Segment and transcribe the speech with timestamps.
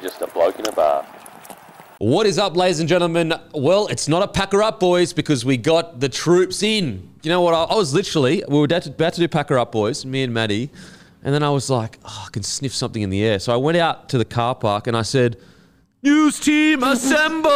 [0.00, 1.06] just a bloke in a bar.
[1.98, 3.34] What is up, ladies and gentlemen?
[3.52, 7.08] Well, it's not a packer up, boys, because we got the troops in.
[7.22, 7.54] You know what?
[7.54, 10.70] I, I was literally, we were about to, do packer up, boys, me and Maddie,
[11.24, 13.40] and then I was like, oh, I can sniff something in the air.
[13.40, 15.38] So I went out to the car park and I said,
[16.00, 17.50] News team assemble!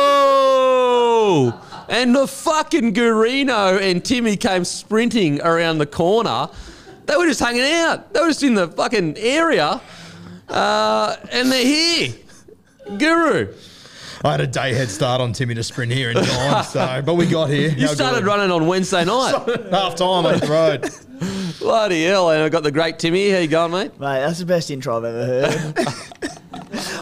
[1.89, 6.49] and the fucking Gurino and Timmy came sprinting around the corner.
[7.07, 8.13] They were just hanging out.
[8.13, 9.81] They were just in the fucking area.
[10.49, 12.15] Uh, and they're here.
[12.99, 13.55] Guru.
[14.25, 17.15] I had a day head start on Timmy to sprint here in time, so but
[17.15, 17.71] we got here.
[17.71, 19.33] You started running on Wednesday night.
[19.71, 21.59] half time on the road.
[21.59, 22.31] Bloody hell.
[22.31, 23.31] And I got the great Timmy.
[23.31, 23.99] How you going, mate?
[23.99, 25.89] Mate, that's the best intro I've ever heard.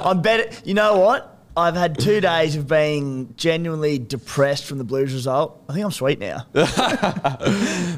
[0.03, 0.51] I'm better.
[0.65, 1.39] You know what?
[1.57, 5.63] I've had two days of being genuinely depressed from the Blues result.
[5.69, 6.47] I think I'm sweet now.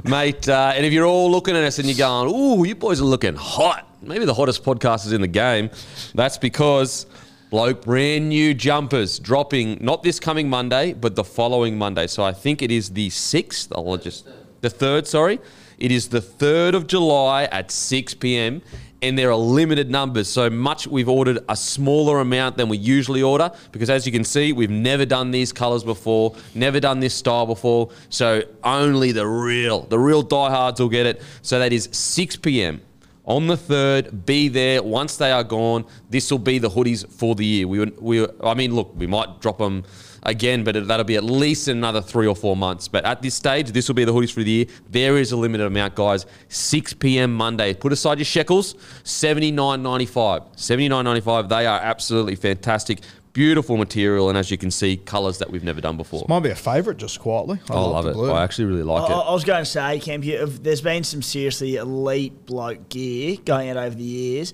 [0.04, 3.00] Mate, uh, and if you're all looking at us and you're going, ooh, you boys
[3.00, 5.70] are looking hot, maybe the hottest podcasters in the game,
[6.14, 7.06] that's because
[7.52, 12.06] bloke brand new jumpers dropping not this coming Monday, but the following Monday.
[12.06, 13.68] So I think it is the 6th.
[13.76, 14.26] I'll just,
[14.62, 15.38] the 3rd, sorry.
[15.76, 18.62] It is the 3rd of July at 6 p.m.
[19.02, 20.30] And there are limited numbers.
[20.30, 24.24] So much we've ordered a smaller amount than we usually order because, as you can
[24.24, 27.90] see, we've never done these colors before, never done this style before.
[28.08, 31.20] So only the real, the real diehards will get it.
[31.42, 32.80] So that is 6 p.m
[33.24, 34.26] on the third.
[34.26, 35.84] Be there once they are gone.
[36.10, 37.68] This will be the hoodies for the year.
[37.68, 39.84] We, we, I mean, look, we might drop them
[40.24, 42.88] again, but that'll be at least another three or four months.
[42.88, 44.66] But at this stage, this will be the hoodies for the year.
[44.88, 46.26] There is a limited amount, guys.
[46.48, 47.34] 6 p.m.
[47.34, 47.74] Monday.
[47.74, 48.74] Put aside your shekels.
[49.04, 50.56] 79.95.
[50.56, 51.48] 79.95.
[51.48, 53.00] They are absolutely fantastic.
[53.32, 56.20] Beautiful material, and as you can see, colours that we've never done before.
[56.20, 57.60] This might be a favourite, just quietly.
[57.70, 58.12] I, I love, it.
[58.12, 58.30] Blue.
[58.30, 59.16] I actually really like I, it.
[59.16, 63.78] I was going to say, Camp, there's been some seriously elite bloke gear going out
[63.78, 64.52] over the years.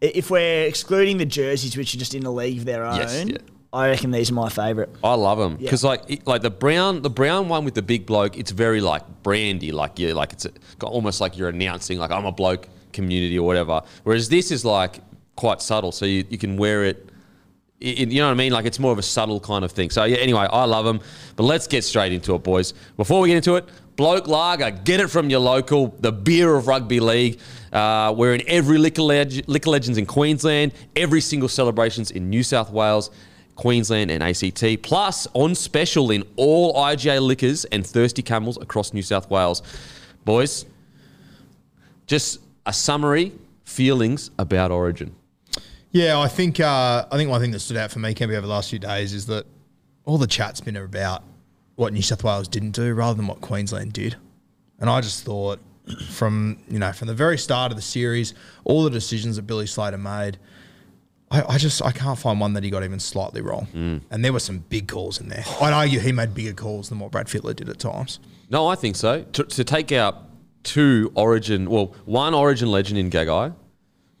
[0.00, 3.24] If we're excluding the jerseys, which are just in the league of their own, yes,
[3.28, 3.36] yeah.
[3.72, 4.88] I reckon these are my favourite.
[5.04, 5.90] I love them because yeah.
[5.90, 9.70] like like the brown the brown one with the big bloke, it's very like brandy,
[9.70, 10.50] like you like it's a,
[10.82, 13.82] almost like you're announcing like I'm a bloke community or whatever.
[14.02, 14.98] Whereas this is like
[15.36, 17.09] quite subtle, so you, you can wear it
[17.80, 18.52] you know what I mean?
[18.52, 19.88] Like it's more of a subtle kind of thing.
[19.90, 21.00] So yeah, anyway, I love them.
[21.36, 22.74] But let's get straight into it, boys.
[22.96, 26.66] Before we get into it, Bloke Lager, get it from your local, the beer of
[26.66, 27.40] rugby league.
[27.72, 32.42] Uh, we're in every liquor, leg- liquor legends in Queensland, every single celebrations in New
[32.42, 33.10] South Wales,
[33.56, 34.82] Queensland, and ACT.
[34.82, 39.62] Plus on special in all IGA liquors and thirsty camels across New South Wales.
[40.24, 40.66] Boys,
[42.06, 43.32] just a summary
[43.64, 45.14] feelings about Origin.
[45.92, 48.42] Yeah, I think uh, I think one thing that stood out for me, Kemby, over
[48.42, 49.46] the last few days is that
[50.04, 51.24] all the chat's been about
[51.74, 54.16] what New South Wales didn't do rather than what Queensland did.
[54.78, 55.58] And I just thought
[56.08, 58.34] from you know from the very start of the series,
[58.64, 60.38] all the decisions that Billy Slater made,
[61.30, 63.66] I, I just I can't find one that he got even slightly wrong.
[63.74, 64.02] Mm.
[64.10, 65.44] And there were some big calls in there.
[65.60, 68.20] I'd argue he made bigger calls than what Brad Fittler did at times.
[68.48, 69.22] No, I think so.
[69.22, 70.24] To, to take out
[70.62, 73.54] two Origin, well, one Origin legend in Gagai,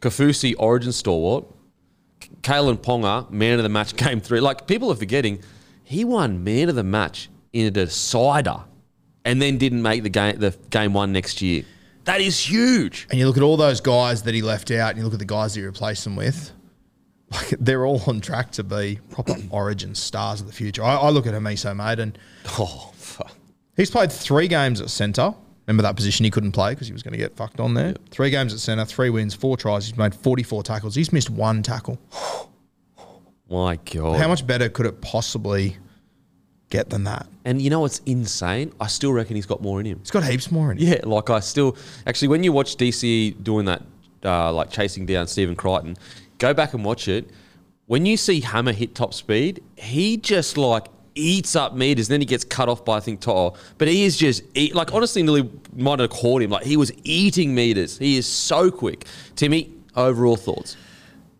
[0.00, 1.44] Kaufusi Origin stalwart,
[2.42, 4.40] Kalyn Ponga, man of the match, game three.
[4.40, 5.42] Like people are forgetting,
[5.84, 8.64] he won man of the match in a decider,
[9.24, 11.64] and then didn't make the game the game one next year.
[12.04, 13.06] That is huge.
[13.10, 15.18] And you look at all those guys that he left out, and you look at
[15.18, 16.52] the guys that he replaced them with.
[17.32, 20.82] Like they're all on track to be proper Origin stars of the future.
[20.82, 21.70] I, I look at Hamiso,
[22.00, 22.18] and
[22.58, 23.30] oh, fuck.
[23.76, 25.36] he's played three games at centre
[25.70, 27.90] Remember that position he couldn't play because he was going to get fucked on there.
[27.90, 28.08] Yep.
[28.10, 29.86] Three games at centre, three wins, four tries.
[29.86, 30.96] He's made 44 tackles.
[30.96, 31.96] He's missed one tackle.
[33.48, 34.18] My God.
[34.18, 35.76] How much better could it possibly
[36.70, 37.28] get than that?
[37.44, 38.72] And you know what's insane?
[38.80, 40.00] I still reckon he's got more in him.
[40.00, 40.88] He's got heaps more in him.
[40.88, 43.82] Yeah, like I still actually when you watch DCE doing that,
[44.24, 45.96] uh, like chasing down Stephen Crichton,
[46.38, 47.30] go back and watch it.
[47.86, 52.08] When you see Hammer hit top speed, he just like eats up meters.
[52.08, 53.54] Then he gets cut off by I think To'o.
[53.78, 56.50] But he is just eat, like honestly, nearly might have caught him.
[56.50, 57.98] Like he was eating meters.
[57.98, 59.06] He is so quick.
[59.36, 60.76] Timmy, overall thoughts?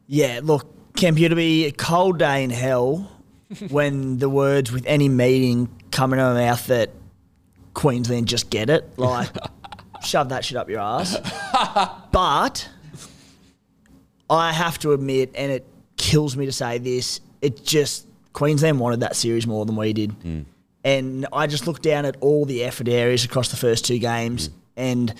[0.06, 0.66] Yeah, look,
[0.96, 3.10] Kemp, it'll be a cold day in hell
[3.68, 6.90] when the words with any meeting come in our mouth that
[7.74, 8.98] Queensland just get it.
[8.98, 9.30] Like,
[10.02, 11.16] shove that shit up your ass.
[12.12, 12.68] but
[14.28, 15.66] I have to admit, and it
[15.96, 20.18] kills me to say this, it just Queensland wanted that series more than we did.
[20.20, 20.44] Mm.
[20.82, 24.48] And I just looked down at all the effort areas across the first two games,
[24.48, 24.52] mm.
[24.76, 25.14] and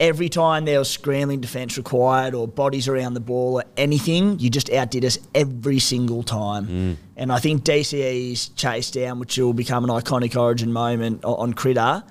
[0.00, 4.50] every time there was scrambling defence required or bodies around the ball or anything, you
[4.50, 6.66] just outdid us every single time.
[6.66, 6.96] Mm.
[7.16, 12.02] And I think DCE's chase down, which will become an iconic origin moment on Critter,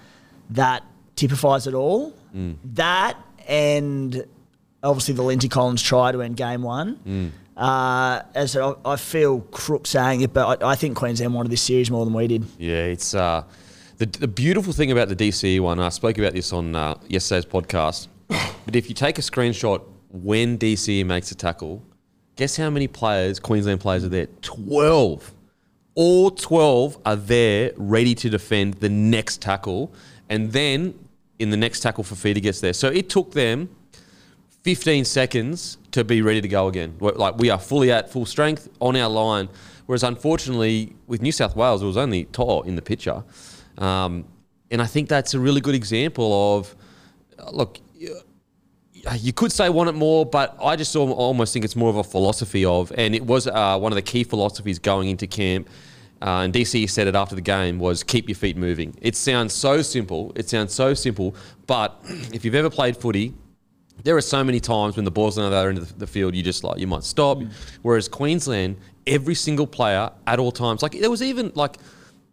[0.51, 0.83] that
[1.15, 2.13] typifies it all.
[2.35, 2.55] Mm.
[2.75, 3.17] That
[3.47, 4.25] and
[4.81, 7.33] obviously the Lindsay Collins try to end game one.
[7.55, 11.91] Uh, as I feel crook saying it, but I, I think Queensland wanted this series
[11.91, 12.45] more than we did.
[12.57, 13.43] Yeah, it's uh,
[13.97, 15.79] the, the beautiful thing about the DCE one.
[15.79, 18.07] I spoke about this on uh, yesterday's podcast.
[18.27, 21.83] but if you take a screenshot when DCE makes a tackle,
[22.35, 24.27] guess how many players, Queensland players, are there?
[24.41, 25.31] Twelve.
[25.95, 29.93] All twelve are there, ready to defend the next tackle,
[30.27, 30.95] and then
[31.37, 32.73] in the next tackle, Fifita gets there.
[32.73, 33.69] So it took them
[34.63, 36.95] 15 seconds to be ready to go again.
[36.99, 39.49] We're- Like we are fully at full strength on our line.
[39.85, 43.23] Whereas unfortunately with New South Wales, it was only To'o in the picture.
[43.77, 44.25] Um,
[44.71, 46.75] and I think that's a really good example of,
[47.37, 48.17] uh, look, you-
[49.19, 52.03] you could say want it more, but I just almost think it's more of a
[52.05, 55.69] philosophy of, and it was uh, one of the key philosophies going into camp.
[56.21, 58.95] Uh, and DC said it after the game was keep your feet moving.
[59.01, 60.31] It sounds so simple.
[60.37, 61.35] It sounds so simple,
[61.67, 61.99] but
[62.31, 63.33] if you've ever played footy,
[64.03, 66.35] there are so many times when the ball's on the other end of the field,
[66.35, 67.41] you just like you might stop.
[67.83, 71.77] Whereas Queensland, every single player at all times, like there was even like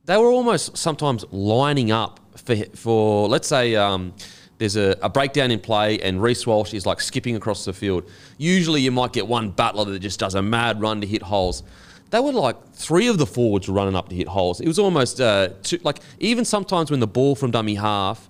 [0.06, 4.14] they were almost sometimes lining up for for let's say um,
[4.58, 8.10] there's a, a breakdown in play and Reece Walsh is like skipping across the field.
[8.38, 11.62] Usually you might get one battler that just does a mad run to hit holes.
[12.10, 14.60] They were like three of the forwards running up to hit holes.
[14.60, 18.28] It was almost uh, two, like even sometimes when the ball from dummy half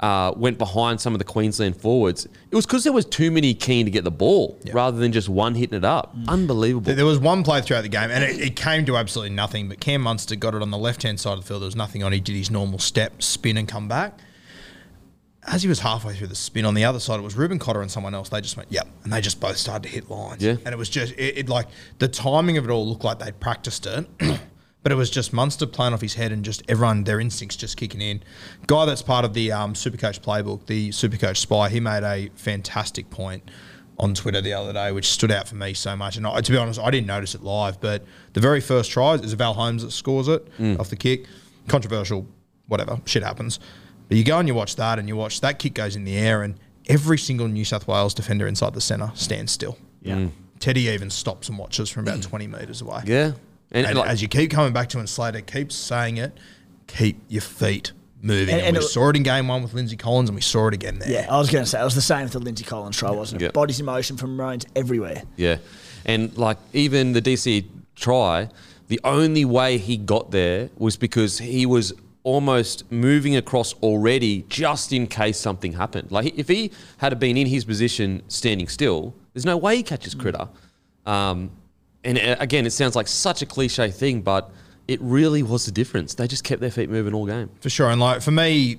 [0.00, 3.54] uh, went behind some of the Queensland forwards, it was because there was too many
[3.54, 6.14] keen to get the ball rather than just one hitting it up.
[6.28, 6.86] Unbelievable.
[6.86, 9.68] There there was one play throughout the game, and it, it came to absolutely nothing.
[9.68, 11.62] But Cam Munster got it on the left hand side of the field.
[11.62, 12.12] There was nothing on.
[12.12, 14.18] He did his normal step, spin, and come back.
[15.46, 17.82] As he was halfway through the spin on the other side, it was Reuben Cotter
[17.82, 18.30] and someone else.
[18.30, 18.88] They just went, yep.
[19.04, 20.42] And they just both started to hit lines.
[20.42, 20.56] Yeah.
[20.64, 21.66] And it was just, it, it like,
[21.98, 24.06] the timing of it all looked like they'd practiced it.
[24.84, 27.78] but it was just Munster playing off his head and just everyone, their instincts just
[27.78, 28.22] kicking in.
[28.66, 33.08] Guy that's part of the um, Supercoach playbook, the Supercoach spy, he made a fantastic
[33.08, 33.50] point
[33.98, 36.18] on Twitter the other day, which stood out for me so much.
[36.18, 38.04] And I, to be honest, I didn't notice it live, but
[38.34, 40.78] the very first try is Val Holmes that scores it mm.
[40.78, 41.26] off the kick.
[41.66, 42.26] Controversial,
[42.66, 43.58] whatever, shit happens.
[44.08, 46.18] But you go and you watch that, and you watch that kick goes in the
[46.18, 46.56] air, and
[46.88, 49.78] every single New South Wales defender inside the centre stands still.
[50.02, 50.16] Yeah.
[50.16, 50.30] Mm.
[50.58, 52.28] Teddy even stops and watches from about mm.
[52.28, 53.02] 20 metres away.
[53.06, 53.32] yeah.
[53.74, 56.32] And, And like, as you keep coming back to it, and Slater keeps saying it,
[56.86, 57.92] keep your feet
[58.22, 58.54] moving.
[58.54, 60.40] And- And, and we it- saw it in game one with Lindsay Collins, and we
[60.42, 61.10] saw it again there.
[61.10, 63.10] Yeah, I was going to say it was the same with the Lindsay Collins try,
[63.10, 63.46] wasn't it?
[63.46, 63.50] Yeah.
[63.50, 65.24] Bodies in motion from Maroons everywhere.
[65.36, 65.58] Yeah.
[66.06, 67.64] And like even the DC
[67.96, 68.48] try,
[68.88, 71.92] the only way he got there was because he was
[72.22, 76.10] almost moving across already just in case something happened.
[76.12, 80.14] Like if he had been in his position standing still, there's no way he catches
[80.14, 80.48] critter.
[81.06, 81.50] Um,
[82.04, 84.50] and uh, again, it sounds like such a cliche thing, but
[84.88, 86.14] it really was the difference.
[86.14, 87.50] They just kept their feet moving all game.
[87.60, 87.90] For sure.
[87.90, 88.78] And like for me,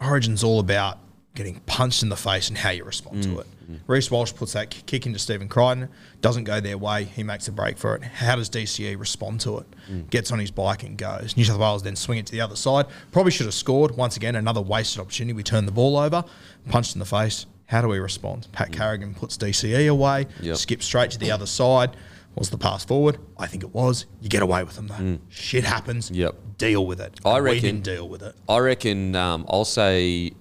[0.00, 0.98] Origin's all about
[1.34, 3.46] getting punched in the face and how you respond Mm, to it.
[3.88, 5.88] Reece Walsh puts that kick into Stephen Crichton,
[6.20, 8.02] doesn't go their way, he makes a break for it.
[8.04, 9.66] How does DCE respond to it?
[9.90, 10.08] Mm.
[10.08, 11.36] Gets on his bike and goes.
[11.36, 12.86] New South Wales then swing it to the other side.
[13.10, 13.96] Probably should have scored.
[13.96, 15.32] Once again, another wasted opportunity.
[15.34, 16.24] We turn the ball over,
[16.68, 17.44] punched in the face.
[17.66, 18.46] How do we respond?
[18.52, 20.42] Pat Carrigan puts DCE away, Mm.
[20.44, 20.56] Yep.
[20.56, 21.96] skips straight to the other side.
[22.36, 23.18] Was the pass forward?
[23.38, 24.04] I think it was.
[24.20, 25.18] You get away with them though.
[25.30, 26.10] Shit happens.
[26.10, 26.16] Mm.
[26.16, 26.34] Yep.
[26.58, 27.18] Deal with it.
[27.24, 28.34] I And we reckon- didn't deal with it.
[28.48, 30.32] I reckon um, I'll say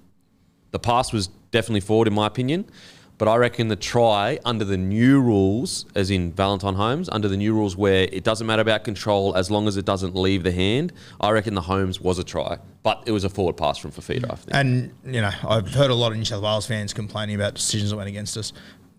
[0.72, 2.66] the pass was definitely forward in my opinion,
[3.18, 7.38] but I reckon the try under the new rules, as in Valentine Holmes, under the
[7.38, 10.52] new rules where it doesn't matter about control as long as it doesn't leave the
[10.52, 10.92] hand.
[11.22, 14.30] I reckon the Holmes was a try, but it was a forward pass from Fifita.
[14.30, 14.50] I think.
[14.54, 17.92] And you know, I've heard a lot of New South Wales fans complaining about decisions
[17.92, 18.52] that went against us.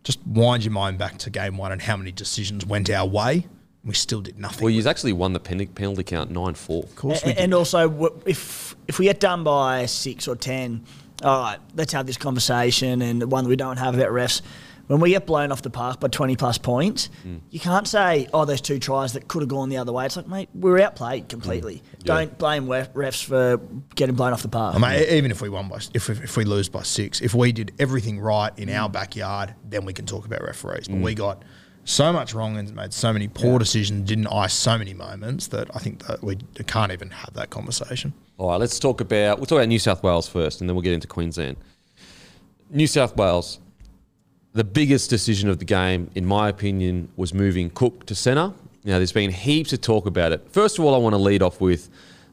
[0.07, 3.45] Just wind your mind back to game one and how many decisions went our way.
[3.85, 4.63] We still did nothing.
[4.65, 6.85] well, you've actually won the pen- penalty count nine four.
[6.85, 7.43] of course, A- we did.
[7.43, 10.85] and also, if if we get done by six or ten,
[11.25, 14.43] all right, let's have this conversation and the one that we don't have about refs.
[14.87, 17.41] When we get blown off the park by 20 plus points, Mm.
[17.51, 20.07] you can't say, oh, there's two tries that could have gone the other way.
[20.07, 21.77] It's like, mate, we were outplayed completely.
[21.77, 21.83] Mm.
[22.05, 22.15] Yeah.
[22.15, 23.61] Don't blame ref- refs for
[23.97, 24.77] getting blown off the park.
[24.77, 27.35] I mean, even if we won by, if we, if we lose by six, if
[27.35, 30.87] we did everything right in our backyard, then we can talk about referees.
[30.89, 31.43] But we got
[31.85, 35.69] so much wrong and made so many poor decisions, didn't ice so many moments that
[35.75, 38.13] I think that we can't even have that conversation.
[38.39, 40.83] All right, let's talk about we'll talk about New South Wales first, and then we'll
[40.83, 41.57] get into Queensland.
[42.71, 43.61] New South Wales,
[44.57, 48.55] the biggest decision of the game, in my opinion, was moving Cook to centre.
[48.85, 50.47] Now, there's been heaps of talk about it.
[50.51, 51.91] First of all, I want to lead off with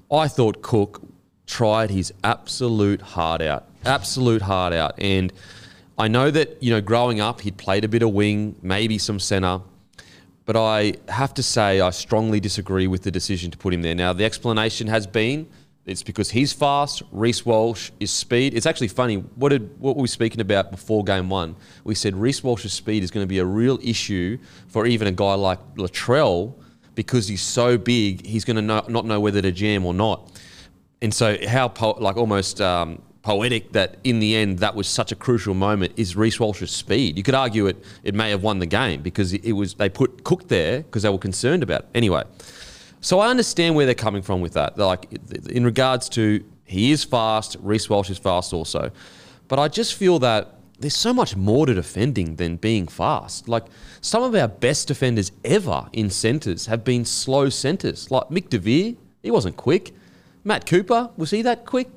[0.10, 1.02] I thought Cook
[1.48, 4.98] tried his absolute heart out, absolute heart out.
[5.00, 5.34] And
[5.98, 9.20] I know that, you know, growing up, he'd played a bit of wing, maybe some
[9.20, 9.60] centre.
[10.46, 13.96] But I have to say, I strongly disagree with the decision to put him there.
[13.96, 15.50] Now, the explanation has been
[15.86, 17.04] It's because he's fast.
[17.12, 18.54] Reece Walsh is speed.
[18.54, 19.16] It's actually funny.
[19.16, 21.58] What did what were we speaking about before game one?
[21.84, 24.38] We said Reece Walsh's speed is going to be a real issue
[24.68, 26.54] for even a guy like Latrell
[26.96, 28.26] because he's so big.
[28.26, 30.32] He's going to not know whether to jam or not.
[31.02, 35.12] And so, how po- like almost um, poetic that in the end that was such
[35.12, 37.18] a crucial moment is Reece Walsh's speed.
[37.18, 39.90] You could argue it it may have won the game because it, it was they
[39.90, 41.82] put Cook there because they were concerned about.
[41.82, 41.88] It.
[41.96, 42.24] Anyway,
[43.04, 44.78] so I understand where they're coming from with that.
[44.78, 45.12] They're like
[45.50, 48.92] in regards to he is fast, Reece Walsh is fast also,
[49.48, 53.48] but I just feel that there's so much more to defending than being fast.
[53.48, 53.66] Like
[54.02, 58.10] some of our best defenders ever in centres have been slow centres.
[58.10, 59.94] Like Mick DeVere, he wasn't quick.
[60.46, 61.90] Matt Cooper, was he that quick?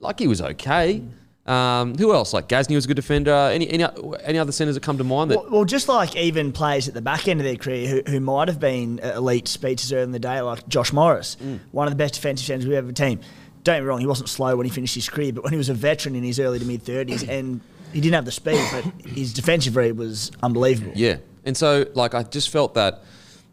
[0.00, 1.02] Like he was okay.
[1.46, 2.32] Um, who else?
[2.32, 3.32] Like Gasnier was a good defender.
[3.32, 3.84] Any any
[4.22, 5.30] any other centres that come to mind?
[5.30, 8.02] That well, well, just like even players at the back end of their career who,
[8.10, 11.60] who might have been elite speedsters early in the day, like Josh Morris, mm.
[11.72, 13.20] one of the best defensive centres we've ever team.
[13.62, 15.56] Don't get me wrong, he wasn't slow when he finished his career, but when he
[15.56, 17.60] was a veteran in his early to mid thirties, and
[17.92, 20.92] he didn't have the speed, but his defensive read was unbelievable.
[20.94, 23.02] Yeah, and so like I just felt that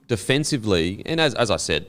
[0.07, 1.87] defensively, and as as I said,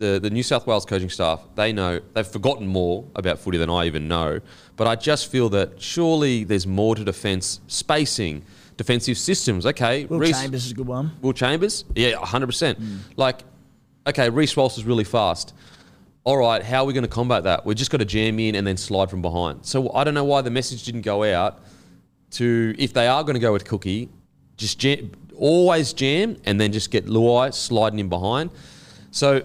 [0.00, 3.68] the, the New South Wales coaching staff, they know, they've forgotten more about footy than
[3.68, 4.40] I even know.
[4.76, 8.42] But I just feel that surely there's more to defence, spacing,
[8.78, 9.66] defensive systems.
[9.66, 10.06] Okay.
[10.06, 11.12] Will Reece, Chambers is a good one.
[11.20, 11.84] Will Chambers?
[11.94, 12.76] Yeah, 100%.
[12.76, 12.98] Mm.
[13.16, 13.42] Like,
[14.06, 15.52] okay, Reece Walsh is really fast.
[16.24, 17.66] All right, how are we going to combat that?
[17.66, 19.66] We've just got to jam in and then slide from behind.
[19.66, 21.62] So I don't know why the message didn't go out
[22.32, 24.08] to, if they are going to go with Cookie,
[24.56, 28.50] just jam, always jam and then just get Luai sliding in behind.
[29.10, 29.42] So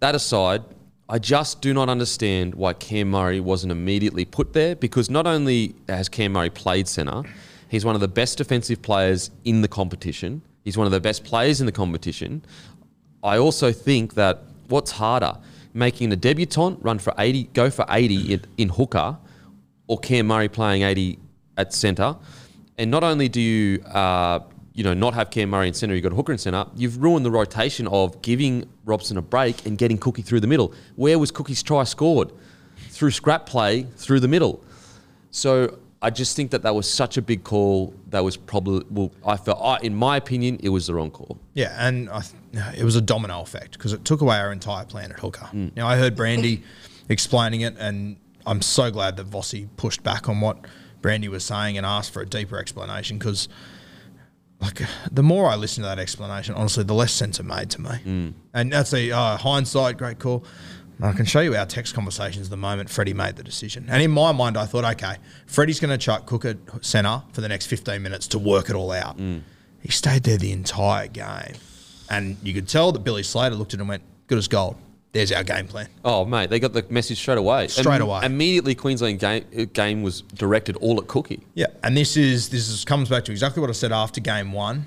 [0.00, 0.62] that aside,
[1.08, 5.74] I just do not understand why Cam Murray wasn't immediately put there because not only
[5.88, 7.22] has Cam Murray played centre,
[7.68, 10.42] he's one of the best defensive players in the competition.
[10.64, 12.44] He's one of the best players in the competition.
[13.22, 15.38] I also think that what's harder,
[15.74, 19.16] making a debutant run for 80, go for 80 in, in hooker,
[19.86, 21.20] or Cam Murray playing 80
[21.56, 22.16] at centre.
[22.78, 24.40] And not only do you uh,
[24.76, 27.24] you know, not have Cam Murray in centre, you've got Hooker in centre, you've ruined
[27.24, 30.74] the rotation of giving Robson a break and getting Cookie through the middle.
[30.96, 32.30] Where was Cookie's try scored?
[32.90, 34.62] Through scrap play through the middle.
[35.30, 37.94] So I just think that that was such a big call.
[38.10, 41.38] That was probably, well, I felt, I, in my opinion, it was the wrong call.
[41.54, 42.22] Yeah, and I,
[42.76, 45.48] it was a domino effect because it took away our entire plan at hooker.
[45.54, 45.74] Mm.
[45.74, 46.62] Now, I heard Brandy
[47.08, 50.58] explaining it, and I'm so glad that Vossi pushed back on what
[51.00, 53.48] Brandy was saying and asked for a deeper explanation because–
[54.60, 57.80] like the more I listen to that explanation, honestly, the less sense it made to
[57.80, 57.90] me.
[58.04, 58.34] Mm.
[58.54, 60.44] And that's a uh, hindsight, great call.
[61.02, 63.86] I can show you our text conversations the moment Freddie made the decision.
[63.90, 67.42] And in my mind, I thought, okay, Freddie's going to chuck Cook at centre for
[67.42, 69.18] the next 15 minutes to work it all out.
[69.18, 69.42] Mm.
[69.82, 71.54] He stayed there the entire game.
[72.08, 74.76] And you could tell that Billy Slater looked at him and went, good as gold
[75.16, 75.88] there's our game plan.
[76.04, 77.68] Oh, mate, they got the message straight away.
[77.68, 78.20] Straight away.
[78.22, 81.42] Immediately, Queensland game, game was directed all at Cookie.
[81.54, 84.52] Yeah, and this is this is, comes back to exactly what I said after game
[84.52, 84.84] one.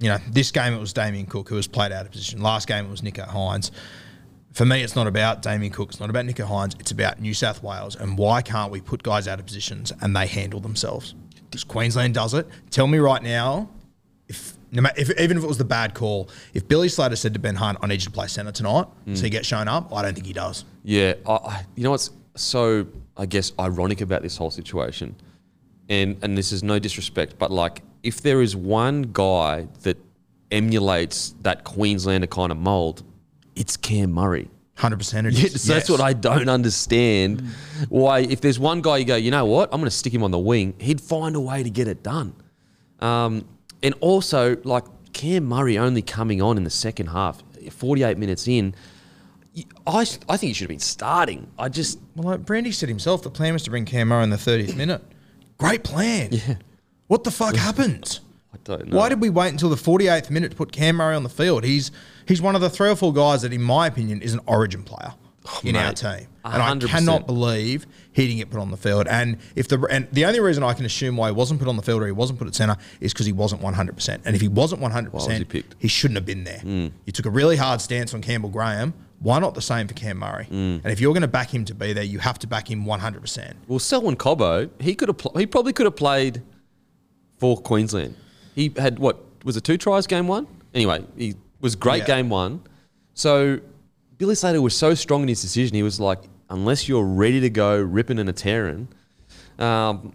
[0.00, 2.42] You know, this game it was Damien Cook who was played out of position.
[2.42, 3.70] Last game it was Nicho Hynes.
[4.52, 5.90] For me, it's not about Damien Cook.
[5.90, 6.78] It's not about Nicho Hynes.
[6.80, 7.94] It's about New South Wales.
[7.94, 11.14] And why can't we put guys out of positions and they handle themselves?
[11.44, 12.48] Because Queensland does it.
[12.70, 13.68] Tell me right now,
[14.72, 17.40] no matter, if, even if it was the bad call, if Billy Slater said to
[17.40, 19.16] Ben Hunt, "I need you to play centre tonight," mm.
[19.16, 20.64] so he gets shown up, I don't think he does.
[20.84, 22.86] Yeah, I, you know what's so
[23.16, 25.16] I guess ironic about this whole situation,
[25.88, 29.96] and and this is no disrespect, but like if there is one guy that
[30.50, 33.02] emulates that Queenslander kind of mold,
[33.56, 34.48] it's Cam Murray.
[34.76, 35.30] Hundred percent.
[35.32, 35.64] Yeah, so yes.
[35.64, 37.42] that's what I don't understand.
[37.88, 40.22] Why, if there's one guy you go, you know what, I'm going to stick him
[40.22, 42.34] on the wing, he'd find a way to get it done.
[43.00, 43.46] Um,
[43.82, 48.74] and also, like Cam Murray only coming on in the second half, 48 minutes in.
[49.86, 51.50] I, I think he should have been starting.
[51.58, 51.98] I just.
[52.14, 54.76] Well, like Brandy said himself, the plan was to bring Cam Murray in the 30th
[54.76, 55.02] minute.
[55.58, 56.28] Great plan.
[56.30, 56.54] Yeah.
[57.08, 58.20] What the fuck happened?
[58.54, 58.96] I don't know.
[58.96, 61.64] Why did we wait until the 48th minute to put Cam Murray on the field?
[61.64, 61.90] He's
[62.26, 64.82] he's one of the three or four guys that, in my opinion, is an origin
[64.84, 65.12] player
[65.52, 66.26] oh, in mate, our team.
[66.44, 66.84] And 100%.
[66.84, 69.06] I cannot believe he didn't get put on the field.
[69.08, 71.76] And if the and the only reason I can assume why he wasn't put on
[71.76, 74.20] the field or he wasn't put at centre is because he wasn't 100%.
[74.24, 76.60] And if he wasn't 100%, was he, he, shouldn't have been there.
[76.60, 76.92] Mm.
[77.04, 78.94] You took a really hard stance on Campbell Graham.
[79.20, 80.46] Why not the same for Cam Murray?
[80.46, 80.82] Mm.
[80.82, 82.86] And if you're going to back him to be there, you have to back him
[82.86, 83.54] 100%.
[83.68, 86.42] Well, Selwyn Cobbo, he could have pl- he probably could have played
[87.38, 88.16] for Queensland.
[88.54, 90.46] He had what was it two tries game one?
[90.74, 92.16] Anyway, he was great yeah.
[92.16, 92.62] game one.
[93.14, 93.60] So
[94.20, 95.74] Billy Slater was so strong in his decision.
[95.74, 96.18] He was like,
[96.50, 98.86] unless you're ready to go ripping and a tearing,
[99.58, 100.12] um,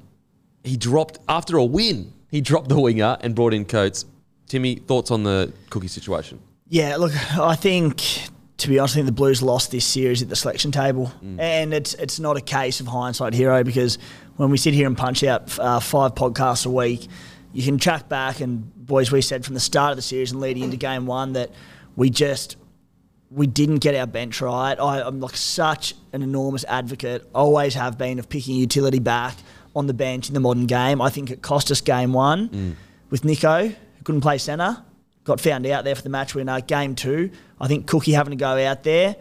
[0.63, 2.13] he dropped after a win.
[2.29, 4.05] He dropped the winger and brought in Coates.
[4.47, 6.39] Timmy, thoughts on the Cookie situation?
[6.69, 8.03] Yeah, look, I think
[8.57, 11.73] to be honest, I think the Blues lost this series at the selection table, and
[11.73, 13.97] it's it's not a case of hindsight hero because
[14.35, 17.07] when we sit here and punch out uh, five podcasts a week,
[17.53, 20.39] you can track back and boys, we said from the start of the series and
[20.39, 21.49] leading into game one that
[21.95, 22.55] we just
[23.31, 24.79] we didn't get our bench right.
[24.79, 29.35] I, I'm like such an enormous advocate, always have been, of picking utility back
[29.75, 31.01] on the bench in the modern game.
[31.01, 32.75] I think it cost us game one mm.
[33.09, 34.77] with Nicho, who couldn't play centre,
[35.23, 36.61] got found out there for the match winner.
[36.61, 39.15] Game two, I think Cookie having to go out there.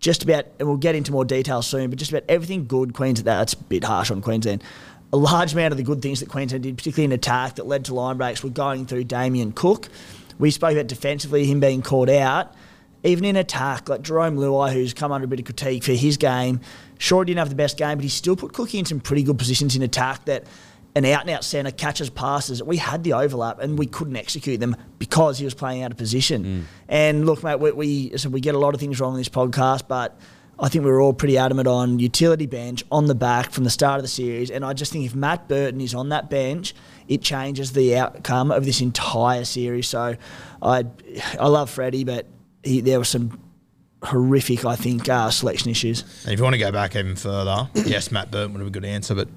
[0.00, 3.26] Just about, and we'll get into more detail soon, but just about everything good Queensland.
[3.26, 4.64] That's a bit harsh on Queensland.
[5.12, 7.84] A large amount of the good things that Queensland did, particularly in attack, that led
[7.84, 9.88] to line breaks, were going through Damien Cook.
[10.40, 12.52] We spoke about defensively, him being called out
[13.04, 16.16] even in attack, like Jerome Luai, who's come under a bit of critique for his
[16.16, 16.60] game,
[16.98, 19.22] sure he didn't have the best game, but he still put Cookie in some pretty
[19.22, 20.44] good positions in attack that
[20.94, 22.62] an out and out centre catches passes.
[22.62, 25.96] We had the overlap and we couldn't execute them because he was playing out of
[25.96, 26.44] position.
[26.44, 26.62] Mm.
[26.88, 29.28] And look, mate, we, we, so we get a lot of things wrong in this
[29.28, 30.18] podcast, but
[30.58, 33.70] I think we were all pretty adamant on utility bench on the back from the
[33.70, 34.50] start of the series.
[34.50, 36.74] And I just think if Matt Burton is on that bench,
[37.08, 39.88] it changes the outcome of this entire series.
[39.88, 40.16] So
[40.62, 40.84] I,
[41.40, 42.26] I love Freddie, but
[42.62, 43.38] he, there were some
[44.02, 46.02] horrific, I think, uh, selection issues.
[46.24, 48.70] And if you want to go back even further, yes, Matt Burton would have a
[48.72, 49.28] good answer, but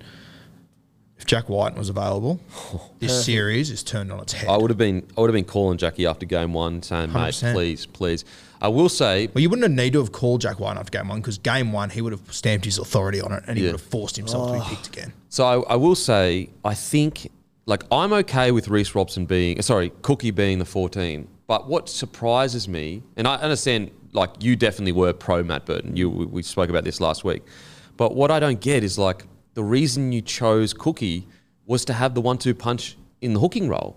[1.18, 2.40] if Jack Wighton was available,
[3.00, 4.50] this series is turned on its head.
[4.50, 7.34] I would have been I would have been calling Jackie after game one, saying, "Mate,
[7.34, 7.54] 100%.
[7.54, 8.26] please, please."
[8.62, 11.10] I will say, Well, you wouldn't have need to have called Jack Wighton after game
[11.10, 13.74] one because game one he would have stamped his authority on it and he Yeah.
[13.74, 15.14] would have forced himself to be picked again.
[15.30, 17.30] So I, I will say, I think,
[17.66, 21.28] like, I'm okay with Reece Robson being, sorry, Cookie being the 14.
[21.48, 25.96] But what surprises me, and I understand, like, you definitely were pro Matt Burton.
[25.96, 27.44] You, we spoke about this last week.
[27.98, 31.28] But what I don't get is, like, the reason you chose Cookie
[31.66, 33.96] was to have the one two punch in the hooking role.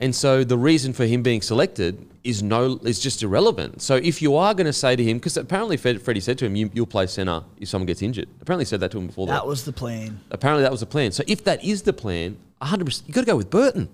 [0.00, 3.82] And so the reason for him being selected is no is just irrelevant.
[3.82, 6.46] So if you are going to say to him, because apparently Fred, Freddie said to
[6.46, 9.26] him, you, "You'll play center if someone gets injured." Apparently said that to him before.
[9.26, 10.20] That, That was the plan.
[10.30, 11.10] Apparently that was the plan.
[11.10, 13.88] So if that is the plan, 100%, you got to go with Burton.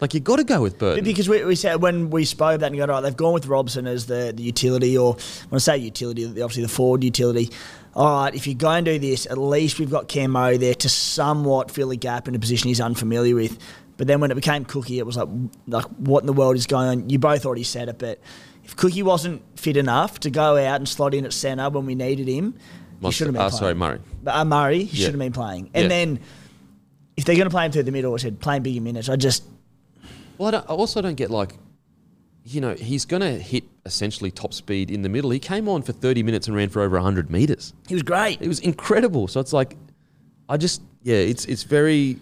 [0.00, 1.04] Like you've got to go with Burton.
[1.04, 3.32] Because we, we said when we spoke of that and you go, right, they've gone
[3.34, 5.14] with Robson as the, the utility, or
[5.48, 7.50] when I say utility, obviously the forward utility.
[7.96, 10.74] All right, if you go and do this, at least we've got Cam Murray there
[10.74, 13.58] to somewhat fill a gap in a position he's unfamiliar with.
[13.96, 15.28] But then when it became Cookie, it was like,
[15.66, 17.10] like what in the world is going on?
[17.10, 18.20] You both already said it, but
[18.62, 21.96] if Cookie wasn't fit enough to go out and slot in at centre when we
[21.96, 22.54] needed him,
[23.00, 23.60] he should have been uh, playing.
[23.60, 23.98] sorry, Murray.
[24.22, 25.06] But, uh, Murray, he Yeah.
[25.06, 25.70] should have been playing.
[25.74, 25.88] And Yeah.
[25.88, 26.20] then
[27.16, 29.08] if they're going to play him through the middle, I said playing bigger minutes.
[29.08, 29.42] I just
[30.38, 31.54] well, I, I also don't get like,
[32.44, 35.30] you know, he's going to hit essentially top speed in the middle.
[35.30, 37.74] He came on for 30 minutes and ran for over 100 meters.
[37.86, 38.40] he was great.
[38.40, 39.28] It was incredible.
[39.28, 39.76] So it's like,
[40.48, 42.20] I just, yeah, it's it's very,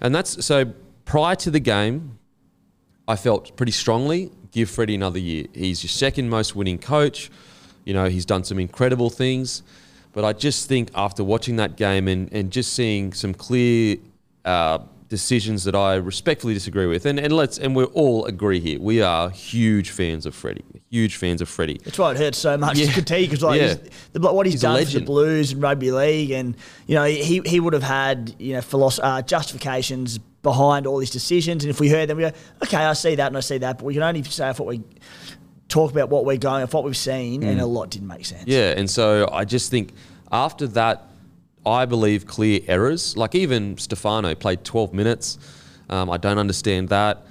[0.00, 0.72] and that's so.
[1.04, 2.18] Prior to the game,
[3.08, 5.46] I felt pretty strongly give Freddie another year.
[5.52, 7.30] He's your second most winning coach.
[7.84, 9.62] You know, he's done some incredible things.
[10.12, 13.96] But I just think after watching that game and, and just seeing some clear
[14.44, 14.80] uh,
[15.12, 19.02] decisions that I respectfully disagree with, and, and let's and we all agree here, we
[19.02, 21.78] are huge fans of Freddie, huge fans of Freddie.
[21.84, 22.86] That's why it hurts so much Yeah.
[22.86, 23.74] to critique because like Yeah.
[24.14, 25.00] he's, what he's, He's done for the.
[25.04, 29.00] Blues and rugby league, and you know he he would have had you know philosoph-
[29.04, 32.32] uh, justifications behind all his decisions, and if we heard them, we go,
[32.64, 34.66] okay, I see that and I see that, but we can only say if what
[34.68, 34.80] we
[35.68, 38.44] talk about what we're going, if what we've seen, and a lot didn't make sense.
[38.44, 38.52] Mm.
[38.52, 39.92] Yeah, and so I just think
[40.32, 41.10] after that,
[41.64, 43.16] I believe clear errors.
[43.16, 45.38] Like even Stefano played 12 minutes.
[45.88, 47.24] Um, I don't understand that.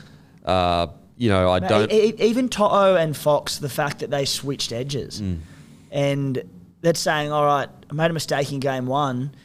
[0.46, 1.92] Uh, you know, I don't.
[1.92, 5.40] even To'o and Fox, the fact that they switched edges, Mm.
[5.92, 6.44] and
[6.82, 9.36] that's saying, all right, I made a mistake in game one.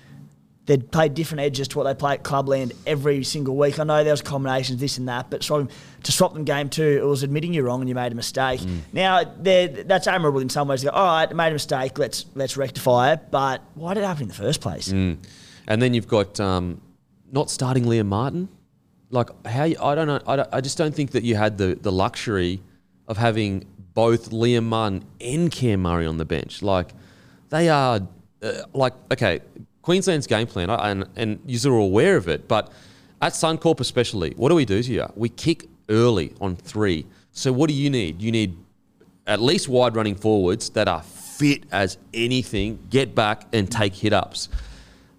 [0.67, 3.79] They'd played different edges to what they play at Clubland every single week.
[3.79, 5.69] I know there was combinations, this and that, but so
[6.03, 8.61] to swap them game two, it was admitting you're wrong and you made a mistake.
[8.61, 8.81] Mm.
[8.93, 10.81] Now that's admirable in some ways.
[10.81, 11.99] To go, all right, I made a mistake.
[11.99, 13.31] Let's let's rectify it.
[13.31, 14.89] But why did it happen in the first place?
[14.89, 15.19] Mm.
[15.69, 16.81] And then you've got um,
[17.31, 18.49] not starting Liam Martin.
[19.11, 20.21] Like how you, I don't know.
[20.27, 22.61] I, don't- I just don't think that you had the the luxury
[23.07, 26.61] of having both Liam Martin and Cam Murray on the bench.
[26.61, 26.93] Like
[27.51, 28.01] they are
[28.43, 29.41] uh, like okay,
[29.87, 32.49] Queensland's game plan, and and you're aware of it.
[32.49, 32.73] But
[33.23, 35.07] at Suncorp especially, what do we do to you?
[35.15, 37.07] We kick early on three.
[37.31, 38.21] So what do you need?
[38.21, 38.59] You need
[39.29, 44.13] at least wide running forwards that are fit as anything, get back and take hit
[44.13, 44.49] ups.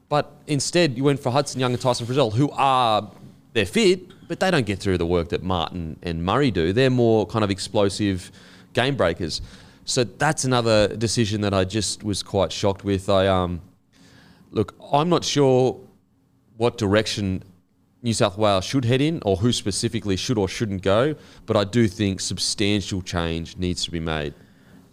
[0.10, 3.10] But instead, you went for Hudson Young and Tyson Frizell, who are
[3.54, 6.74] they're fit, but they don't get through the work that Martin and Murray do.
[6.74, 8.34] They're more kind of explosive
[8.74, 9.42] game breakers.
[9.86, 13.08] So that's another decision that I just was quite shocked with.
[13.08, 13.62] I um,
[14.52, 15.80] look, I'm not sure
[16.58, 17.44] what direction
[18.02, 21.16] New South Wales should head in, or who specifically should or shouldn't go.
[21.46, 24.34] But I do think substantial change needs to be made.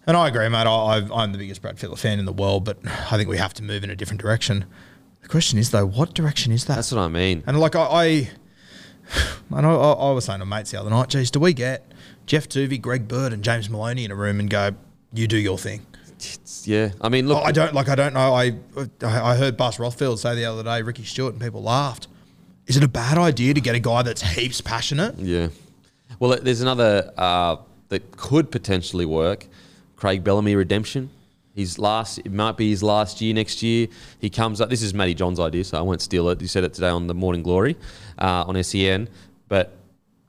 [0.07, 0.67] And I agree, mate.
[0.67, 3.55] I, I'm the biggest Brad Fittler fan in the world, but I think we have
[3.55, 4.67] to move in a different direction.
[5.23, 6.77] The question is, though, what direction is that?
[6.77, 7.43] That's what I mean.
[7.47, 8.31] and like I, I,
[9.51, 11.91] man, I, I I was saying to mates the other night, geez, do we get
[12.27, 14.75] Geoff Toovey, Greg Bird, and James Maloney in a room and go,
[15.13, 15.87] you do your thing?
[16.27, 17.89] It's- yeah, I mean, look, I don't like.
[17.89, 18.33] I don't know.
[18.35, 18.53] I
[19.03, 22.09] I heard Buzz Rothfield say the other day, Ricky Stuart, and people laughed.
[22.67, 25.19] Is it a bad idea to get a guy that's heaps passionate?
[25.19, 25.49] Yeah.
[26.19, 27.57] Well, there's another uh,
[27.91, 29.47] that could potentially work.
[29.97, 31.11] Craig Bellamy redemption.
[31.55, 33.87] His last, it might be his last year next year.
[34.19, 34.71] He comes up.
[34.71, 36.41] This is Matty Johns' idea, so I won't steal it.
[36.41, 37.77] He said it today on the Morning Glory
[38.19, 39.09] uh, on SEN.
[39.49, 39.77] But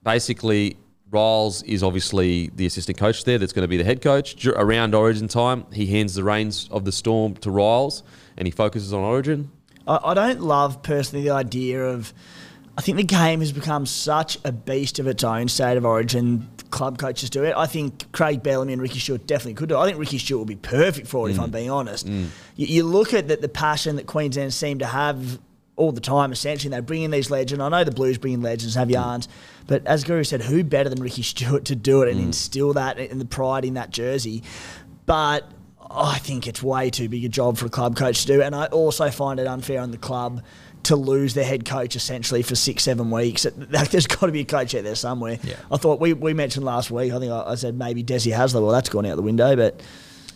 [0.04, 0.78] basically,
[1.12, 3.38] Riles is obviously the assistant coach there.
[3.38, 5.66] That's going to be the head coach around Origin time.
[5.72, 8.04] He hands the reins of the Storm to Riles,
[8.38, 9.52] and he focuses on Origin.
[9.88, 12.14] I, I don't love personally the idea of.
[12.78, 16.50] I think the game has become such a beast of its own state of origin.
[16.72, 17.54] Club coaches do it.
[17.56, 19.80] I think Craig Bellamy and Ricky Stuart definitely could do it.
[19.80, 21.54] I think Ricky Stuart would be perfect for it, if I'm mm.
[21.54, 22.06] being honest.
[22.06, 22.28] Mm.
[22.58, 25.40] You, you look at the, the passion that Queensland seem to have
[25.76, 26.74] all the time, essentially.
[26.74, 27.62] They bring in these legends.
[27.62, 29.28] I know the Blues bring in legends, have yarns.
[29.68, 32.26] But as Guru said, who better than Ricky Stuart to do it and mm.
[32.26, 34.44] instill that and the pride in that jersey?
[35.06, 35.50] But
[35.90, 38.42] I think it's way too big a job for a club coach to do.
[38.42, 40.44] And I also find it unfair on the club
[40.84, 43.46] to lose their head coach essentially for six, seven weeks.
[43.72, 45.40] Like, there's got to be a coach out there somewhere.
[45.44, 45.56] Yeah.
[45.72, 48.62] I thought we, we mentioned last week, I think I, I said maybe Desi Hasler.
[48.62, 49.82] Well, that's gone out the window, but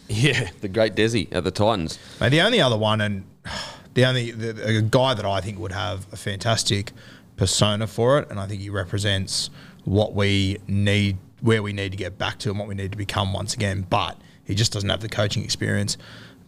[0.10, 2.00] Yeah, the great Desi at the Titans.
[2.20, 3.24] Mate, the only other one, and
[4.00, 6.94] the only the, a guy that I think would have a fantastic
[7.36, 9.50] persona for it, and I think he represents
[9.84, 12.98] what we need, where we need to get back to, and what we need to
[12.98, 13.86] become once again.
[13.90, 15.98] But he just doesn't have the coaching experience.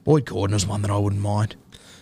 [0.05, 1.55] Boyd Cordner is one that I wouldn't mind.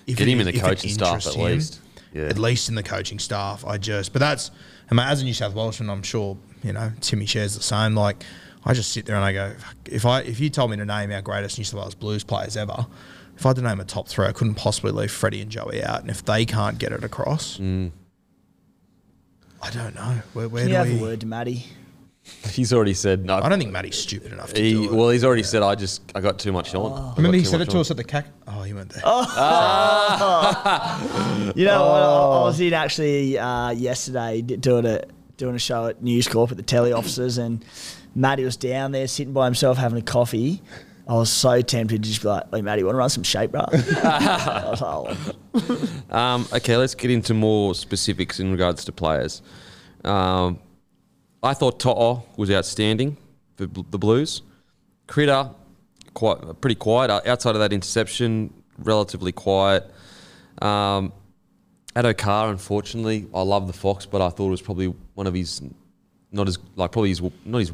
[0.05, 1.79] If Get it- him in the coaching staff at least.
[2.13, 2.23] Yeah.
[2.23, 4.13] At least in the coaching staff, I just.
[4.13, 4.49] But that's,
[4.89, 7.95] and mate, as a New South Welshman, I'm sure you know Timmy shares the same.
[7.95, 8.23] Like,
[8.65, 9.53] I just sit there and I go,
[9.85, 12.57] if I if you told me to name our greatest New South Wales Blues players
[12.57, 12.85] ever,
[13.39, 15.83] if I had to name a top three, I couldn't possibly leave Freddie and Joey
[15.83, 16.01] out.
[16.01, 17.91] And if they can't get it across, Mm.
[19.61, 20.21] I don't know.
[20.33, 20.99] Where, where can do you have we?
[20.99, 21.65] a word to Matty?
[22.51, 23.35] He's already said no.
[23.37, 24.91] I don't think Matty's stupid enough to He, do it.
[24.93, 26.91] well, he's already said I just I got too much on.
[26.93, 28.27] I Remember he too said much it to on." us at the cac.
[28.47, 29.01] Oh, he went there.
[31.55, 32.01] You know, what?
[32.01, 32.41] I, Oh.
[32.41, 35.01] I was in actually uh, yesterday d- doing a
[35.37, 37.63] doing a show at News Corp at the telly offices, and
[38.15, 40.61] Matty was down there sitting by himself having a coffee.
[41.09, 43.51] I was so tempted to just be like, "Hey, Matty, want to run some shape,
[43.51, 45.17] bro?" I was like,
[46.11, 49.41] "Oh." Um, okay, let's get into more specifics in regards to players.
[50.05, 50.59] Um,
[51.41, 53.17] I thought To'o was outstanding
[53.55, 54.43] for bl- the Blues.
[55.07, 55.49] Critter,
[56.13, 57.09] quite pretty quiet.
[57.09, 59.91] Uh, Outside of that interception, relatively quiet.
[60.61, 61.11] Um,
[61.95, 65.61] Addo-Carr, unfortunately, I love the Fox, but I thought it was probably one of his
[66.31, 67.71] not as like probably his not his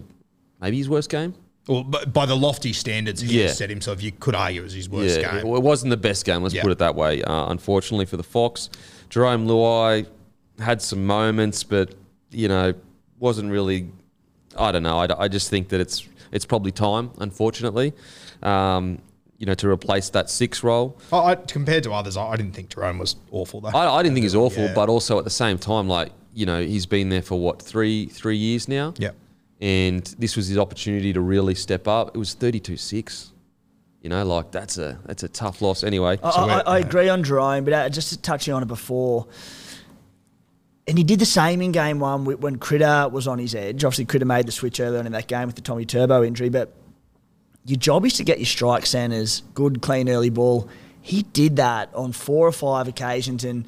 [0.61, 1.33] maybe his worst game.
[1.67, 3.51] Well, but by the lofty standards he Yeah.
[3.51, 5.47] set himself, you could argue it was his worst yeah, game.
[5.55, 7.23] It wasn't the best game, let's put it that way.
[7.23, 8.69] Uh, unfortunately for the Fox,
[9.09, 10.05] Jerome Luai
[10.59, 11.95] had some moments, but
[12.31, 12.73] you know,
[13.19, 13.89] wasn't really.
[14.57, 14.99] I don't know.
[14.99, 17.93] I, I just think that it's it's probably time, unfortunately,
[18.43, 18.99] um,
[19.37, 20.97] you know, to replace that six role.
[21.11, 23.69] I, I, compared to others, I, I didn't think Jerome was awful though.
[23.69, 24.73] I, I didn't think he's awful, Yeah.
[24.73, 28.05] but also at the same time, like you know, he's been there for what three
[28.07, 28.93] three years now.
[28.97, 29.11] yeah.
[29.61, 32.15] And this was his opportunity to really step up.
[32.15, 33.31] It was 32-6.
[34.01, 36.19] You know, like that's a that's a tough loss anyway.
[36.21, 39.25] I, So I, I agree on Jerome, but uh, just touching on it before,
[40.87, 43.83] and he did the same in game one when Critter was on his edge.
[43.83, 46.49] Obviously, Critter made the switch earlier on in that game with the Tommy Turbo injury,
[46.49, 46.71] but
[47.65, 50.69] your job is to get your strike centres good, clean early ball.
[51.01, 53.67] He did that on four or five occasions, and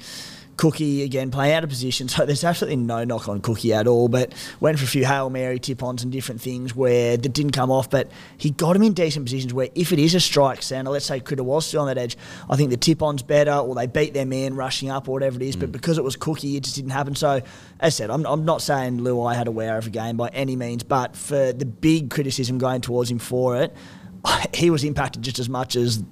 [0.58, 2.08] Cookie again playing out of position.
[2.18, 4.08] So there's absolutely no knock on Cookie at all.
[4.08, 7.70] But went for a few hail mary tip-ons and different things where that didn't come
[7.70, 7.88] off.
[7.88, 11.06] But he got him in decent positions where if it is a strike centre, let's
[11.06, 12.16] say Critter was still on that edge,
[12.50, 15.42] I think the tip-on's better, or they beat their man rushing up or whatever it
[15.42, 15.54] is.
[15.54, 15.72] But mm.
[15.72, 17.14] because it was Cookie, it just didn't happen.
[17.14, 17.44] So as
[17.80, 20.56] I said, I'm, I'm not saying Luai had a wear of a game by any
[20.56, 23.74] means, but for the big criticism going towards him for it,
[24.54, 26.02] he was impacted just as much as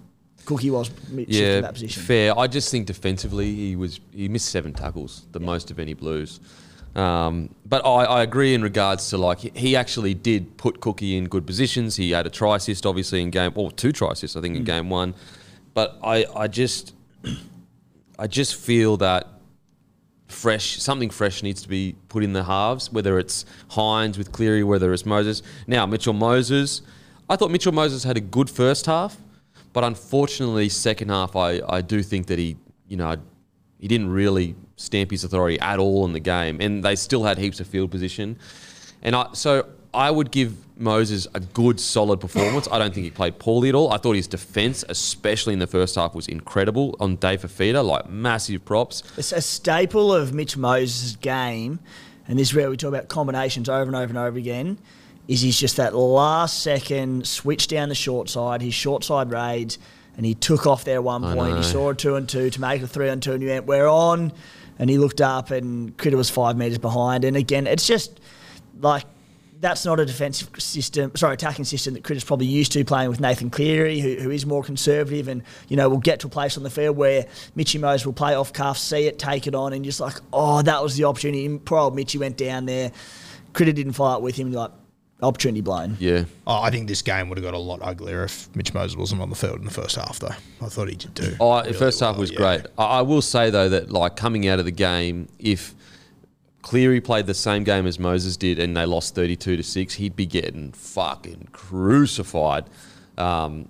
[0.46, 2.02] Cookie was yeah, that position.
[2.02, 2.38] fair.
[2.38, 6.40] I just think defensively he was he missed seven tackles, the most of any Blues.
[6.94, 11.16] Um, but I, I agree in regards to like he- he actually did put Cookie
[11.18, 11.96] in good positions.
[11.96, 14.62] He had a try assist, obviously in game or two try assists, I think in
[14.62, 14.66] Mm.
[14.66, 15.14] game one.
[15.74, 16.94] But I, I just
[18.18, 19.26] I just feel that
[20.28, 24.64] fresh something fresh needs to be put in the halves, whether it's Hynes with Cleary,
[24.64, 25.42] whether it's Moses.
[25.66, 26.82] Now Mitchell Moses,
[27.28, 29.18] I thought Mitchell Moses had a good first half,
[29.76, 32.56] but unfortunately second half I, I do think that he
[32.88, 33.16] you know
[33.78, 37.38] he didn't really stamp his authority at all in the game, and they still had
[37.38, 38.38] heaps of field position.
[39.02, 42.68] And I, so I would give Moses a good, solid performance.
[42.70, 43.92] I don't think he played poorly at all.
[43.92, 48.08] I thought his defense, especially in the first half, was incredible on Dave Fifita, like
[48.08, 49.02] massive props.
[49.16, 51.80] It's a staple of Mitch Moses' game,
[52.28, 54.78] and this is where we talk about combinations over and over and over again.
[55.28, 59.78] Is he's just that last second switch down the short side, his short side raids,
[60.16, 61.56] and he took off there one point.
[61.56, 63.48] He saw a two and two to make it a three and two, and you
[63.48, 64.32] went, "We're on."
[64.78, 67.24] And he looked up, and Critter was five meters behind.
[67.24, 68.20] And again, it's just
[68.80, 69.04] like
[69.60, 73.20] that's not a defensive system, sorry, attacking system that Critter's probably used to playing with
[73.20, 76.56] Nathan Cleary, who, who is more conservative and, you know, will get to a place
[76.56, 79.72] on the field where Mitchy Mose will play off cuff, see it, take it on,
[79.72, 81.46] and just like, oh, that was the opportunity.
[81.46, 82.92] And poor old Mitchy went down there.
[83.54, 84.72] Critter didn't fight with him, like,
[85.22, 85.98] opportunity blind.
[86.00, 86.24] Yeah.
[86.46, 89.22] Oh, I think this game would have got a lot uglier if Mitch Moses wasn't
[89.22, 90.34] on the field in the first half, though.
[90.60, 91.36] I thought he did do.
[91.40, 92.36] Oh, really first half was yeah.
[92.36, 92.66] great.
[92.76, 95.74] I, I will say though that like coming out of the game, if
[96.62, 100.16] Cleary played the same game as Moses did and they lost thirty-two to six, he'd
[100.16, 102.64] be getting fucking crucified.
[103.16, 103.68] Um,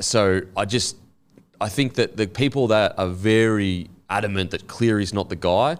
[0.00, 0.96] so I just
[1.60, 5.76] I think that the people that are very adamant that Cleary's not the guy.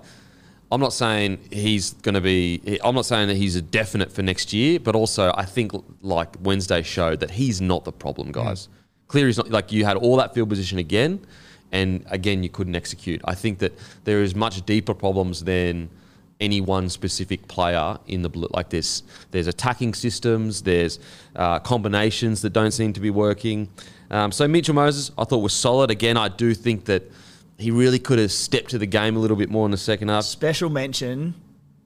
[0.71, 2.79] I'm not saying he's going to be.
[2.83, 6.35] I'm not saying that he's a definite for next year, but also I think like
[6.41, 8.69] Wednesday showed that he's not the problem, guys.
[9.07, 11.25] Cleary's not like you had all that field position again,
[11.71, 13.21] and again you couldn't execute.
[13.25, 13.73] I think that
[14.05, 15.89] there is much deeper problems than
[16.41, 18.49] any one specific player in the blue.
[18.53, 20.99] Like this, there's attacking systems, there's
[21.37, 23.69] uh, combinations that don't seem to be working.
[24.11, 25.91] Um, so Mitchell Moses, I thought was solid.
[25.91, 27.05] Again, I do think that
[27.59, 30.09] he really could have stepped to the game a little bit more in the second
[30.09, 30.25] half.
[30.25, 31.35] Special mention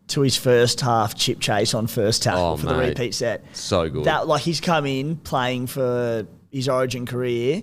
[0.08, 2.88] to his first half chip chase on first tackle Oh, for the mate.
[2.88, 3.44] repeat set.
[3.56, 4.04] So good.
[4.04, 7.62] That like he's come in playing for his Origin career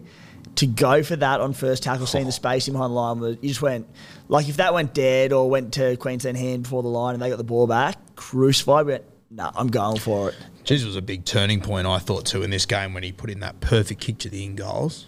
[0.56, 2.32] to go for that on first tackle, seeing the oh.
[2.32, 3.20] spacing behind the line.
[3.20, 3.88] Was, you just went
[4.30, 7.30] like if that went dead or went to Queensland hand before the line and they
[7.30, 8.86] got the ball back, crucified.
[8.86, 10.36] We went, no, I'm going for it.
[10.64, 13.30] Jeez, was a big turning point, I thought, too, in this game when he put
[13.30, 15.06] in that perfect kick to the in goals.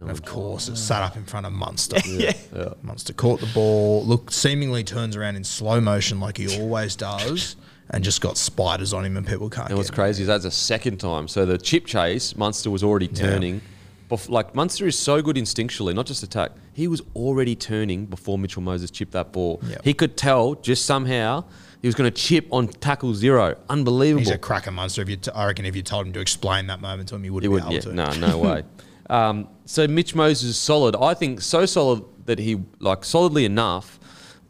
[0.00, 1.98] And of course, it sat up in front of Munster.
[2.06, 2.32] Yeah.
[2.82, 7.56] Munster caught the ball, looked seemingly turns around in slow motion like he always does,
[7.90, 10.04] and just got spiders on him, and people can't And what's get him.
[10.04, 11.28] crazy is that's a second time.
[11.28, 13.60] So the chip chase, Munster was already turning.
[14.10, 16.50] Bef- like Munster is so good instinctually, not just attack.
[16.72, 19.60] He was already turning before Mitchell Moses chipped that ball.
[19.68, 19.84] Yep.
[19.84, 21.44] He could tell just somehow
[21.82, 23.56] he was going to chip on tackle zero.
[23.68, 24.20] Unbelievable.
[24.20, 25.02] He's a cracker Munster.
[25.02, 27.22] If you t- I reckon if you told him to explain that moment to him,
[27.22, 28.20] he He wouldn't would, be yeah, able to.
[28.20, 28.64] no, no way.
[29.10, 30.94] Um, so Mitch Moses is solid.
[30.96, 33.98] I think so solid that he like solidly enough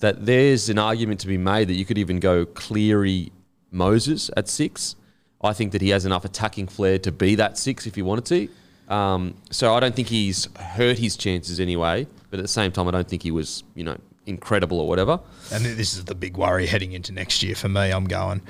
[0.00, 3.32] that there's an argument to be made that you could even go Cleary
[3.70, 4.96] Moses at six.
[5.42, 8.26] I think that he has enough attacking flair to be that six if he wanted
[8.26, 8.94] to.
[8.94, 12.06] Um, so I don't think he's hurt his chances anyway.
[12.30, 13.96] But at the same time, I don't think he was you know
[14.26, 15.20] incredible or whatever.
[15.52, 17.90] And this is the big worry heading into next year for me.
[17.90, 18.42] I'm going,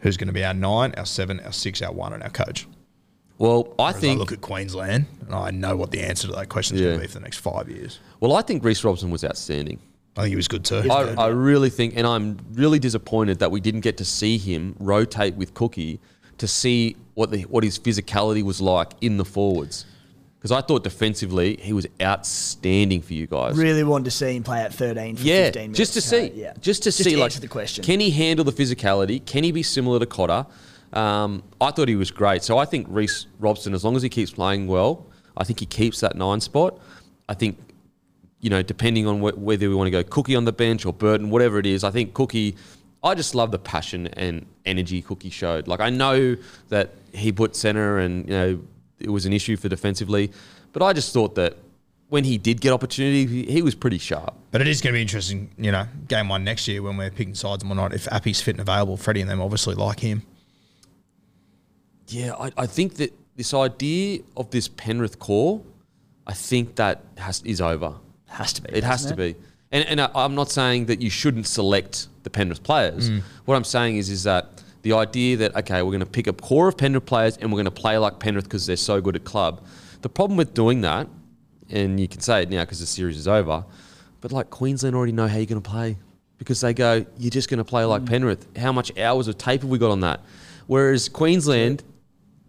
[0.00, 2.66] who's going to be our nine, our seven, our six, our one, and our coach?
[3.38, 6.32] Well, I As I think look at Queensland, and I know what the answer to
[6.34, 6.88] that question is Yeah.
[6.90, 7.98] going to be for the next five years.
[8.20, 9.78] well, I think Reece Robson was outstanding.
[10.16, 10.88] I think he was good too.
[10.90, 14.76] I, I really think, and I'm really disappointed that we didn't get to see him
[14.78, 15.98] rotate with Cookie
[16.38, 19.86] to see what the what his physicality was like in the forwards.
[20.38, 23.56] Because I thought defensively he was outstanding for you guys.
[23.56, 25.78] Really wanted to see him play at 13 for yeah, 15 minutes.
[25.78, 26.52] just to So, see, yeah.
[26.60, 27.82] just to just see, to like, answer the question.
[27.82, 29.24] can he handle the physicality?
[29.24, 30.46] Can he be similar to Cotter?
[30.94, 32.42] Um, I thought he was great.
[32.42, 35.66] So I think Reece Robson, as long as he keeps playing well, I think he
[35.66, 36.78] keeps that nine spot.
[37.28, 37.58] I think
[38.40, 40.92] you know, depending on wh- whether we want to go Cookie on the bench or
[40.92, 42.56] Burton, whatever it is, I think Cookie.
[43.02, 45.66] I just love the passion and energy Cookie showed.
[45.68, 46.36] Like I know
[46.68, 48.60] that he put center, and you know
[48.98, 50.30] it was an issue for defensively,
[50.72, 51.56] but I just thought that
[52.08, 54.34] when he did get opportunity, he, he was pretty sharp.
[54.50, 57.10] But it is going to be interesting, you know, game one next year when we're
[57.10, 57.92] picking sides and whatnot.
[57.94, 60.22] If Appy's fit and available, Freddie and them obviously like him.
[62.14, 65.62] Yeah, I, I think that this idea of this Penrith core,
[66.28, 67.94] I think that has is over.
[68.26, 68.72] Has to be.
[68.72, 69.34] It has to doesn't be.
[69.72, 73.10] And, and I, I'm not saying that you shouldn't select the Penrith players.
[73.10, 73.22] Mm.
[73.46, 76.32] What I'm saying is, is that the idea that, okay, we're going to pick a
[76.32, 79.16] core of Penrith players and we're going to play like Penrith because they're so good
[79.16, 79.66] at club.
[80.02, 81.08] The problem with doing that,
[81.70, 83.64] and you can say it now because the series is over,
[84.20, 85.96] but like Queensland already know how you're going to play
[86.38, 88.08] because they go, you're just going to play like mm.
[88.08, 88.46] Penrith.
[88.56, 90.20] How much hours of tape have we got on that?
[90.66, 91.82] Whereas Queensland,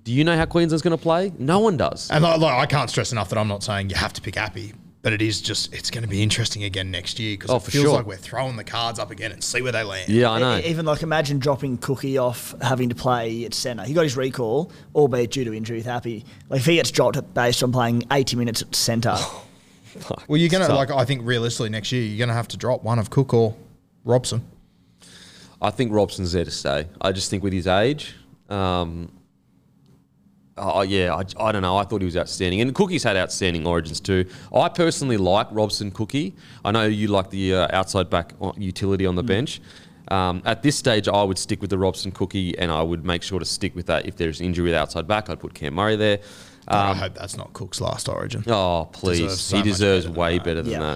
[0.06, 1.34] do you know how Queensland's going to play?
[1.38, 2.10] No one does.
[2.10, 4.38] And like, like, I can't stress enough that I'm not saying you have to pick
[4.38, 7.58] Appy, but it is just it's going to be interesting again next year because Oh,
[7.58, 7.94] it for feels sure.
[7.96, 10.08] like we're throwing the cards up again and see where they land.
[10.10, 10.58] Yeah, I know.
[10.66, 13.84] Even like imagine dropping Cookie off having to play at centre.
[13.84, 16.24] He got his recall, albeit due to injury with Happy.
[16.50, 19.18] Like if he gets dropped based on playing 80 minutes at centre,
[20.28, 20.76] Well, you're going to Tough.
[20.78, 23.34] like I think realistically next year you're going to have to drop one of Cook
[23.34, 23.56] or
[24.04, 24.44] Robson.
[25.62, 26.88] I think Robson's there to stay.
[27.02, 28.14] I just think with his age,
[28.50, 29.10] um,
[30.58, 31.78] oh yeah, I, I don't know.
[31.78, 34.26] I thought he was outstanding, and Cookie's had outstanding origins too.
[34.54, 36.36] I personally like Robson Cookie.
[36.64, 39.62] I know you like the uh, outside back utility on the bench.
[40.10, 43.24] Um, at this stage, I would stick with the Robson Cookie, and I would make
[43.24, 44.06] sure to stick with that.
[44.08, 46.20] If there's injury with outside back, I'd put Cam Murray there.
[46.68, 48.44] I hope that's not Cook's last Origin.
[48.48, 49.20] Oh, please.
[49.20, 50.44] Deserves so he deserves better way that.
[50.44, 50.96] better than Yeah.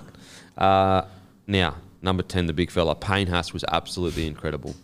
[0.58, 0.64] that.
[0.64, 1.06] Uh,
[1.48, 2.96] now, number 10, the big fella.
[2.96, 4.76] Payne Haas was absolutely incredible.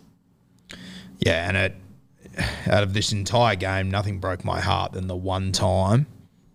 [1.18, 1.74] Yeah, and it,
[2.66, 6.06] out of this entire game, nothing broke my heart than the one time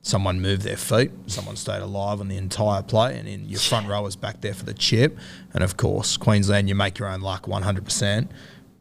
[0.01, 3.87] someone moved their feet, someone stayed alive on the entire play, and in your front
[3.87, 5.17] row was back there for the chip.
[5.53, 8.27] And of course, Queensland, you make your own luck 100%,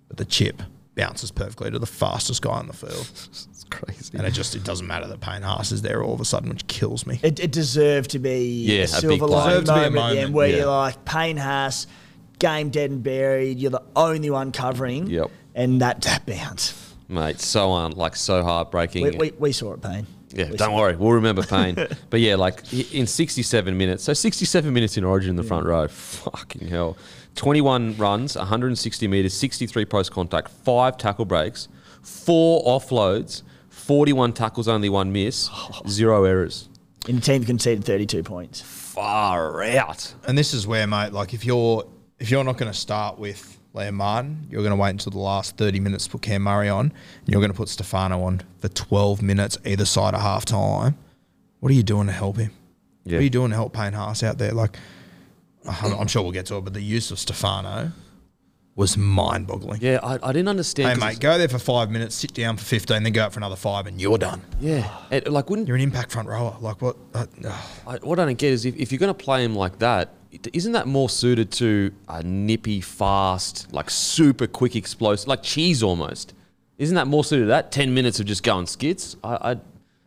[0.08, 0.62] but the chip
[0.94, 3.08] bounces perfectly to the fastest guy on the field.
[3.12, 4.16] It's crazy.
[4.16, 6.48] And it just it doesn't matter that Payne Haas is there all of a sudden,
[6.48, 7.20] which kills me.
[7.22, 9.36] It, it deserved to be Yeah, a a big silver play.
[9.36, 10.56] lining Deserved to be a moment, at the end where yeah.
[10.56, 11.86] you're like, Payne Haas,
[12.38, 13.58] game dead and buried.
[13.58, 15.06] You're the only one covering.
[15.06, 15.30] Yep.
[15.54, 16.79] And that, that bounce.
[17.10, 19.04] Mate, so un, like so heartbreaking.
[19.04, 20.06] We, we, we saw it, Payne.
[20.30, 21.74] yeah, We don't saw worry, we'll remember Payne.
[22.10, 25.88] but yeah, like in 67 minutes, so 67 minutes in Origin in the front row,
[25.88, 26.96] fucking hell.
[27.34, 31.68] 21 runs, 160 metres, 63 post contact, five tackle breaks,
[32.02, 35.50] four offloads, 41 tackles, only one miss,
[35.88, 36.68] zero errors.
[37.08, 38.60] In a team that conceded 32 points.
[38.60, 40.14] Far out.
[40.26, 43.58] And this is where, mate, like if you're if you're not going to start with
[43.74, 46.68] Liam Martin, you're going to wait until the last 30 minutes to put Cam Murray
[46.68, 50.44] on, and you're going to put Stefano on for 12 minutes either side of half
[50.44, 50.96] time.
[51.60, 52.50] What are you doing to help him?
[53.04, 53.14] Yeah.
[53.14, 54.52] What are you doing to help Payne Haas out there?
[54.52, 54.76] Like,
[55.68, 57.92] I'm, I'm sure we'll get to it, but the use of Stefano
[58.74, 59.80] was mind boggling.
[59.80, 61.00] Yeah, I, I didn't understand.
[61.00, 63.38] Hey, mate, go there for five minutes, sit down for 15, then go out for
[63.38, 64.40] another five, and you're done.
[64.60, 66.56] Yeah, it, like wouldn't You're an impact front rower.
[66.60, 66.96] Like, what?
[67.14, 67.26] Uh.
[67.86, 70.14] I, what I don't get is if, if you're going to play him like that,
[70.52, 76.34] isn't that more suited to a nippy, fast, like super quick, explosive, like cheese almost?
[76.78, 77.72] Isn't that more suited to that?
[77.72, 79.16] Ten minutes of just going skits.
[79.22, 79.56] I, I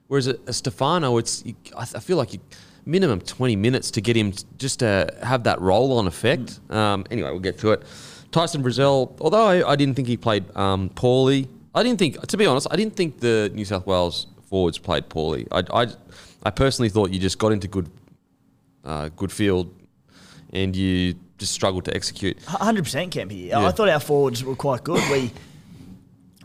[0.07, 2.39] whereas a, a Stefano, it's you, I, feel like you,
[2.85, 6.59] minimum twenty minutes to get him just to have that roll-on effect.
[6.69, 7.83] Um, anyway, we'll get to it.
[8.31, 12.37] Tyson Frizell, although I, I didn't think he played um, poorly, I didn't think, to
[12.37, 15.47] be honest, I didn't think the New South Wales forwards played poorly.
[15.51, 15.87] I, I,
[16.43, 17.89] I personally thought you just got into good
[18.83, 19.73] uh, good field,
[20.53, 22.37] and you just struggled to execute.
[22.43, 23.47] 100% Kempy.
[23.47, 23.59] Yeah.
[23.65, 25.01] I thought our forwards were quite good.
[25.11, 25.31] We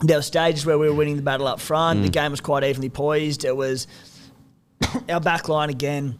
[0.01, 1.99] there were stages where we were winning the battle up front.
[1.99, 2.03] Mm.
[2.03, 3.43] The game was quite evenly poised.
[3.45, 3.85] It was
[5.09, 6.19] our back line again.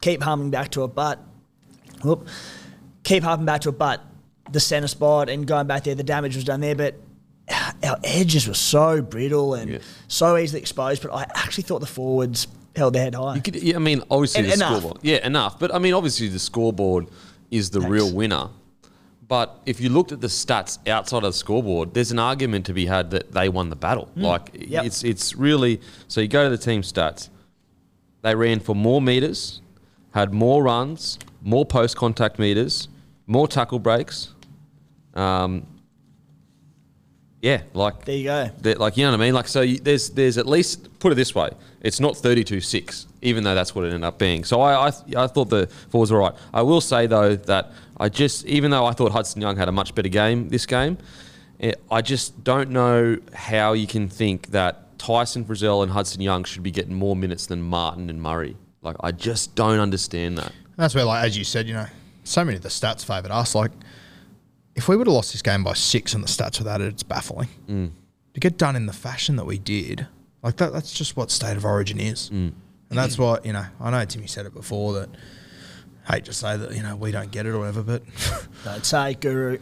[0.00, 1.18] Keep humming back to it, but
[2.04, 2.28] whoop,
[3.02, 4.04] keep humming back to it, but
[4.52, 6.76] the centre spot and going back there, the damage was done there.
[6.76, 6.94] But
[7.82, 9.78] our- edges were so brittle and Yeah.
[10.06, 11.02] so easily exposed.
[11.02, 12.46] But I actually thought the forwards
[12.78, 13.34] held their head high.
[13.36, 14.78] You could, yeah, I mean, obviously the enough.
[14.78, 15.58] scoreboard, yeah, enough.
[15.58, 17.08] But I mean, obviously the scoreboard
[17.50, 17.90] is the Thanks.
[17.92, 18.48] real winner.
[19.26, 22.72] But if you looked at the stats outside of the scoreboard, there's an argument to
[22.72, 24.08] be had that they won the battle.
[24.16, 24.62] Like Hmm.
[24.72, 24.84] Yep.
[24.86, 26.22] it's it's really so.
[26.22, 27.28] You go to the team stats.
[28.22, 29.60] They ran for more meters,
[30.12, 32.88] had more runs, more post contact meters,
[33.26, 34.32] more tackle breaks.
[35.14, 35.66] Um,
[37.40, 38.50] yeah, like there you go.
[38.78, 39.34] like you know what I mean.
[39.34, 43.44] Like so, you, there's there's at least put it this way, it's not 32-6, even
[43.44, 44.44] though that's what it ended up being.
[44.44, 46.34] So I I, I thought the forwards were right.
[46.52, 49.72] I will say though that I just even though I thought Hudson Young had a
[49.72, 50.98] much better game this game,
[51.60, 56.44] eh, I just don't know how you can think that Tyson Frizell and Hudson Young
[56.44, 58.56] should be getting more minutes than Martin and Murray.
[58.82, 60.52] Like I just don't understand that.
[60.78, 61.86] That's where, like, as you said, you know,
[62.22, 63.56] so many of the stats favoured us.
[63.56, 63.72] Like,
[64.78, 67.02] if we would have lost this game by six and the stats were that, it's
[67.02, 67.48] baffling.
[67.68, 67.90] Mm.
[68.34, 70.06] To get done in the fashion that we did,
[70.42, 72.30] like that, that's just what state of origin is.
[72.30, 72.52] Mm.
[72.90, 75.08] And that's what, you know, I know Timmy said it before that,
[76.08, 78.02] hate to say that, you know, we don't get it or whatever, but
[78.64, 79.58] Don't say it, Guru.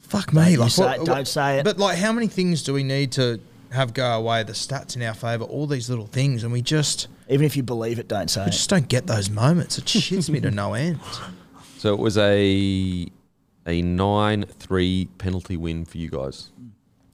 [0.00, 0.52] fuck me.
[0.52, 1.64] you Like, say it, don't say it.
[1.64, 4.42] But, like, how many things do we need to have go away?
[4.42, 7.62] The stats in our favour, all these little things, and we just, Even if you
[7.62, 8.52] believe it, don't say we it.
[8.52, 9.78] just don't get those moments.
[9.78, 10.98] It shits me to no end.
[11.78, 13.08] So it was a
[13.66, 16.50] a nine three penalty win for you guys.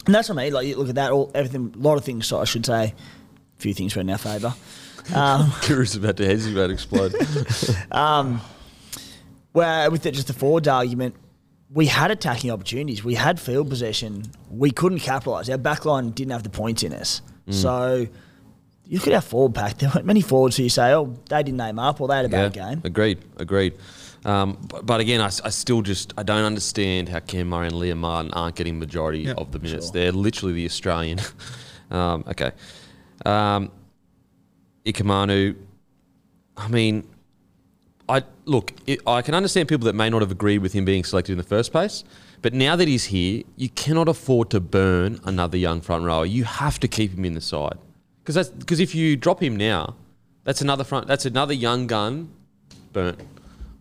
[0.06, 0.52] And that's what I mean.
[0.52, 2.26] Like, look at that, all everything, a lot of things.
[2.26, 2.94] So I should say,
[3.58, 4.54] a few things were in our favour.
[5.14, 7.14] Um, Guru's about to head's about to explode.
[9.52, 11.14] where with the, just the forwards argument,
[11.72, 13.05] we had attacking opportunities.
[13.05, 14.24] We had field possession.
[14.51, 15.48] We couldn't capitalise.
[15.51, 17.22] Our back line didn't have the points in us.
[17.51, 18.07] So
[18.84, 19.78] you look at our forward pack.
[19.78, 22.24] There weren't many forwards who you say, oh, they didn't name up or they had
[22.24, 22.80] a bad game.
[22.84, 23.18] Agreed.
[23.38, 23.74] Agreed.
[24.25, 27.97] Um, but, but again, I still just I don't understand how Cam Murray and Liam
[27.99, 29.87] Martin aren't getting majority Yeah, of the minutes.
[29.87, 29.93] sure.
[29.93, 31.21] They're literally the Australian.
[31.91, 32.53] um, okay.
[33.25, 33.71] Um,
[34.85, 35.57] Ikamanu.
[36.57, 37.07] I mean,
[38.09, 38.73] I look.
[38.87, 41.39] It, I can understand people that may not have agreed with him being selected in
[41.39, 42.05] the first place,
[42.43, 46.27] But now that he's here, you cannot afford to burn another young front rower.
[46.27, 47.79] You have to keep him in the side
[48.23, 49.97] because that's because if you drop him now,
[50.45, 51.07] that's another front.
[51.07, 52.31] That's another young gun
[52.93, 53.21] burnt.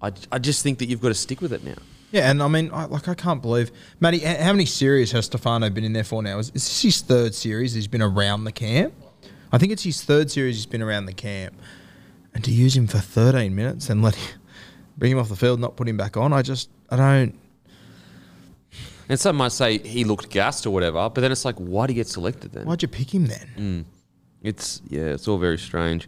[0.02, 1.76] I, I just think that you've got to stick with it now.
[2.12, 4.20] Yeah, and I mean, I, like I can't believe, Matty.
[4.20, 6.40] How many series has Stefano been in there for now?
[6.40, 7.74] Is, is this his third series?
[7.74, 8.94] He's been around the camp.
[9.52, 10.56] I think it's his third series.
[10.56, 11.54] He's been around the camp,
[12.34, 14.40] and to use him for 13 minutes and let him
[14.98, 16.34] bring him off the field, not put him back on.
[16.34, 17.36] I just, I don't.
[19.08, 21.94] And some might say he looked gassed or whatever, but then it's like, why did
[21.94, 22.66] he get selected then?
[22.66, 23.86] Why'd you pick him then?
[24.42, 26.08] It's yeah, it's all very strange.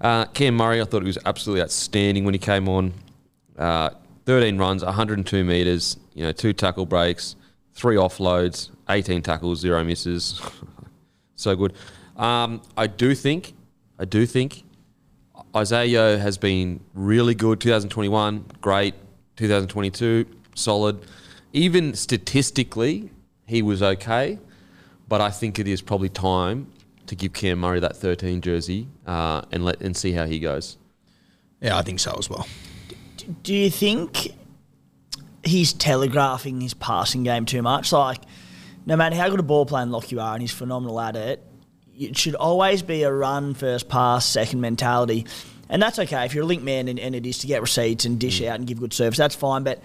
[0.00, 2.94] Uh, Cam Murray, I thought he was absolutely outstanding when he came on.
[3.60, 3.90] Uh,
[4.24, 7.36] 13 runs, 102 meters, you know, two tackle breaks,
[7.74, 10.40] three offloads, 18 tackles, zero misses.
[11.36, 11.74] so good.
[12.16, 13.54] Um, I do think,
[13.98, 14.64] I do think
[15.54, 17.60] Isaiah Yeo has been really good.
[17.60, 18.94] 2021, great.
[19.36, 20.98] 2022, solid.
[21.52, 23.10] Even statistically,
[23.46, 24.38] he was okay.
[25.08, 26.70] But I think it is probably time
[27.06, 30.78] to give Cam Murray that 13 jersey uh, and let and see how he goes.
[31.60, 32.46] Yeah, I think so as well.
[33.42, 34.32] Do you think
[35.44, 37.92] he's telegraphing his passing game too much?
[37.92, 38.20] Like,
[38.86, 41.44] no matter how good a ball playing lock you are, and he's phenomenal at it,
[41.98, 45.26] it should always be a run first, pass second mentality.
[45.68, 48.04] And that's okay if you're a link man and, and it is to get receipts
[48.04, 48.48] and dish mm.
[48.48, 49.18] out and give good service.
[49.18, 49.62] That's fine.
[49.62, 49.82] But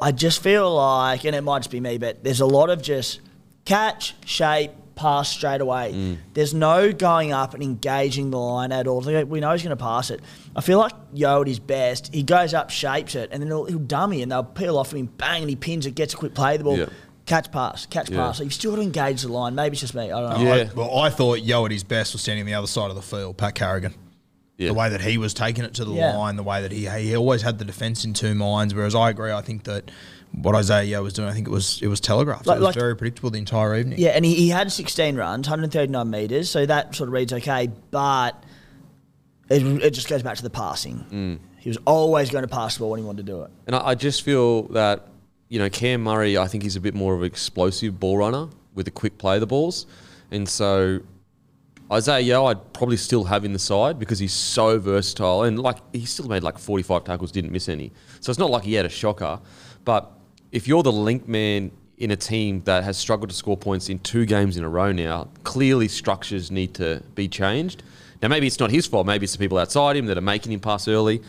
[0.00, 2.82] I just feel like, and it might just be me, but there's a lot of
[2.82, 3.20] just
[3.64, 5.92] catch, shape, pass straight away.
[5.94, 6.16] Mm.
[6.34, 9.00] There's no going up and engaging the line at all.
[9.00, 10.20] We know he's going to pass it.
[10.56, 13.66] I feel like Yeo at his best, he goes up, shapes it, and then he'll,
[13.66, 16.34] he'll dummy and they'll peel off him, bang, and he pins it, gets a quick
[16.34, 16.78] play of the ball.
[16.78, 16.86] Yeah.
[17.26, 18.16] Catch pass, catch Yeah.
[18.18, 18.38] pass.
[18.38, 19.54] So you've still got to engage the line.
[19.54, 20.10] Maybe it's just me.
[20.10, 20.54] I don't know.
[20.54, 20.68] Yeah.
[20.70, 22.96] I, well, I thought Yeo at his best was standing on the other side of
[22.96, 23.94] the field, Pat Carrigan.
[24.56, 24.68] Yeah.
[24.68, 26.16] The way that he was taking it to the Yeah.
[26.16, 28.72] line, the way that he he always had the defence in two minds.
[28.74, 29.90] Whereas I agree, I think that
[30.32, 32.46] what Isaiah was doing, I think it was it was telegraphed.
[32.46, 33.98] Like- it was like- very predictable the entire evening.
[33.98, 37.70] Yeah, and he, he had 16 runs, 139 metres, so that sort of reads okay,
[37.90, 38.42] but
[39.48, 41.04] it, it just goes back to the passing.
[41.10, 41.38] Mm.
[41.58, 43.50] He was always going to pass the ball when he wanted to do it.
[43.66, 45.08] And I, I just feel that,
[45.48, 48.48] you know, Cam Murray, I think he's a bit more of an explosive ball runner
[48.74, 49.86] with a quick play of the balls.
[50.30, 51.00] And so
[51.90, 55.44] Isaiah Yeo, I'd probably still have in the side because he's so versatile.
[55.44, 57.92] And like, he still made like 45 tackles, didn't miss any.
[58.20, 59.40] So it's not like he had a shocker.
[59.84, 60.12] But
[60.56, 63.98] if you're the link man in a team that has struggled to score points in
[63.98, 67.82] two games in a row now, clearly structures need to be changed.
[68.22, 69.06] Now, maybe it's not his fault.
[69.06, 71.20] Maybe it's the people outside him that are making him pass early.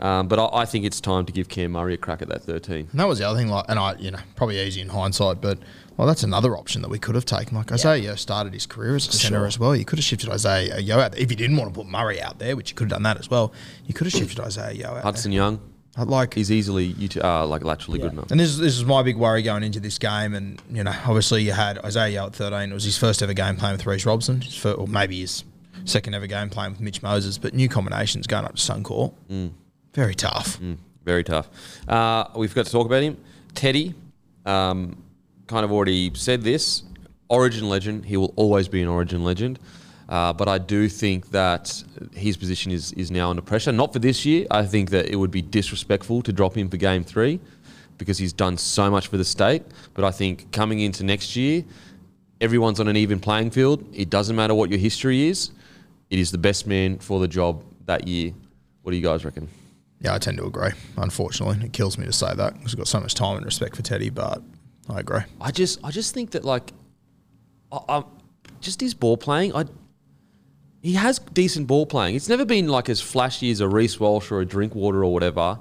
[0.00, 2.42] Um, but I, I think it's time to give Cam Murray a crack at that
[2.42, 2.88] 13.
[2.90, 5.40] And that was the other thing, like, and I, you know, probably easy in hindsight,
[5.40, 5.60] but
[5.96, 7.56] well, that's another option that we could have taken.
[7.56, 9.46] Like Isaiah Yeo started his career as a centre sure.
[9.46, 9.76] as well.
[9.76, 11.20] You could have shifted Isaiah Yeo out there.
[11.20, 13.18] if you didn't want to put Murray out there, which you could have done that
[13.18, 13.52] as well.
[13.86, 15.66] You could have shifted Isaiah Yeo out Hudson Young, there.
[15.66, 18.30] I'd like he's easily uti- uh, like laterally good enough.
[18.30, 20.34] And this is, this is my big worry going into this game.
[20.34, 22.70] And, you know, obviously you had Isaiah Yeo at 13.
[22.70, 24.42] It was his first ever game playing with Reece Robson,
[24.76, 25.44] or maybe his
[25.84, 27.36] second ever game playing with Mitch Moses.
[27.38, 29.12] But new combinations going up to Suncorp.
[29.94, 30.58] Very tough.
[31.04, 31.50] Very tough.
[31.88, 33.18] Uh, we've got to talk about him.
[33.54, 33.94] Teddy,
[34.46, 35.02] um,
[35.46, 36.84] kind of already said this.
[37.28, 38.06] Origin legend.
[38.06, 39.58] He will always be an Origin legend.
[40.12, 41.82] Uh, but I do think that
[42.14, 43.72] his position is, is now under pressure.
[43.72, 44.46] Not for this year.
[44.50, 47.40] I think that it would be disrespectful to drop him for game three
[47.96, 49.62] because he's done so much for the state.
[49.94, 51.64] But I think coming into next year,
[52.42, 53.86] everyone's on an even playing field.
[53.94, 55.50] It doesn't matter what your history is.
[56.10, 58.34] It is the best man for the job that year.
[58.82, 59.48] What do you guys reckon?
[60.00, 60.72] Yeah, I tend to agree.
[60.98, 63.76] Unfortunately, it kills me to say that because I've got so much time and respect
[63.76, 64.42] for Teddy, but
[64.90, 65.22] I agree.
[65.40, 66.70] I just, I just think that like,
[67.72, 68.04] I, I,
[68.60, 69.56] just his ball playing.
[69.56, 69.64] I,
[70.82, 72.16] he has decent ball playing.
[72.16, 75.58] It's never been like as flashy as a Reece Walsh or a Drinkwater or whatever.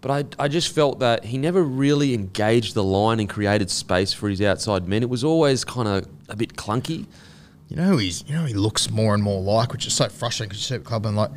[0.00, 4.12] But I, I just felt that he never really engaged the line and created space
[4.12, 5.02] for his outside men.
[5.02, 7.06] It was always kind of a bit clunky.
[7.68, 10.48] You know he's, you know, he looks more and more like, which is so frustrating
[10.48, 11.30] because you see at club and like,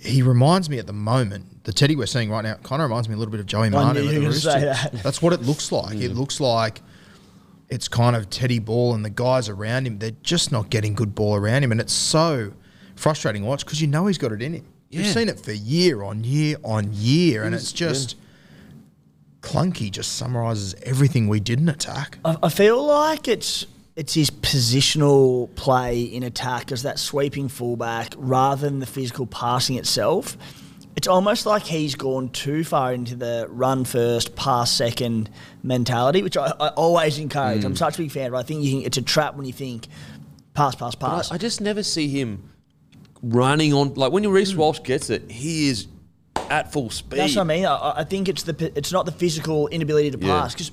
[0.00, 3.08] he reminds me at the moment, the Teddy we're seeing right now, kind of reminds
[3.08, 4.00] me a little bit of Joey Manu.
[4.02, 4.92] knew at you the say Roosters.
[4.92, 5.02] that.
[5.02, 5.96] That's what it looks like.
[6.00, 6.80] It looks like
[7.68, 11.14] it's kind of Teddy ball and the guys around him, they're just not getting good
[11.14, 11.72] ball around him.
[11.72, 12.52] And it's so
[12.96, 14.66] frustrating to watch because you know he's got it in him.
[14.90, 18.16] You've seen it for year on year on year, and it's just
[19.42, 22.18] clunky, just summarizes everything we did in attack.
[22.24, 23.66] I, I feel like it's
[23.96, 29.76] it's his positional play in attack as that sweeping fullback rather than the physical passing
[29.76, 30.38] itself.
[30.98, 35.30] It's almost like he's gone too far into the run first, pass second
[35.62, 37.64] mentality, which I, I always encourage.
[37.64, 37.78] I'm mm.
[37.78, 39.86] such a big fan, but I think you can, it's a trap when you think
[40.54, 41.30] pass, pass, pass.
[41.30, 42.50] I, I just never see him
[43.22, 43.94] running on.
[43.94, 44.58] Like when Reece hmm.
[44.58, 45.86] Walsh gets it, he is
[46.50, 47.20] at full speed.
[47.20, 47.64] That's what I mean.
[47.64, 50.72] I, I think it's the it's not the physical inability to pass because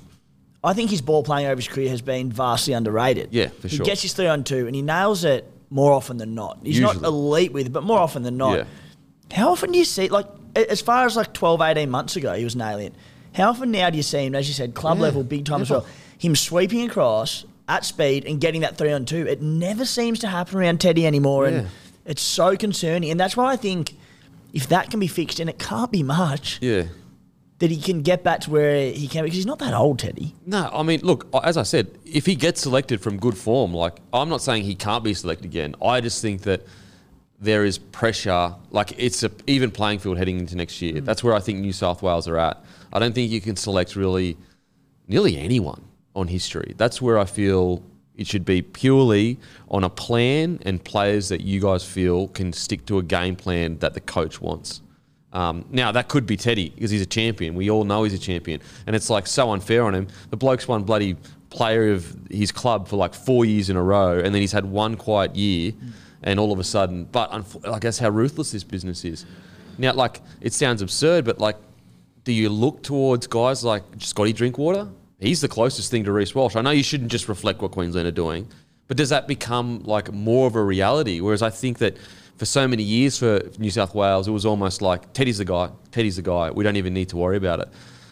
[0.64, 3.30] I think his ball playing over his career has been vastly underrated.
[3.32, 3.86] Yeah, for he sure.
[3.86, 6.58] He gets his three on two and he nails it more often than not.
[6.64, 8.58] He's not elite with it, but more often than not.
[8.58, 8.64] Yeah.
[9.32, 12.44] How often do you see, like, as far as like 12, 18 months ago, he
[12.44, 12.94] was nailing it.
[13.34, 15.62] How often now do you see him, as you said, club Yeah, level, big time
[15.62, 15.86] as well,
[16.18, 19.28] him sweeping across at speed and getting that three on two?
[19.28, 21.50] It never seems to happen around Teddy anymore.
[21.50, 21.58] Yeah.
[21.58, 21.68] And
[22.06, 23.12] it's so concerning.
[23.12, 23.96] And that's why I think
[24.54, 26.84] if that can be fixed, and it can't be much, Yeah.
[27.60, 30.34] that he can get back to where he can, because he's not that old, Teddy.
[30.46, 33.98] No, I mean, look, as I said, if he gets selected from good form, like,
[34.14, 35.76] I'm not saying he can't be selected again.
[35.82, 36.66] I just think that
[37.40, 41.02] there is pressure, like, it's a even playing field heading into next year.
[41.02, 42.64] That's where I think New South Wales are at.
[42.94, 44.38] I don't think you can select really
[45.08, 45.84] nearly anyone
[46.16, 46.74] on history.
[46.78, 47.84] That's where I feel
[48.16, 49.38] it should be purely
[49.70, 53.78] on a plan and players that you guys feel can stick to a game plan
[53.80, 54.82] that the coach wants.
[55.34, 57.56] Um, now that could be Teddy because he's a champion.
[57.56, 60.08] We all know he's a champion, and it's like so unfair on him.
[60.30, 61.18] The bloke's won bloody
[61.50, 64.64] player of his club for like four years in a row, and then he's had
[64.64, 65.74] one quiet year,
[66.26, 69.26] and all of a sudden, but unf- like that's how ruthless this business is.
[69.78, 71.56] Now, like it sounds absurd, but like,
[72.24, 74.90] do you look towards guys like Scotty Drinkwater?
[75.20, 76.56] He's the closest thing to Reece Walsh.
[76.56, 78.48] I know you shouldn't just reflect what Queensland are doing,
[78.88, 81.22] but does that become like more of a reality?
[81.22, 81.98] Whereas I think that
[82.38, 85.70] for so many years for New South Wales, it was almost like Teddy's the guy.
[85.92, 86.52] Teddy's the guy.
[86.52, 87.70] We don't even need to worry about it.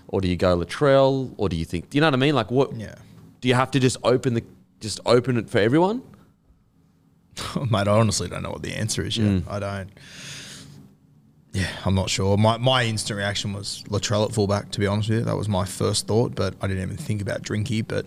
[0.08, 1.34] Or do you go Latrell?
[1.38, 1.90] Or do you think?
[1.90, 2.36] Do you know what I mean?
[2.36, 2.74] Like what?
[2.76, 2.96] Yeah.
[3.42, 4.44] Do you have to just open the
[4.80, 6.04] just open it for everyone?
[7.70, 9.28] Mate, I honestly don't know what the answer is yet.
[9.28, 9.44] Mm.
[9.50, 9.90] I don't.
[11.54, 12.38] Yeah, I'm not sure.
[12.38, 14.72] My my instant reaction was Latrell at fullback.
[14.72, 17.22] To be honest with you, that was my first thought, but I didn't even think
[17.22, 17.88] about Drinky.
[17.88, 18.06] But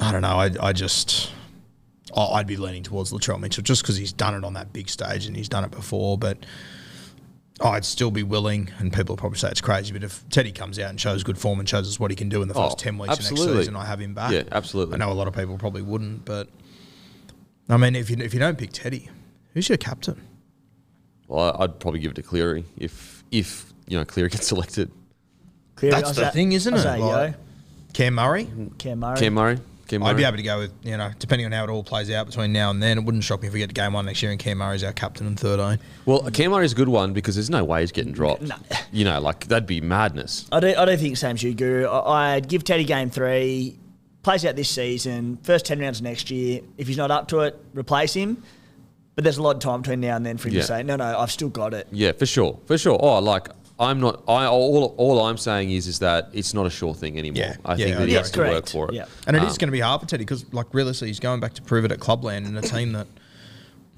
[0.00, 0.36] I don't know.
[0.36, 1.32] I I just
[2.16, 5.26] I'd be leaning towards Latrell Mitchell just because he's done it on that big stage
[5.26, 6.18] and he's done it before.
[6.18, 6.38] But
[7.60, 10.78] I'd still be willing, and people will probably say it's crazy, but if Teddy comes
[10.78, 12.76] out and shows good form and shows us what he can do in the first
[12.78, 14.32] oh, ten weeks of next season, I have him back.
[14.32, 14.94] Yeah, absolutely.
[14.94, 16.48] I know a lot of people probably wouldn't, but
[17.68, 19.08] I mean, if you if you don't pick Teddy,
[19.54, 20.20] who's your captain?
[21.28, 24.90] Well, I'd probably give it to Cleary if if you know Cleary gets selected.
[25.74, 26.78] Cleary, That's the Isaiah- thing, isn't it?
[26.78, 27.34] Isaiah Like- Yeo,
[27.92, 28.48] Cam Murray.
[28.78, 29.18] Cam Murray.
[29.18, 29.58] Cam Murray.
[29.88, 30.10] Cam Murray.
[30.10, 32.26] I'd be able to go with you know, depending on how it all plays out
[32.26, 32.98] between now and then.
[32.98, 34.82] It wouldn't shock me if we get to game one next year and Cam Murray's
[34.84, 35.64] our captain and 13.
[35.64, 35.76] Eh?
[36.06, 38.42] Well, Cam Murray's a good one because there's no way he's getting dropped.
[38.42, 38.56] No.
[38.92, 40.46] You know, like that'd be madness.
[40.50, 41.86] I don't, I don't think same shoe guru.
[41.86, 43.76] I, I'd give Teddy game three,
[44.26, 46.60] plays out this season, first 10 rounds next year.
[46.76, 48.42] If he's not up to it, replace him.
[49.14, 50.60] But there's a lot of time between now and then for him Yeah.
[50.62, 51.86] to say, no, no, I've still got it.
[51.92, 52.98] Yeah, for sure, for sure.
[53.00, 53.48] Oh, like
[53.78, 54.22] I'm not.
[54.28, 57.38] I all all I'm saying is is that it's not a sure thing anymore.
[57.38, 58.14] Yeah, I yeah, think I that he agree.
[58.14, 58.94] has to work for it.
[58.94, 59.04] Yeah.
[59.26, 61.40] And it is Um, going to be hard for Teddy because, like, realistically, he's going
[61.40, 63.06] back to prove it at Clubland in a team that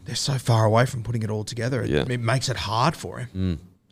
[0.04, 1.82] they're so far away from putting it all together.
[1.82, 2.04] It, Yeah.
[2.08, 3.28] it makes it hard for him.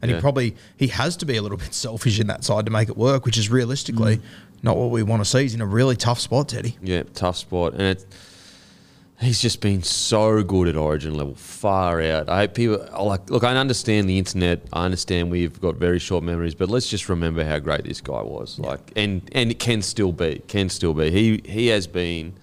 [0.03, 0.17] and yeah.
[0.17, 2.89] he probably he has to be a little bit selfish in that side to make
[2.91, 4.21] it work, which is Mm.
[4.67, 5.43] Not what we want to see.
[5.43, 6.77] He's in a really tough spot, Teddy.
[6.83, 8.05] Yeah, tough spot, and it.
[9.19, 12.29] He's just been so good at Origin level, far out.
[12.29, 13.31] I hope people like.
[13.31, 14.67] Look, I understand the internet.
[14.75, 18.21] I understand we've got very short memories, but let's just remember how great this guy
[18.21, 18.59] was.
[18.59, 21.11] Like, and and it can still be, can still be.
[21.11, 22.35] He he has been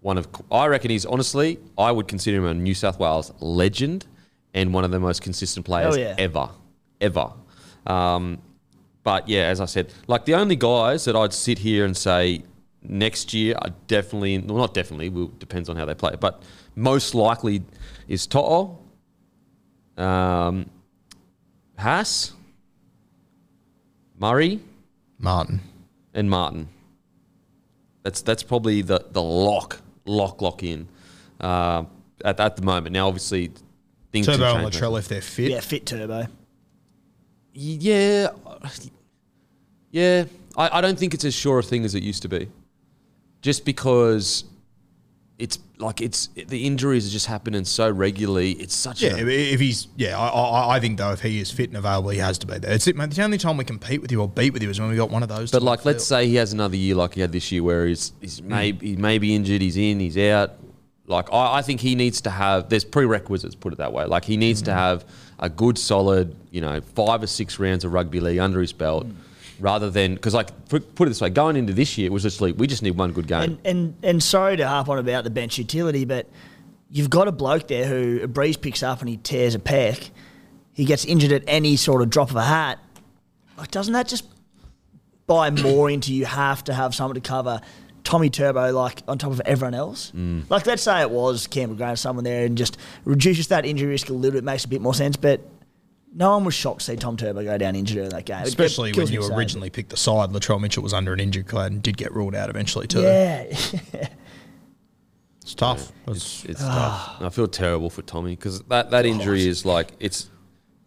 [0.00, 0.26] one of.
[0.50, 1.58] I reckon he's honestly.
[1.76, 4.06] I would consider him a New South Wales legend
[4.54, 6.14] and one of the most consistent players yeah.
[6.16, 6.48] ever,
[7.02, 7.32] ever.
[7.86, 8.38] Um,
[9.04, 12.42] but yeah, as I said, like the only guys that I'd sit here and say
[12.82, 16.42] next year are definitely, well, not definitely, will depends on how they play, but
[16.74, 17.62] most likely
[18.08, 18.78] is To'o,
[19.96, 20.68] um,
[21.78, 22.32] Haas,
[24.18, 24.60] Murray,
[25.18, 25.60] Martin.
[26.14, 26.68] and Martin.
[28.02, 30.88] That's that's probably the the lock, lock, lock in
[31.40, 31.84] uh,
[32.24, 32.92] at at the moment.
[32.92, 33.52] Now, obviously,
[34.12, 34.82] things can Turbo and change.
[34.82, 35.50] Latrell if they're fit.
[35.50, 36.26] Yeah, fit turbo.
[37.54, 38.28] Yeah,
[39.90, 40.24] yeah.
[40.56, 42.48] I, I don't think it's as sure a thing as it used to be.
[43.42, 44.44] Just because
[45.38, 48.52] it's like it's the injuries are just happening so regularly.
[48.52, 51.50] It's such Yeah, a if- he's yeah, I, I, I think though if he is
[51.50, 52.72] fit and available, he has to be there.
[52.72, 54.80] It's it, mate, the only time we compete with you or beat with you is
[54.80, 55.50] when we got one of those.
[55.50, 56.20] But like, let's field.
[56.20, 58.46] say he has another year like he had this year, where he's he's mm.
[58.46, 60.52] maybe he may be injured, he's in, he's out.
[61.06, 62.68] Like I, I think he needs to have.
[62.68, 64.04] There's prerequisites, put it that way.
[64.06, 64.74] Like he needs to mm.
[64.74, 65.04] have
[65.38, 69.06] a good, solid, you know, five or six rounds of rugby league under his belt,
[69.06, 69.14] mm.
[69.60, 72.24] rather than because like put put it this way, going into this year it was
[72.24, 73.42] literally we just need one good game.
[73.42, 76.28] And, and and sorry to harp on about the bench utility, but
[76.90, 80.10] you've got a bloke there who a breeze picks up and he tears a pec.
[80.72, 82.78] He gets injured at any sort of drop of a hat.
[83.56, 84.24] Like, doesn't that just
[85.26, 87.60] buy more into you have to have someone to cover
[88.04, 90.12] Tommy Turbo like on top of everyone else?
[90.14, 90.48] Mm.
[90.50, 94.08] Like, let's say it was Campbell Graham, someone there, and just reduces that injury risk
[94.10, 95.16] a little bit, makes a bit more sense.
[95.16, 95.40] But
[96.16, 98.42] No one was shocked to see Tom Turbo go down injured in that game.
[98.42, 100.30] It Especially when you to originally picked the side.
[100.30, 103.00] Latrell Mitchell was under an injury cloud and did get ruled out eventually too.
[103.02, 103.46] Yeah.
[105.42, 105.92] It's tough.
[106.08, 107.16] It's, It's ah.
[107.18, 107.26] tough.
[107.26, 110.30] I feel terrible for Tommy because that, that injury is like it's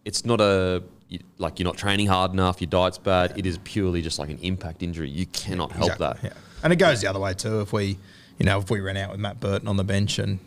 [0.04, 2.60] it's not a you- like you're not training hard enough.
[2.60, 3.38] Your diet's bad.
[3.38, 5.10] It is purely just like an impact injury.
[5.10, 6.36] You cannot help exactly, that.
[6.36, 6.42] Yeah.
[6.62, 7.60] And it goes the other way too.
[7.60, 7.98] If we,
[8.38, 10.38] you know, if we ran out with Matt Burton on the bench and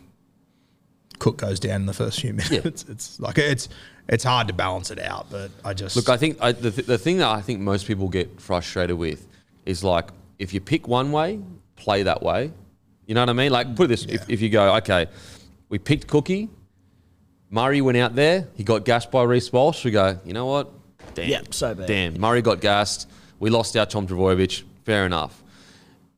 [1.18, 3.68] Cook goes down in the first few minutes, it's like it's
[4.08, 5.26] it's hard to balance it out.
[5.30, 7.86] But I just Look, I think I, the, th- the thing that I think most
[7.86, 9.26] people get frustrated with
[9.64, 11.40] is like if you pick one way,
[11.76, 12.52] play that way.
[13.06, 13.52] You know what I mean?
[13.52, 15.06] Like put it this: if, if you go, okay,
[15.68, 16.48] we picked Cookie,
[17.50, 19.84] Murray went out there, he got gassed by Reece Walsh.
[19.84, 20.70] We go, you know what?
[21.14, 21.86] Damn, Yeah, so bad.
[21.86, 23.08] Damn, Murray got gassed.
[23.38, 24.62] We lost our Tom Trbojevic.
[24.84, 25.41] Fair enough.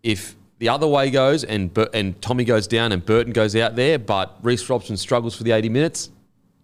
[0.04, 3.98] If the other way goes and and Tommy goes down and Burton goes out there,
[3.98, 6.10] but Reece Robson struggles for the 80 minutes,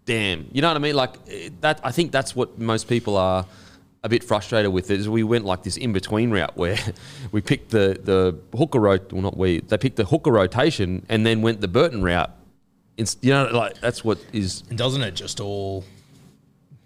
[0.05, 0.47] damn.
[0.53, 0.95] You know what I mean?
[0.95, 1.81] Like eh, that.
[1.83, 3.47] I think that's what most people are
[4.03, 4.91] a bit frustrated with.
[4.91, 6.79] Is we went like this in between route where
[7.33, 9.13] we picked the the hooker rot.
[9.13, 9.61] Well, not we.
[9.61, 12.31] They picked the hooker rotation and then went the Burton route.
[12.97, 14.63] It's, you know, like that's what is.
[14.69, 15.85] And doesn't it just all,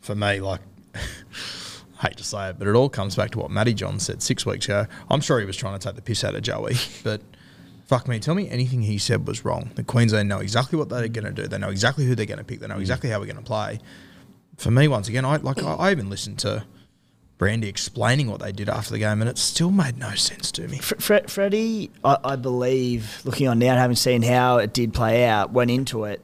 [0.00, 0.60] for me, like,
[2.04, 4.44] hate to say it, but it all comes back to what Matty John said six
[4.44, 4.86] weeks ago.
[5.10, 7.22] I'm sure he was trying to take the piss out of Joey, but
[7.86, 9.70] fuck me, tell me anything he said was wrong.
[9.74, 11.48] The Queensland know exactly what they're going to do.
[11.48, 12.60] They know exactly who they're going to pick.
[12.60, 12.80] They know mm.
[12.80, 13.80] exactly how we're going to play.
[14.56, 16.64] For me, once again, I like I, I even listened to
[17.38, 20.68] Brandy explaining what they did after the game, and it still made no sense to
[20.68, 20.78] me.
[20.78, 24.94] Fre- Fre- Freddie, I, I believe, looking on now and having seen how it did
[24.94, 26.22] play out, went into it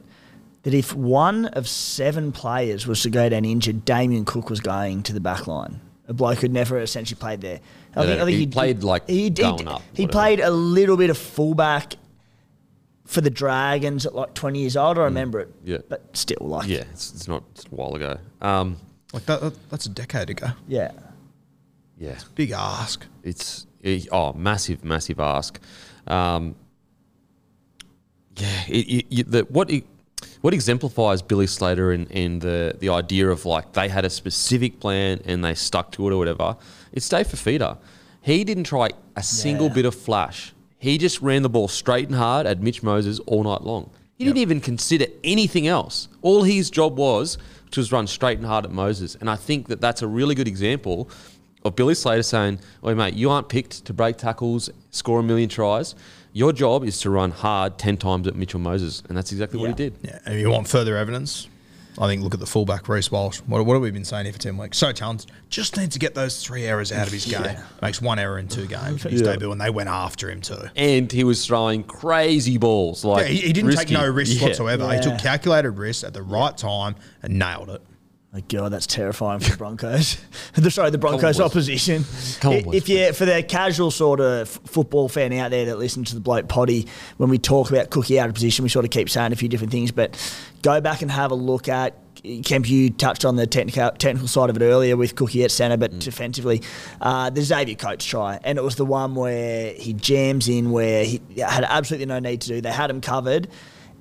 [0.63, 5.03] that if one of seven players was to go down injured, Damien Cook was going
[5.03, 5.79] to the back line.
[6.07, 7.59] A bloke who'd never essentially played there.
[7.95, 10.11] I think he played, like, going up, He whatever.
[10.11, 11.95] played a little bit of fullback
[13.05, 14.97] for the Dragons at like 20 years old.
[14.97, 15.53] I remember it.
[15.63, 15.79] Yeah.
[15.89, 18.17] But still, like, Yeah, it's, it's not it's a while ago.
[18.41, 18.77] Um,
[19.13, 20.47] Like that, that that's a decade ago.
[20.67, 20.91] yeah.
[21.97, 23.05] yeah, Big ask.
[23.23, 25.59] it's it, oh massive, massive ask.
[26.07, 26.55] Um,
[28.37, 29.85] yeah, it, it, you- the, what it,
[30.41, 34.79] what exemplifies Billy Slater and, and the the idea of like they had a specific
[34.79, 36.57] plan and they stuck to it or whatever.
[36.91, 37.77] It's Dave Fifita.
[38.21, 39.73] He didn't try a single Yeah.
[39.73, 40.53] bit of flash.
[40.77, 43.89] He just ran the ball straight and hard at Mitch Moses all night long.
[44.17, 46.07] He didn't even consider anything else.
[46.21, 47.37] All his job was
[47.71, 49.15] to just run straight and hard at Moses.
[49.19, 51.09] And I think that that's a really good example
[51.63, 55.49] of Billy Slater saying, "Wait, mate, you aren't picked to break tackles, score a million
[55.49, 55.95] tries.
[56.33, 59.69] Your job is to run hard ten times at Mitchell Moses," and that's exactly what
[59.69, 59.95] he did.
[60.01, 61.47] Yeah, and if you want further evidence,
[61.99, 63.39] I think look at the fullback Reece Walsh.
[63.47, 64.77] What, what have we been saying here for ten weeks?
[64.77, 67.57] So talented, just needs to get those three errors out of his game.
[67.81, 69.33] Makes one error in two games in his Yeah.
[69.33, 70.69] debut, and they went after him too.
[70.77, 73.03] And he was throwing crazy balls.
[73.03, 74.47] Like Yeah, he, he didn't take no risks Yeah.
[74.47, 74.89] whatsoever.
[74.93, 77.81] He took calculated risks at the right time and nailed it.
[78.33, 80.15] My God, that's terrifying for the Broncos.
[80.53, 82.05] the, sorry, the Broncos opposition.
[82.39, 85.65] Come on, boys, if you for the casual sort of f- football fan out there
[85.65, 88.69] that listens to the bloke potty, when we talk about Cookie out of position, we
[88.69, 89.91] sort of keep saying a few different things.
[89.91, 90.15] But
[90.61, 91.95] go back and have a look at.
[92.45, 95.75] Kemp, you touched on the technical technical side of it earlier with Cookie at centre,
[95.75, 95.79] Mm.
[95.79, 96.61] but defensively,
[97.01, 101.03] uh, the Xavier Coates try, and it was the one where he jams in where
[101.03, 102.61] he had absolutely no need to do.
[102.61, 103.47] They had him covered,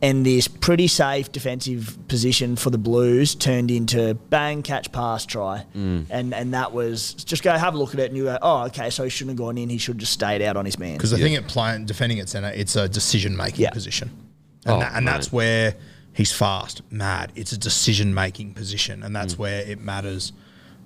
[0.03, 5.65] and this pretty safe defensive position for the Blues turned into bang, catch, pass, try,
[5.77, 6.07] Mm.
[6.11, 8.65] and and that was just go have a look at it, and you go, oh,
[8.67, 9.69] okay, so he shouldn't have gone in.
[9.69, 10.95] He should have just stayed out on his man.
[10.97, 13.71] Because the thing at playing defending at centre, it's a decision making Yeah.
[13.71, 14.11] position,
[14.65, 15.75] and, Oh, that, and that's where
[16.13, 17.33] he's fast, mad.
[17.37, 19.21] It's a decision making position, and Mm.
[19.21, 20.33] that's where it matters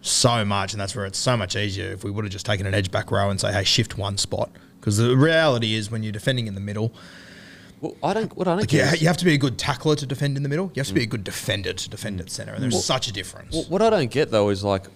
[0.03, 2.67] so much, and that's where it's so much easier if we would have just taken
[2.67, 4.51] an edge back row and say, hey, shift one spot.
[4.79, 6.93] Because the reality is, when you're defending in the middle,
[7.85, 8.35] Well, I don't.
[8.35, 10.07] What I don't like, get you, is- you have to be a good tackler to
[10.07, 10.70] defend in the middle.
[10.74, 13.12] You have to be a good defender to defend at centre, and there's such a
[13.12, 13.55] difference.
[13.55, 14.87] Well, what I don't get though is like,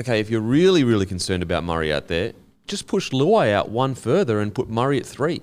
[0.00, 2.32] okay, if you're really, really concerned about Murray out there,
[2.66, 5.42] just push Luai out one further and put Murray at three.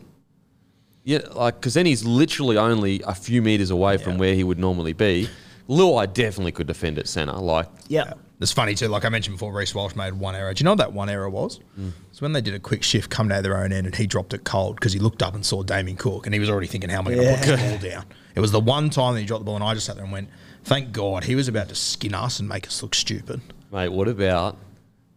[1.06, 4.60] Yeah, like because then he's literally only a few meters away from where he would
[4.60, 5.30] normally be.
[5.70, 7.32] Luai definitely could defend at centre.
[7.32, 8.16] Like, yeah.
[8.42, 8.88] It's funny too.
[8.88, 10.54] Like I mentioned before, Reece Walsh made one error.
[10.54, 11.60] Do you know what that one error was?
[11.80, 11.92] Mm.
[12.10, 14.08] It's when they did a quick shift coming out of their own end, and he
[14.08, 16.68] dropped it cold because he looked up and saw Damien Cook, and he was already
[16.68, 19.14] thinking, "How am I going to put the ball down?" It was the one time
[19.14, 20.30] that he dropped the ball, and I just sat there and went,
[20.64, 24.08] "Thank God, he was about to skin us and make us look stupid." mate, what
[24.10, 24.58] about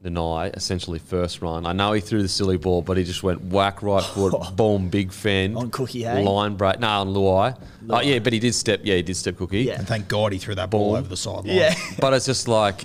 [0.03, 1.65] the night, essentially first run?
[1.67, 4.89] I know he threw the silly ball, but he just went whack right foot, boom,
[4.91, 6.23] big fend On Cookie, hey?
[6.23, 6.79] line break.
[6.79, 7.59] No, on Luai.
[7.89, 8.81] Oh yeah, but he did step.
[8.85, 9.63] Yeah, he did step Cookie.
[9.63, 9.79] Yeah.
[9.79, 10.97] And thank God he threw that ball Ball.
[10.97, 11.47] over the sideline.
[11.57, 11.75] Yeah.
[11.99, 12.85] But it's just like,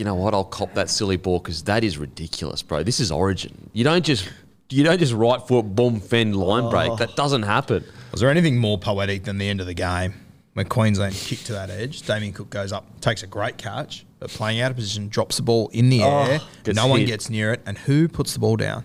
[0.00, 0.32] you know what?
[0.32, 2.82] I'll cop that silly ball because that is ridiculous, bro.
[2.82, 3.68] This is Origin.
[3.74, 4.28] You don't just
[4.70, 6.96] you don't just right foot boom fend line break.
[6.96, 7.16] That oh.
[7.16, 7.84] doesn't happen.
[8.10, 10.14] Was there anything more poetic than the end of the game
[10.54, 12.00] when Queensland kicked to that edge?
[12.02, 15.42] Damien Cook goes up, takes a great catch, but playing out of position, drops the
[15.42, 16.40] ball in the oh, air.
[16.64, 17.60] Gets No one gets near it.
[17.66, 18.84] And who puts the ball down?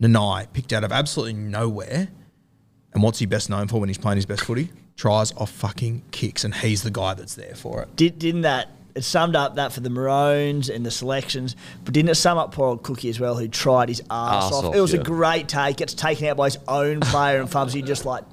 [0.00, 2.08] Nanai, picked out of absolutely nowhere.
[2.94, 4.70] And what's he best known for when he's playing his best footy?
[4.94, 7.96] Tries off fucking kicks, and he's the guy that's there for it.
[7.96, 8.68] Did, didn't that?
[8.94, 12.52] It summed up that for the Maroons and the selections, but didn't it sum up
[12.52, 14.64] poor old Cookie as well, who tried his ass Arse off?
[14.66, 15.00] off, It was yeah.
[15.00, 15.78] a great take.
[15.78, 18.24] Gets taken out by his own player, and Fubsy just like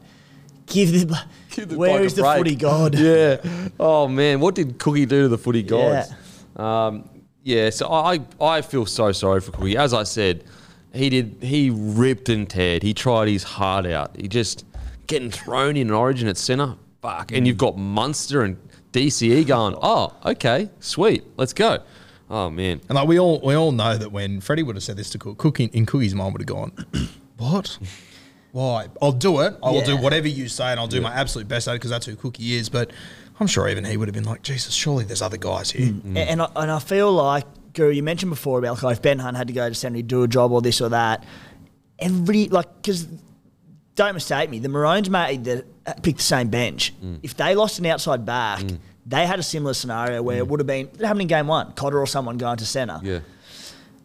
[0.67, 1.19] give the.
[1.51, 2.37] Give the where bloke a is the break.
[2.37, 2.95] footy god?
[2.99, 3.37] Yeah.
[3.79, 6.11] Oh man, what did Cookie do to the footy gods?
[6.57, 6.85] Yeah.
[6.87, 7.09] Um,
[7.43, 7.69] yeah.
[7.69, 9.77] So I I feel so sorry for Cookie.
[9.77, 10.43] As I said,
[10.93, 12.83] he did he ripped and teared.
[12.83, 14.15] He tried his heart out.
[14.19, 14.65] He just
[15.07, 16.75] getting thrown in an Origin at centre.
[17.01, 17.31] Fuck.
[17.31, 18.57] And you've got Munster and
[18.91, 19.75] DCE going.
[19.81, 21.79] Oh, okay, sweet, let's go.
[22.29, 22.79] Oh man.
[22.87, 25.17] And like we all we all know that when Freddie would have said this to
[25.17, 26.71] Cook, Cook in, in Cookie's mind would have gone,
[27.37, 27.79] "What?
[28.51, 28.87] Why?
[29.01, 29.55] I'll do it.
[29.63, 31.89] I will do whatever you say, and I'll do my absolute best at it because
[31.89, 32.91] that's who Cookie is." But
[33.39, 36.17] I'm sure even he would have been like, "Jesus, surely there's other guys here." Mm-hmm.
[36.17, 39.19] And, and, I, and I feel like, Guru, you mentioned before about like if Ben
[39.19, 41.25] Hunt had to go to Sydney, do a job or this or that.
[41.99, 43.07] Every, like, because
[43.99, 46.93] don't mistake me, the Maroons made the, uh, picked the same bench.
[47.03, 47.19] Mm.
[47.21, 48.79] If they lost an outside back, mm.
[49.05, 50.47] they had a similar scenario where it mm.
[50.47, 52.99] would have been, it happened in game one, Cotter or someone going to centre.
[53.03, 53.19] Yeah.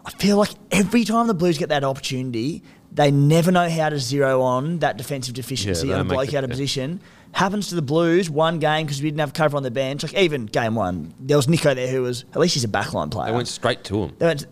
[0.05, 3.99] I feel like every time the Blues get that opportunity, they never know how to
[4.01, 6.55] zero on that defensive deficiency they and a bloke it- out of yeah.
[6.55, 7.01] position.
[7.31, 10.03] Happens to the Blues one game because we didn't have cover on the bench.
[10.03, 13.11] Like even game one, there was Nicho there who was at least he's a backline
[13.11, 13.31] player.
[13.31, 14.17] They went straight to him.
[14.21, 14.47] Went,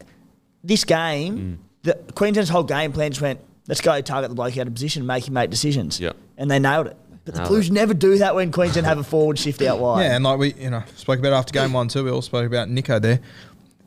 [0.64, 4.66] this game, the Queensland's whole game plan just went, let's go target the bloke out
[4.66, 6.00] of position, make him make decisions.
[6.00, 6.12] Yeah.
[6.36, 6.96] And they nailed it.
[7.24, 10.02] But the Nailed Blues never do that when Queensland have a forward shift out wide.
[10.02, 12.04] Yeah, and like we, you know, spoke about after game one too.
[12.04, 13.20] We all spoke about Nicho there.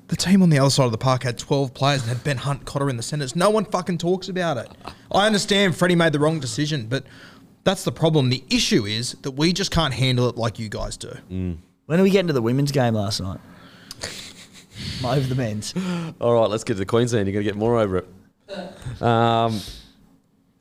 [0.07, 2.37] The team on the other side of the park had 12 players and had Ben
[2.37, 3.35] Hunt, Cotter in the centres.
[3.35, 4.69] No one fucking talks about it.
[5.11, 7.05] I understand Freddie made the wrong decision, but
[7.63, 8.29] that's the problem.
[8.29, 11.11] The issue is that we just can't handle it like you guys do.
[11.29, 11.57] Mm.
[11.87, 13.39] When are we getting to the women's game last night?
[15.03, 15.73] Over the men's.
[16.21, 17.27] All right, let's get to the Queensland.
[17.27, 18.07] You're going to get more over it.
[19.01, 19.59] Um,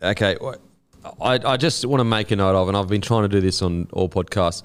[0.02, 0.36] okay.
[1.20, 3.40] I, I just want to make a note of, and I've been trying to do
[3.40, 4.62] this on all podcasts.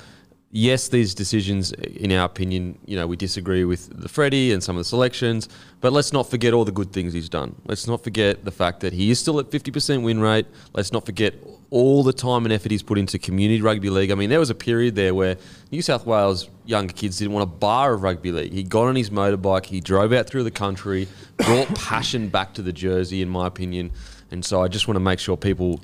[0.51, 4.77] Yes, these decisions, in our opinion, you know, we disagree with the Freddie and some
[4.77, 5.47] of the selections,
[5.79, 7.55] but let's not forget all the good things he's done.
[7.65, 10.47] Let's not forget the fact that he is still at 50% win rate.
[10.73, 11.35] Let's not forget
[11.69, 14.09] all the time and effort he's put into community rugby league.
[14.09, 15.37] I mean, there was a period there where
[15.71, 18.51] New South Wales younger kids didn't want a bar of rugby league.
[18.51, 22.63] He got on his motorbike, he drove out through the country, brought passion back to
[22.63, 23.91] the jersey, in my opinion.
[24.31, 25.79] And so I just want to make sure people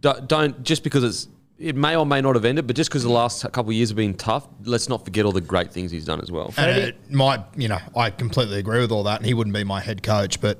[0.00, 3.04] don't, don't just because it's it may or may not have ended, but just because
[3.04, 5.90] the last couple of years have been tough, let's not forget all the great things
[5.90, 6.52] he's done as well.
[6.56, 9.64] And it might, you know, I completely agree with all that, and he wouldn't be
[9.64, 10.58] my head coach, but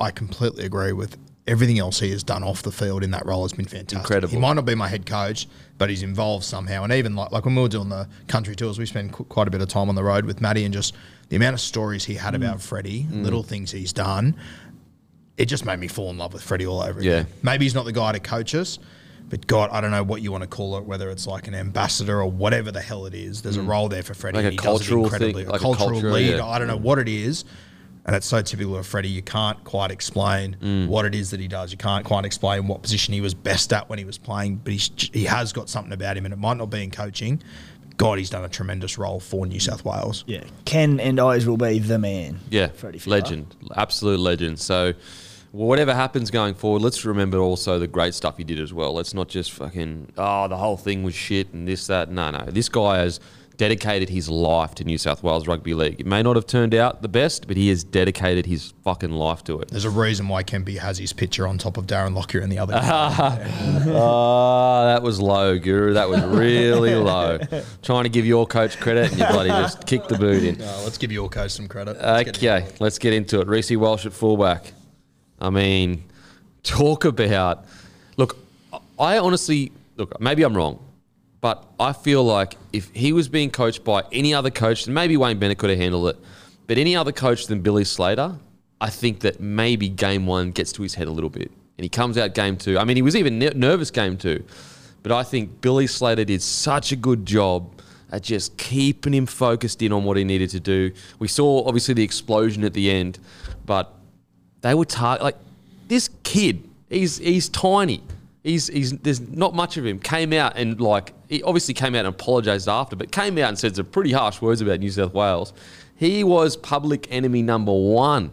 [0.00, 1.16] I completely agree with
[1.46, 3.98] everything else he has done off the field in that role has been fantastic.
[3.98, 4.32] Incredible.
[4.32, 6.84] He might not be my head coach, but he's involved somehow.
[6.84, 9.48] And even like, like when we were doing the country tours, we spent qu- quite
[9.48, 10.94] a bit of time on the road with Matty, and just
[11.28, 12.62] the amount of stories he had about mm.
[12.62, 13.24] Freddie, mm.
[13.24, 14.36] little things he's done.
[15.36, 17.10] It just made me fall in love with Freddie all over again.
[17.10, 17.20] Yeah.
[17.20, 17.32] again.
[17.42, 18.78] Maybe he's not the guy to coach us,
[19.28, 21.54] but God, I don't know what you want to call it, whether it's like an
[21.54, 23.42] ambassador or whatever the hell it is.
[23.42, 24.36] There's a role there for Freddie.
[24.38, 25.44] Like a and he does it cultural thing, incredibly.
[25.46, 26.36] like a cultural cultural, leader.
[26.36, 26.46] yeah.
[26.46, 27.44] I don't know what it is.
[28.04, 29.08] And it's so typical of Freddie.
[29.10, 30.88] You can't quite explain Mm.
[30.88, 31.70] what it is that he does.
[31.70, 34.72] You can't quite explain what position he was best at when he was playing, but
[34.72, 37.40] he's, he has got something about him, and it might not be in coaching.
[37.98, 40.24] God, he's done a tremendous role for New South Wales.
[40.26, 40.42] Yeah.
[40.64, 42.40] Ken and Eyes will be the man.
[42.50, 43.20] Yeah, Freddie Fiala.
[43.20, 44.58] legend, absolute legend.
[44.58, 44.94] So,
[45.52, 48.92] whatever happens going forward, let's remember also the great stuff he did as well.
[48.92, 52.10] Let's not just fucking oh the whole thing was shit and this that.
[52.10, 53.20] No, no, this guy has
[53.58, 56.00] dedicated his life to New South Wales Rugby League.
[56.00, 59.44] It may not have turned out the best, but he has dedicated his fucking life
[59.44, 59.68] to it.
[59.68, 62.58] There's a reason why Kempy has his picture on top of Darren Lockyer and the
[62.58, 62.74] other.
[63.94, 65.94] Oh, that was low, Guru.
[65.94, 67.38] That was really low.
[67.82, 70.60] Trying to give your coach credit and you bloody just kicked the boot in.
[70.72, 71.96] Uh, let's give your coach some credit.
[72.00, 73.48] Let's get Okay, let's get into it.
[73.48, 74.72] Reece Walsh at fullback.
[75.42, 76.04] I mean,
[76.62, 77.64] talk about.
[78.16, 78.36] Look,
[78.98, 80.18] I honestly look.
[80.20, 80.78] Maybe I'm wrong,
[81.40, 85.16] but I feel like if he was being coached by any other coach, then maybe
[85.16, 86.16] Wayne Bennett could have handled it.
[86.68, 88.36] But any other coach than Billy Slater,
[88.80, 91.88] I think that maybe game one gets to his head a little bit, and he
[91.88, 92.78] comes out game two.
[92.78, 94.44] I mean, he was even ne- nervous game two,
[95.02, 97.80] but I think Billy Slater did such a good job
[98.12, 100.92] at just keeping him focused in on what he needed to do.
[101.18, 103.18] We saw obviously the explosion at the end,
[103.66, 103.92] but
[104.62, 105.36] they were tar- like
[105.88, 106.68] this kid.
[106.88, 108.02] He's he's tiny.
[108.42, 109.98] He's he's there's not much of him.
[109.98, 113.58] Came out and like he obviously came out and apologized after, but came out and
[113.58, 115.52] said some pretty harsh words about New South Wales.
[115.96, 118.32] He was public enemy number one,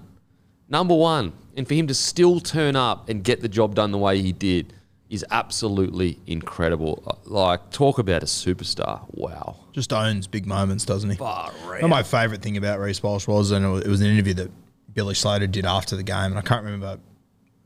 [0.70, 3.98] number one, and for him to still turn up and get the job done the
[4.00, 4.74] way he did,
[5.10, 7.04] is absolutely incredible.
[7.06, 9.02] Uh, Like, talk about a superstar.
[9.12, 9.56] Wow.
[9.72, 11.16] Just owns big moments, doesn't he?
[11.18, 11.52] Far
[11.88, 14.52] my favourite thing about Reece Walsh was, and it was an interview that
[14.94, 17.00] Billy Slater did after the game, and I can't remember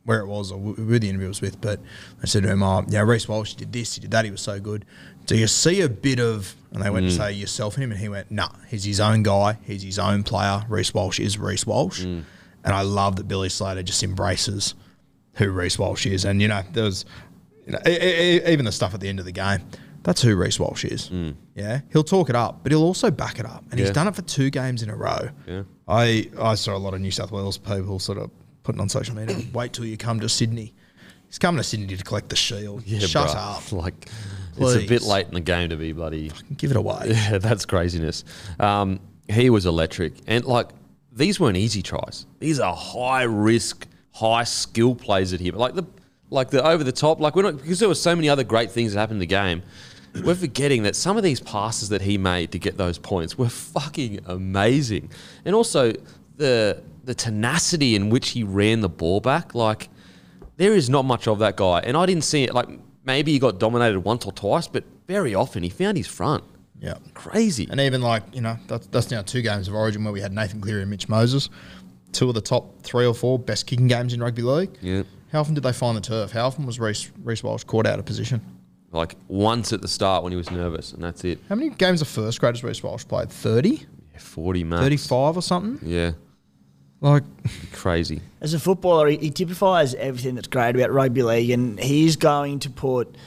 [0.05, 1.79] where it was or who the interview was with, but
[2.21, 4.41] I said to him, "Oh, yeah, Reece Walsh did this, he did that, he was
[4.41, 4.85] so good."
[5.25, 6.55] Do you see a bit of?
[6.71, 7.17] And they went to mm.
[7.17, 10.23] say yourself in him, and he went, "Nah, he's his own guy, he's his own
[10.23, 10.63] player.
[10.67, 12.23] Reece Walsh is Reece Walsh," mm.
[12.63, 14.75] and I love that Billy Slater just embraces
[15.35, 17.05] who Reece Walsh is, and you know, there was,
[17.65, 19.61] you know, even the stuff at the end of the game.
[20.03, 21.09] That's who Reece Walsh is.
[21.09, 21.35] Mm.
[21.55, 24.15] Yeah, he'll talk it up, but he'll also back it up, and he's done it
[24.15, 25.29] for two games in a row.
[25.47, 25.63] Yeah.
[25.87, 28.31] I I saw a lot of New South Wales people sort of
[28.63, 29.37] putting on social media.
[29.53, 30.73] Wait till you come to Sydney.
[31.27, 32.83] He's coming to Sydney to collect the shield.
[32.85, 33.57] Yeah, Shut bruh.
[33.57, 33.71] up.
[33.71, 34.07] Like,
[34.55, 36.31] it's a bit late in the game to be bloody.
[36.57, 37.05] Give it away.
[37.07, 38.23] Yeah, that's craziness.
[38.59, 40.69] Um, he was electric, and like
[41.11, 42.25] these weren't easy tries.
[42.39, 45.83] These are high risk, high skill plays that he like the
[46.29, 47.19] like the over the top.
[47.19, 49.25] Like we're not because there were so many other great things that happened in the
[49.25, 49.63] game.
[50.23, 53.49] We're forgetting that some of these passes that he made to get those points were
[53.49, 55.09] fucking amazing,
[55.45, 55.93] and also
[56.37, 59.55] the the tenacity in which he ran the ball back.
[59.55, 59.89] Like
[60.57, 62.53] there is not much of that guy, and I didn't see it.
[62.53, 62.69] Like
[63.03, 66.43] maybe he got dominated once or twice, but very often he found his front.
[66.79, 66.97] Yeah.
[67.13, 67.67] Crazy.
[67.71, 70.33] And even like, you know, that's, that's now two games of origin where we had
[70.33, 71.49] Nathan Cleary and Mitch Moses.
[72.11, 74.77] Two of the top three or four best kicking games in rugby league.
[74.81, 75.03] Yeah.
[75.31, 76.31] How often did they find the turf?
[76.31, 77.09] How often was Reece
[77.43, 78.41] Walsh caught out of position?
[78.93, 81.39] Like once at the start when he was nervous, and that's it.
[81.49, 83.29] How many games of first grade has Reece Walsh played?
[83.29, 83.87] 30?
[84.13, 84.81] Yeah, 40 max.
[84.83, 85.89] 35 or something?
[85.89, 86.11] Yeah,
[87.01, 87.23] Like,
[87.73, 88.21] crazy.
[88.39, 92.59] As a footballer, he, he typifies everything that's great about rugby league, and he's going
[92.59, 93.17] to put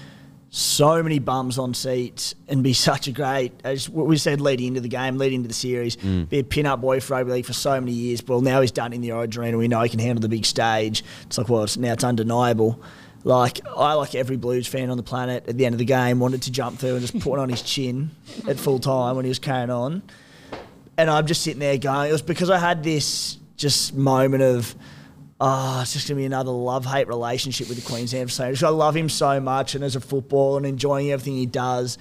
[0.51, 4.69] so many bums on seats and be such a great, as what we said leading
[4.69, 6.29] into the game, leading into the series, mm.
[6.29, 8.23] be a pin-up boy for rugby league for so many years.
[8.25, 9.59] Well, now he's done in the Origin Arena.
[9.59, 11.03] We know he can handle the big stage.
[11.25, 12.81] It's like, well, it's, now it's undeniable.
[13.25, 16.21] Like I, like every Blues fan on the planet, at the end of the game,
[16.21, 18.11] wanted to jump through and just put on his chin
[18.47, 20.03] at full time when he was carrying on.
[20.97, 24.75] And I'm just sitting there going, it was because I had this just moment of,
[25.41, 28.63] oh, it's just to be another love hate relationship with the Queensland Saints.
[28.63, 31.99] I love him so much and as a footballer and enjoying everything he does.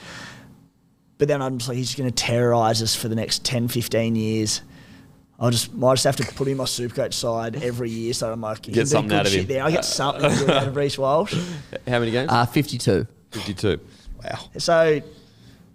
[1.18, 4.62] But then I'm just like, he's to terrorise us for the next 10, 15 years.
[5.40, 8.42] I'll just might just have to put him on Supercoach side every year, so I'm
[8.42, 9.48] like, he Get something out of shit him.
[9.48, 11.34] There, I get something good out of Reece Walsh.
[11.88, 12.32] How many games?
[12.32, 13.06] Uh, 52.
[13.32, 13.80] 52.
[14.24, 14.40] wow.
[14.58, 15.02] So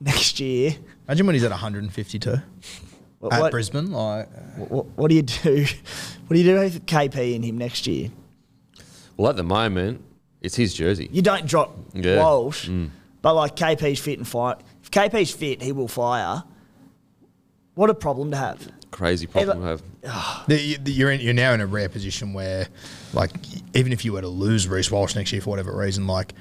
[0.01, 2.31] next year, Imagine when he's at 152
[3.19, 3.91] what, at what, Brisbane.
[3.91, 5.67] Like, what, what do you do?
[6.27, 8.11] What do you do with KP in him next year?
[9.17, 10.03] Well, at the moment,
[10.41, 11.09] it's his jersey.
[11.13, 12.03] You don't drop Yeah.
[12.03, 12.19] Mm.
[12.19, 12.69] Walsh,
[13.21, 14.57] but like KP's fit and fire.
[14.83, 16.45] If KP's fit, he will fire.
[17.75, 18.71] What a problem to have.
[18.91, 19.83] Crazy problem to have.
[20.49, 22.67] The- the- You're in, you're now in a rare position where,
[23.13, 23.31] like,
[23.75, 26.35] even if you were to lose Reece Walsh next year for whatever reason, like,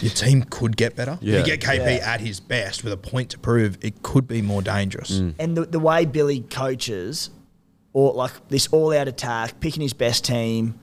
[0.00, 1.18] your team could get better.
[1.22, 1.38] Yeah.
[1.40, 2.12] If you get KP Yeah.
[2.14, 5.12] at his best with a point to prove, it could be more dangerous.
[5.12, 5.34] Mm.
[5.38, 7.30] And the, the way Billy coaches,
[7.94, 10.78] or like this all-out attack, picking his best team,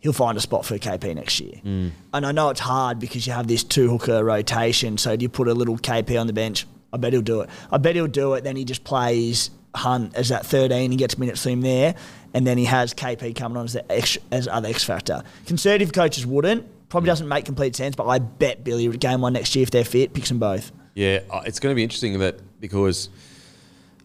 [0.00, 1.60] he'll find a spot for KP next year.
[1.64, 1.92] Mm.
[2.12, 4.98] And I know it's hard because you have this two-hooker rotation.
[4.98, 6.66] So do you put a little KP on the bench?
[6.92, 7.48] I bet he'll do it.
[7.70, 8.44] I bet he'll do it.
[8.44, 10.90] Then he just plays Hunt as that 13.
[10.90, 11.94] He gets minutes to him there.
[12.34, 15.22] And then he has KP coming on as the extra, as other X factor.
[15.46, 16.66] Conservative coaches wouldn't.
[16.88, 19.70] Probably doesn't make complete sense, but I bet Billy would game one next year if
[19.70, 20.72] they're fit picks them both.
[20.94, 23.08] Yeah, uh, it's going to be interesting that because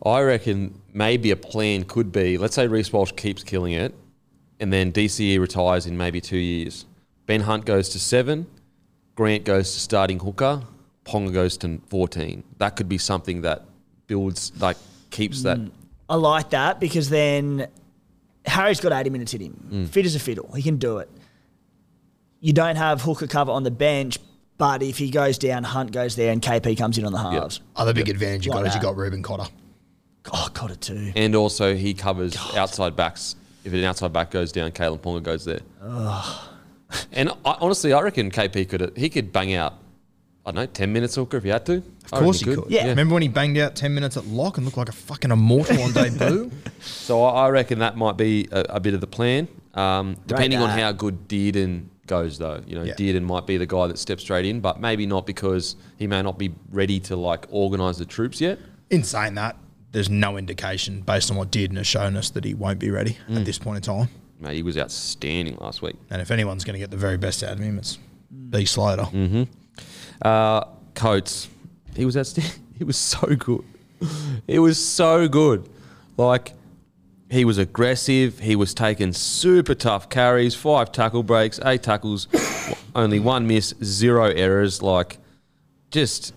[0.05, 3.93] I reckon maybe a plan could be let's say Reece Walsh keeps killing it
[4.59, 6.85] and then DCE retires in maybe two years.
[7.25, 8.47] Ben Hunt goes to seven,
[9.15, 10.61] Grant goes to starting hooker,
[11.05, 12.43] Ponga goes to 14.
[12.57, 13.65] That could be something that
[14.07, 14.77] builds, like,
[15.09, 15.57] keeps that.
[15.57, 15.71] Mm.
[16.09, 17.67] I like that because then
[18.45, 19.69] Harry's got 80 minutes in him.
[19.71, 19.89] Mm.
[19.89, 20.51] Fit as a fiddle.
[20.53, 21.09] He can do it.
[22.39, 24.19] You don't have hooker cover on the bench,
[24.57, 27.61] but if he goes down, Hunt goes there and KP comes in on the halves.
[27.75, 28.85] Other big advantage you Like got is you that.
[28.87, 29.51] got Reuben Cotter.
[30.31, 31.11] Oh, got it too.
[31.15, 33.35] And also, he covers outside backs.
[33.63, 35.59] If an outside back goes down, Kalyn Ponga goes there.
[37.11, 39.73] And I, honestly, I reckon KP could he could bang out,
[40.45, 41.83] I don't know, 10 minutes hooker if he had to.
[42.11, 42.65] Of course he could.
[42.69, 42.87] Yeah.
[42.87, 45.81] Remember when he banged out 10 minutes at lock and looked like a fucking immortal
[45.81, 46.51] on debut?
[46.79, 49.47] So I I reckon that might be a, a bit of the plan.
[49.73, 52.93] Um, depending on how good Dearden goes, though, you know, Yeah.
[52.93, 56.21] Dearden might be the guy that steps straight in, but maybe not because he may
[56.21, 58.59] not be ready to like organise the troops yet.
[58.89, 59.57] In saying that,
[59.91, 63.17] there's no indication based on what Dearden has shown us that he won't be ready
[63.29, 63.37] Mm.
[63.37, 64.09] at this point in time.
[64.39, 65.95] Mate, he was outstanding last week.
[66.11, 67.97] And if anyone's going to get the very best out of him, it's
[68.49, 68.65] B.
[68.65, 69.03] Slater.
[69.03, 69.43] Mm-hmm.
[70.21, 70.61] Uh,
[70.93, 71.47] Coates,
[71.97, 72.53] he was outstanding.
[72.77, 73.65] He was so good.
[74.45, 75.67] He was so good.
[76.15, 76.53] Like
[77.29, 78.39] he was aggressive.
[78.39, 82.27] He was taking super tough carries, five tackle breaks, eight tackles,
[82.95, 84.81] only one miss, zero errors.
[84.81, 85.17] Like,
[85.91, 86.33] just,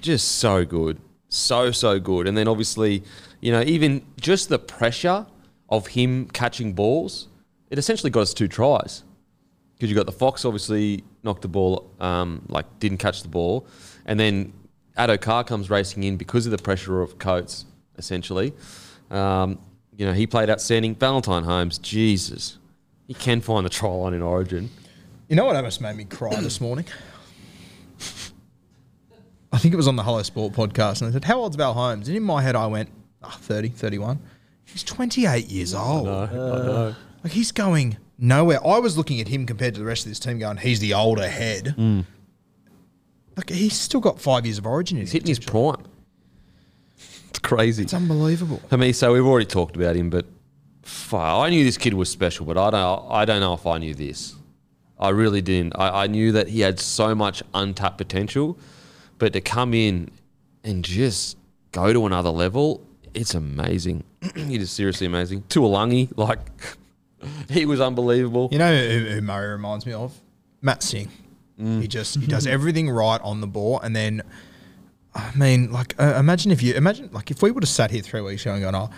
[0.00, 2.26] just so good, so so good.
[2.26, 3.02] And then obviously,
[3.40, 5.26] you know, even just the pressure
[5.68, 7.28] of him catching balls,
[7.68, 9.02] it essentially got us two tries
[9.74, 13.66] because you got the Fox obviously knocked the ball, um, like didn't catch the ball,
[14.06, 14.52] and then
[15.00, 17.64] Addo-Carr comes racing in because of the pressure of Coates,
[17.96, 18.52] essentially.
[19.10, 19.58] Um,
[19.96, 20.94] you know, he played outstanding.
[20.94, 22.58] Valentine Holmes, Jesus,
[23.06, 24.68] he can find the try line in Origin.
[25.28, 26.84] You know what almost made me cry this morning?
[29.52, 31.72] I think it was on the Hello Sport podcast, and they said, How old's Val
[31.72, 32.08] Holmes?
[32.08, 32.90] And in my head, I went,
[33.22, 34.18] oh, 30, 31.
[34.64, 36.06] He's 28 years old.
[36.06, 36.72] No, I know.
[36.72, 36.94] Uh.
[37.24, 38.64] Like, he's going nowhere.
[38.66, 40.94] I was looking at him compared to the rest of this team, going, He's the
[40.94, 41.74] older head.
[41.76, 42.04] Mm.
[43.36, 45.84] Like, he's still got five years of origin He's hitting his prime.
[47.30, 47.84] It's crazy.
[47.84, 48.60] It's unbelievable.
[48.70, 50.26] I mean, so we've already talked about him, but
[50.82, 53.10] fuck, I knew this kid was special, but I don't.
[53.10, 54.34] I don't know if I knew this.
[54.98, 55.74] I really didn't.
[55.78, 58.58] I, I knew that he had so much untapped potential,
[59.18, 60.10] but to come in
[60.62, 61.38] and just
[61.72, 64.04] go to another level, it's amazing.
[64.22, 65.42] it is seriously amazing.
[65.42, 66.40] Taulagi, like
[67.50, 68.48] he was unbelievable.
[68.52, 70.20] You know who, who Murray reminds me of?
[70.60, 71.10] Matt Sing.
[71.80, 74.22] He just he does everything right on the ball, and then
[75.14, 78.02] I mean, like uh, imagine if you imagine like if we would have sat here
[78.02, 78.90] three weeks ago and gone, oh,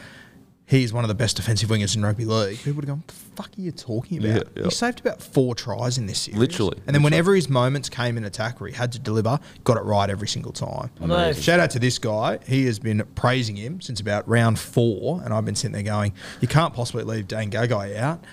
[0.67, 3.09] he's one of the best defensive wingers in rugby league, people would have gone, what
[3.09, 4.37] the fuck are you talking about?
[4.37, 4.65] Yeah, yeah.
[4.65, 8.17] He saved about four tries in this series, Literally, And then whenever his moments came
[8.17, 10.91] in attack where he had to deliver, got it right every single time.
[11.01, 11.33] know.
[11.33, 12.39] Shout out to this guy.
[12.47, 16.13] He has been praising him since about round four, and I've been sitting there going,
[16.41, 18.25] you can't possibly leave Dane Gagai out.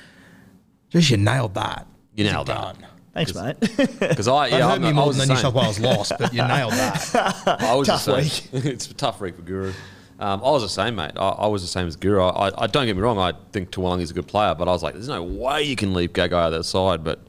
[0.89, 1.87] Just you nailed that.
[2.15, 2.79] You nailed that.
[2.79, 2.85] Done.
[3.25, 3.99] Thanks, mate.
[3.99, 5.41] Because I, That yeah, hurt I'm, me I more was than the the New.
[5.41, 7.13] South Wales loss, but you nailed that.
[7.61, 8.49] I was Tough the same.
[8.65, 9.73] it's a tough week for Guru.
[10.19, 11.11] Um, I was the same, mate.
[11.15, 12.21] I, I was the same as Guru.
[12.21, 13.17] I, I, I don't get me wrong.
[13.17, 15.75] I think Taulagi is a good player, but I was like, there's no way you
[15.75, 17.03] can leave Gagai out of that side.
[17.03, 17.19] But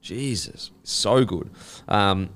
[0.00, 1.50] Jesus, so good.
[1.88, 2.30] Um,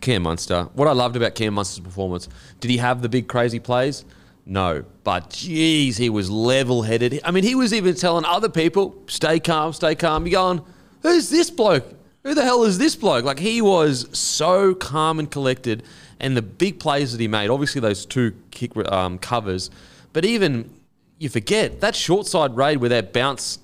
[0.00, 0.64] Cam Munster.
[0.74, 2.28] What I loved about Cam Munster's performance,
[2.60, 4.04] did he have the big crazy plays?
[4.46, 7.20] No, but geez, he was level-headed.
[7.24, 10.62] I mean, he was even telling other people, "Stay calm, stay calm." You going,
[11.02, 11.84] "Who's this bloke?
[12.22, 15.82] Who the hell is this bloke?" Like he was so calm and collected,
[16.18, 17.50] and the big plays that he made.
[17.50, 19.70] Obviously, those two kick um, covers,
[20.12, 20.70] but even
[21.18, 23.58] you forget that short side raid where that bounce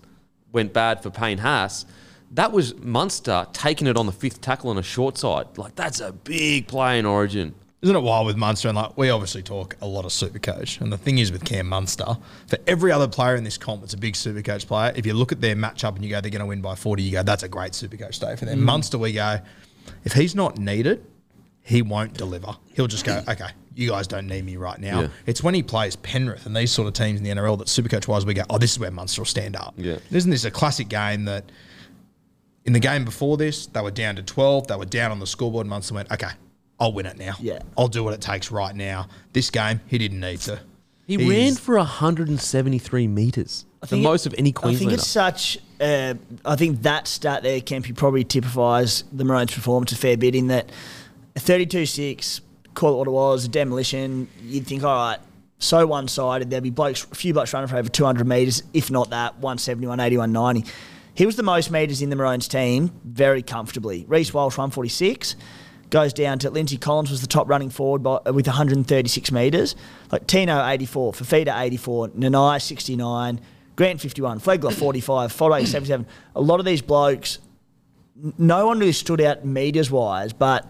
[0.52, 1.86] went bad for Payne Haas.
[2.32, 5.56] That was Munster taking it on the fifth tackle on a short side.
[5.56, 7.54] Like that's a big play in Origin.
[7.86, 8.66] Isn't it wild with Munster?
[8.66, 10.80] And like we obviously talk a lot of super coach.
[10.80, 12.18] And the thing is with Cam Munster,
[12.48, 15.14] for every other player in this comp that's a big super coach player, if you
[15.14, 17.22] look at their matchup and you go, they're going to win by 40, you go,
[17.22, 18.58] that's a great super coach day for them.
[18.58, 18.62] Mm.
[18.62, 19.38] Munster, we go,
[20.04, 21.06] if he's not needed,
[21.62, 22.56] he won't deliver.
[22.74, 23.28] He'll just go, mm.
[23.28, 25.02] okay, you guys don't need me right now.
[25.02, 25.08] Yeah.
[25.26, 27.88] It's when he plays Penrith and these sort of teams in the NRL that super
[27.88, 29.74] coach wise, we go, oh, this is where Munster will stand up.
[29.76, 29.98] Yeah.
[30.10, 31.44] Isn't this a classic game that
[32.64, 35.26] in the game before this, they were down to 12, they were down on the
[35.26, 36.30] scoreboard, Munster went, okay,
[36.78, 37.34] I'll win it now.
[37.40, 37.60] Yeah.
[37.76, 39.08] I'll do what it takes right now.
[39.32, 40.60] This game, he didn't need to.
[41.06, 44.94] He He's- ran for 173 metres, the think it- most of any I think Queenslander.
[44.94, 45.58] it's such.
[45.80, 46.14] Uh,
[46.44, 50.48] I think that stat there, Kempy, probably typifies the Maroons' performance a fair bit in
[50.48, 50.70] that
[51.36, 52.40] 32-6,
[52.74, 54.28] call it what it was, a demolition.
[54.42, 55.18] You'd think, all right,
[55.58, 56.50] so one-sided.
[56.50, 59.86] There'd be blokes, a few blokes running for over 200 metres, if not that, 170,
[59.86, 60.70] 180, 190.
[61.14, 64.04] He was the most metres in the Maroons team very comfortably.
[64.08, 65.36] Reece Walsh, 146.
[65.90, 69.76] Goes down to Lindsay Collins was the top running forward by, with 136 metres.
[70.10, 73.40] Like Tino 84, Fifita 84, Nanai 69,
[73.76, 76.06] Grant 51, Flegler 45, Fodder 77.
[76.34, 77.38] A lot of these blokes,
[78.38, 80.66] no one really stood out meters wise, but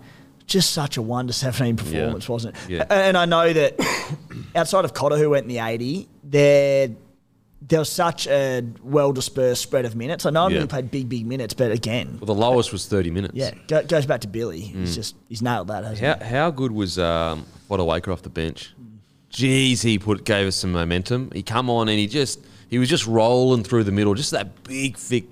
[0.46, 2.70] just such a 1 to 17 performance, wasn't it?
[2.70, 2.84] Yeah.
[2.90, 3.74] And I know that
[4.54, 6.88] outside of Cotter, who went in the 80, there,
[7.68, 10.24] there was such a well dispersed spread of minutes.
[10.26, 10.54] I know I Yeah.
[10.56, 13.34] really played big, big minutes, but again, well, the lowest was 30 minutes.
[13.34, 14.60] yeah, go, goes back to Billy.
[14.60, 16.22] He's just, he's nailed that, hasn't Mm.
[16.22, 18.72] How, how good was um, Waker off the bench?
[19.32, 21.30] Jeez, he put gave us some momentum.
[21.34, 22.40] He come on and he just
[22.70, 25.24] he was just rolling through the middle, just that big, thick,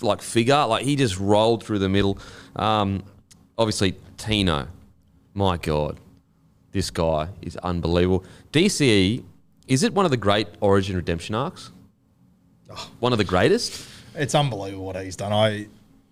[0.00, 0.64] like figure.
[0.66, 2.18] Like he just rolled through the middle.
[2.56, 3.02] Um,
[3.58, 4.68] obviously, Tino,
[5.34, 5.98] my God,
[6.72, 8.24] this guy is unbelievable.
[8.52, 9.24] DCE,
[9.68, 11.70] is it one of the great Origin redemption arcs?
[13.00, 13.88] One of the greatest.
[14.14, 15.32] It's unbelievable what he's done.
[15.32, 15.68] I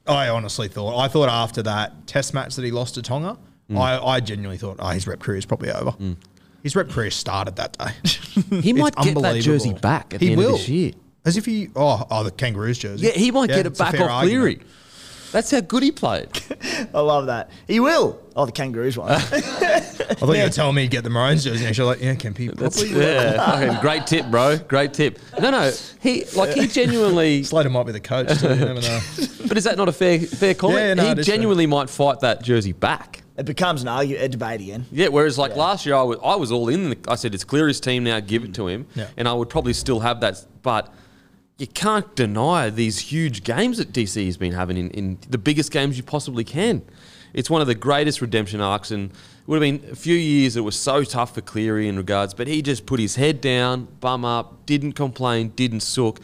[0.06, 3.38] I honestly thought I thought after that test match that he lost to Tonga,
[3.72, 3.78] Mm.
[3.78, 5.94] I, I genuinely thought, oh, his rep career is probably over.
[6.62, 7.92] His rep career started that day.
[8.62, 10.54] He might get that jersey back at he the end will.
[10.54, 10.92] of this year.
[11.24, 13.06] As if he oh oh the Kangaroos jersey.
[13.06, 14.60] Yeah, he might get it back off Cleary.
[15.32, 15.42] Argument.
[15.44, 16.28] That's how good he played.
[16.94, 17.50] I love that.
[17.66, 18.20] He will.
[18.34, 19.10] Oh, the Kangaroos one.
[19.12, 21.86] I thought you were telling me to get the Maroons jersey next year.
[21.86, 24.58] Like, yeah, can people That's, yeah, fucking great tip, bro.
[24.58, 25.18] Great tip.
[25.40, 27.42] No, no, he like he genuinely.
[27.44, 28.38] Slater might be the coach.
[28.40, 29.00] Too, you never know.
[29.48, 30.78] But is that not a fair fair comment?
[30.80, 31.34] Yeah, no, he it is fair.
[31.34, 33.22] genuinely might fight that jersey back.
[33.36, 34.86] it becomes an argument, a debate again.
[34.90, 35.56] Yeah, whereas like Yeah.
[35.58, 36.90] last year, I was, I was all in.
[36.90, 38.18] The, I said it's Cleary's team now.
[38.20, 39.08] Give it to him, Yeah.
[39.18, 40.42] and I would probably still have that.
[40.62, 40.92] But
[41.62, 45.70] you can't deny these huge games that DC has been having in, in the biggest
[45.70, 46.82] games you possibly can.
[47.34, 50.56] It's one of the greatest redemption arcs, and it would have been a few years.
[50.56, 53.86] It was so tough for Cleary in regards, but he just put his head down,
[54.00, 56.18] bum up, didn't complain, didn't sook,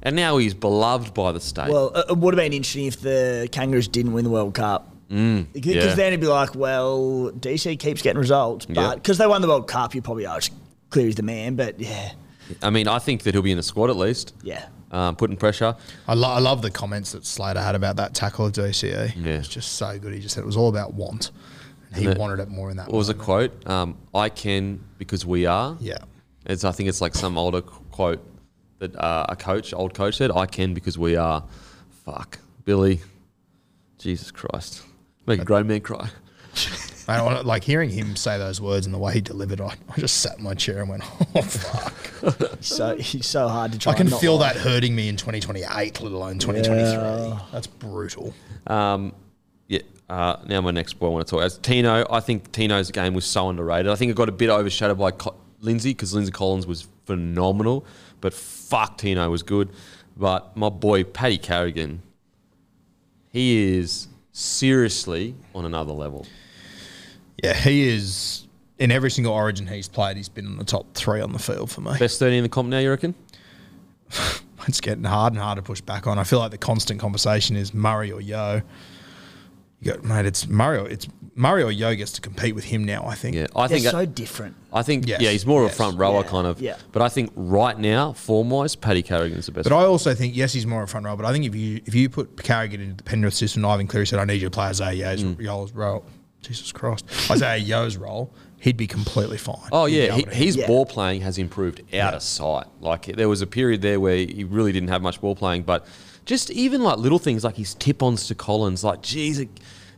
[0.00, 1.70] and now he's beloved by the state.
[1.70, 4.94] Well, it would have been interesting if the Kangaroos didn't win the World Cup.
[5.10, 5.94] Mm, because yeah.
[5.96, 9.66] then it'd be like, well, DC keeps getting results, but because they won the World
[9.66, 10.38] Cup, you probably are
[10.90, 11.56] Cleary's the man.
[11.56, 12.12] But yeah,
[12.62, 14.66] I mean, I think that he'll be in the squad at least, yeah.
[14.90, 15.74] Um, putting pressure.
[16.06, 19.14] I, lo- I love the comments that Slater had about that tackle of DCE.
[19.16, 19.32] Yeah.
[19.32, 20.12] It's just so good.
[20.14, 21.30] He just said it was all about want.
[21.92, 23.66] And he it- wanted it more in that What was a quote?
[23.68, 25.76] Um, I can because we are.
[25.80, 25.98] Yeah.
[26.46, 28.20] It's I think it's like some older quote
[28.80, 31.42] that uh, a coach, old coach said, "I can because we are."
[32.04, 33.00] Fuck, Billy.
[33.98, 34.82] Jesus Christ,
[35.26, 36.10] make a grown man cry.
[37.06, 40.00] I don't, like hearing him say those words and the way he delivered, I, I
[40.00, 41.02] just sat in my chair and went,
[41.34, 43.92] "Oh fuck!" So he's so hard to try.
[43.92, 44.54] I can and not feel like.
[44.54, 46.92] that hurting me in 2028, let alone 2023.
[46.92, 47.40] Yeah.
[47.52, 48.32] That's brutal.
[48.66, 49.14] Um,
[49.68, 49.80] yeah.
[50.08, 52.06] Uh, now my next boy I want to talk as Tino.
[52.10, 53.90] I think Tino's game was so underrated.
[53.90, 57.84] I think it got a bit overshadowed by Co- Lindsay because Lindsay Collins was phenomenal,
[58.20, 59.70] but fuck Tino was good.
[60.16, 62.02] But my boy Paddy Carrigan,
[63.30, 66.26] he is seriously on another level.
[67.42, 68.46] Yeah, he is
[68.78, 70.16] in every single Origin he's played.
[70.16, 71.92] He's been in the top three on the field for me.
[71.98, 73.14] Best thirty in the comp now, you reckon?
[74.66, 76.18] It's getting hard and hard to push back on.
[76.18, 78.62] I feel like the constant conversation is Murray or Yeo.
[79.82, 80.78] You got mate, it's Murray.
[80.78, 83.04] Or, it's Murray or Yeo gets to compete with him now.
[83.06, 83.36] I think.
[83.36, 84.56] Yeah, I They're think so different.
[84.72, 85.74] I think Yes, yeah, he's more of yes.
[85.74, 86.62] a front rower Yeah, kind of.
[86.62, 86.76] yeah.
[86.92, 89.68] But I think right now, form wise, Paddy Carrigan's the best.
[89.68, 91.14] But I also think yes, he's more of a front row.
[91.14, 93.86] But I think if you if you put Carrigan into the Penrith system, and Ivan
[93.86, 95.38] Cleary said, "I need you to play Isaiah Yeo's, Mm.
[95.42, 96.06] Yeo's role."
[96.44, 99.68] Jesus Christ, Isaiah Yeo's role, he'd be completely fine.
[99.72, 100.66] Oh He'd yeah, he, his Yeah.
[100.66, 102.66] ball playing has improved out of sight.
[102.80, 105.86] Like there was a period there where he really didn't have much ball playing, but
[106.24, 109.40] just even like little things like his tip-ons to Collins, like geez,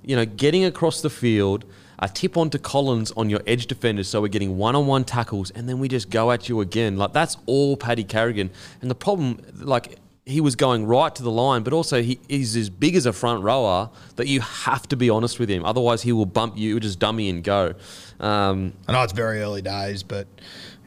[0.05, 1.65] you know, getting across the field,
[1.99, 5.69] a tip on to Collins on your edge defenders, so we're getting one-on-one tackles, and
[5.69, 6.97] then we just go at you again.
[6.97, 8.51] Like that's all Paddy Carrigan.
[8.81, 9.99] And the problem, like.
[10.29, 13.13] He was going right to the line, but also he is as big as a
[13.13, 15.65] front rower that you have to be honest with him.
[15.65, 17.75] Otherwise, he will bump you, just dummy and go.
[18.19, 20.27] Um, I know it's very early days, but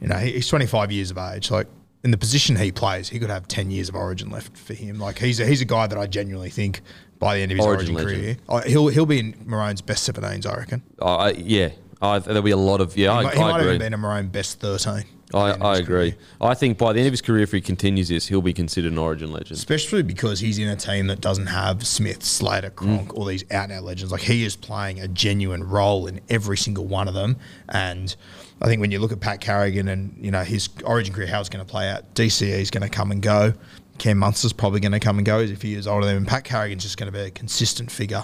[0.01, 1.49] you know he's 25 years of age.
[1.51, 1.67] Like
[2.03, 4.99] in the position he plays, he could have 10 years of Origin left for him.
[4.99, 6.81] Like he's a, he's a guy that I genuinely think
[7.17, 10.45] by the end of his Origin Origin, career, he'll he'll be in Maroon's best 17s.
[10.45, 10.83] I reckon.
[10.99, 11.69] Oh, yeah,
[12.01, 13.13] I, there'll be a lot of yeah.
[13.13, 13.71] he I, might, he I might agree.
[13.71, 15.05] have been a Maroon best 13.
[15.33, 15.85] I, by the end of I agree.
[16.11, 16.15] career.
[16.41, 18.91] I think by the end of his career, if he continues this, he'll be considered
[18.91, 19.51] an Origin legend.
[19.57, 23.17] Especially because he's in a team that doesn't have Smith, Slater, Cronk, Mm.
[23.17, 24.11] all these out and out legends.
[24.11, 27.37] Like he is playing a genuine role in every single one of them.
[27.69, 28.15] And
[28.61, 31.39] I think when you look at Pat Carrigan and you know his Origin career, how
[31.39, 33.53] it's going to play out, DCE is going to come and go.
[33.99, 35.41] Cam Munster's probably going to come and go.
[35.41, 36.21] He's a few years older than him.
[36.23, 38.23] And Pat Carrigan's just going to be a consistent figure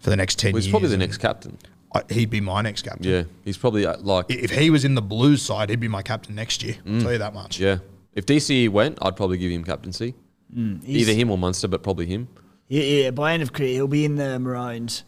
[0.00, 0.72] for the next ten Well, he's years.
[0.72, 1.56] probably the next captain.
[1.94, 3.04] I, he'd be my next captain.
[3.10, 6.02] Yeah, he's probably uh, like If he was in the Blues side, he'd be my
[6.02, 6.76] captain next year.
[6.86, 7.58] I'll tell you that much.
[7.58, 7.60] Mm.
[7.60, 7.76] yeah.
[8.14, 10.14] If DCE went, I'd probably give him captaincy.
[10.54, 12.28] He's- Either him or Munster, but probably him.
[12.68, 15.04] Yeah, yeah, by end of career, he'll be in the Maroons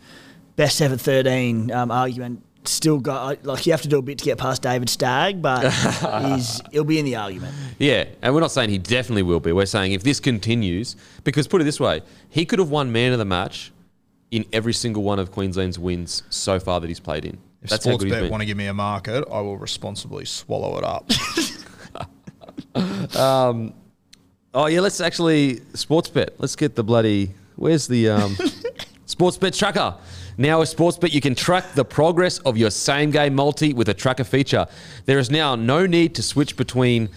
[0.56, 2.42] best ever 13 um, argument.
[2.66, 5.70] Still got like you have to do a bit to get past David Stagg, but
[6.24, 7.54] he's he'll be in the argument.
[7.78, 9.52] Yeah, and we're not saying he definitely will be.
[9.52, 13.12] We're saying if this continues, because put it this way, he could have won man
[13.12, 13.70] of the match
[14.30, 17.38] in every single one of Queensland's wins so far that he's played in.
[17.62, 20.24] If That's how good he's Sportsbet want to give me a market, I will responsibly
[20.24, 21.10] swallow it up.
[24.54, 26.34] Oh yeah, let's actually sports bet.
[26.38, 27.32] Let's get the bloody.
[27.56, 28.36] Where's the um,
[29.06, 29.96] sports bet tracker?
[30.36, 33.94] Now with Sportsbet, you can track the progress of your same game multi with a
[33.94, 34.66] tracker feature.
[35.06, 37.08] There is now no need to switch between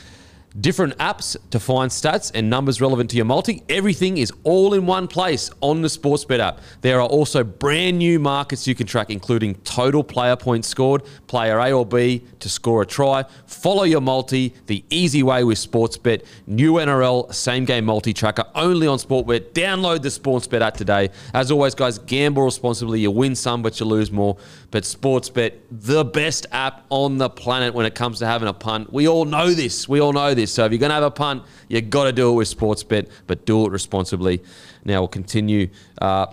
[0.59, 3.63] different apps to find stats and numbers relevant to your multi.
[3.69, 6.59] Everything is all in one place on the Sportsbet app.
[6.81, 11.59] There are also brand new markets you can track, including total player points scored, player
[11.59, 13.23] A or B to score a try.
[13.45, 16.25] Follow your multi the easy way with Sportsbet.
[16.45, 19.51] New NRL same game multi tracker only on Sportsbet.
[19.51, 21.09] Download the Sportsbet app today.
[21.33, 22.99] As always, guys, gamble responsibly.
[22.99, 24.37] You win some, but you lose more.
[24.71, 28.91] But Sportsbet, the best app on the planet when it comes to having a punt.
[28.91, 29.87] We all know this.
[29.87, 30.53] We all know this.
[30.53, 33.09] So if you're going to have a punt, you got to do it with Sportsbet,
[33.27, 34.41] but do it responsibly.
[34.83, 35.69] Now we'll continue.
[36.01, 36.27] Uh,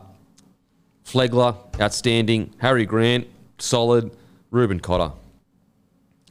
[1.05, 2.55] Flegler, outstanding.
[2.59, 3.27] Harry Grant,
[3.59, 4.11] solid.
[4.51, 5.13] Reuben Cotter.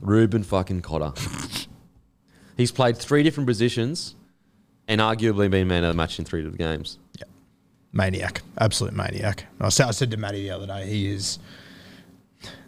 [0.03, 1.13] Reuben fucking Cotter.
[2.57, 4.15] He's played three different positions
[4.87, 6.99] and arguably been man of the match in three of the games.
[7.17, 7.25] Yeah.
[7.91, 8.41] Maniac.
[8.57, 9.45] Absolute maniac.
[9.59, 11.39] I said, I said to Matty the other day, he is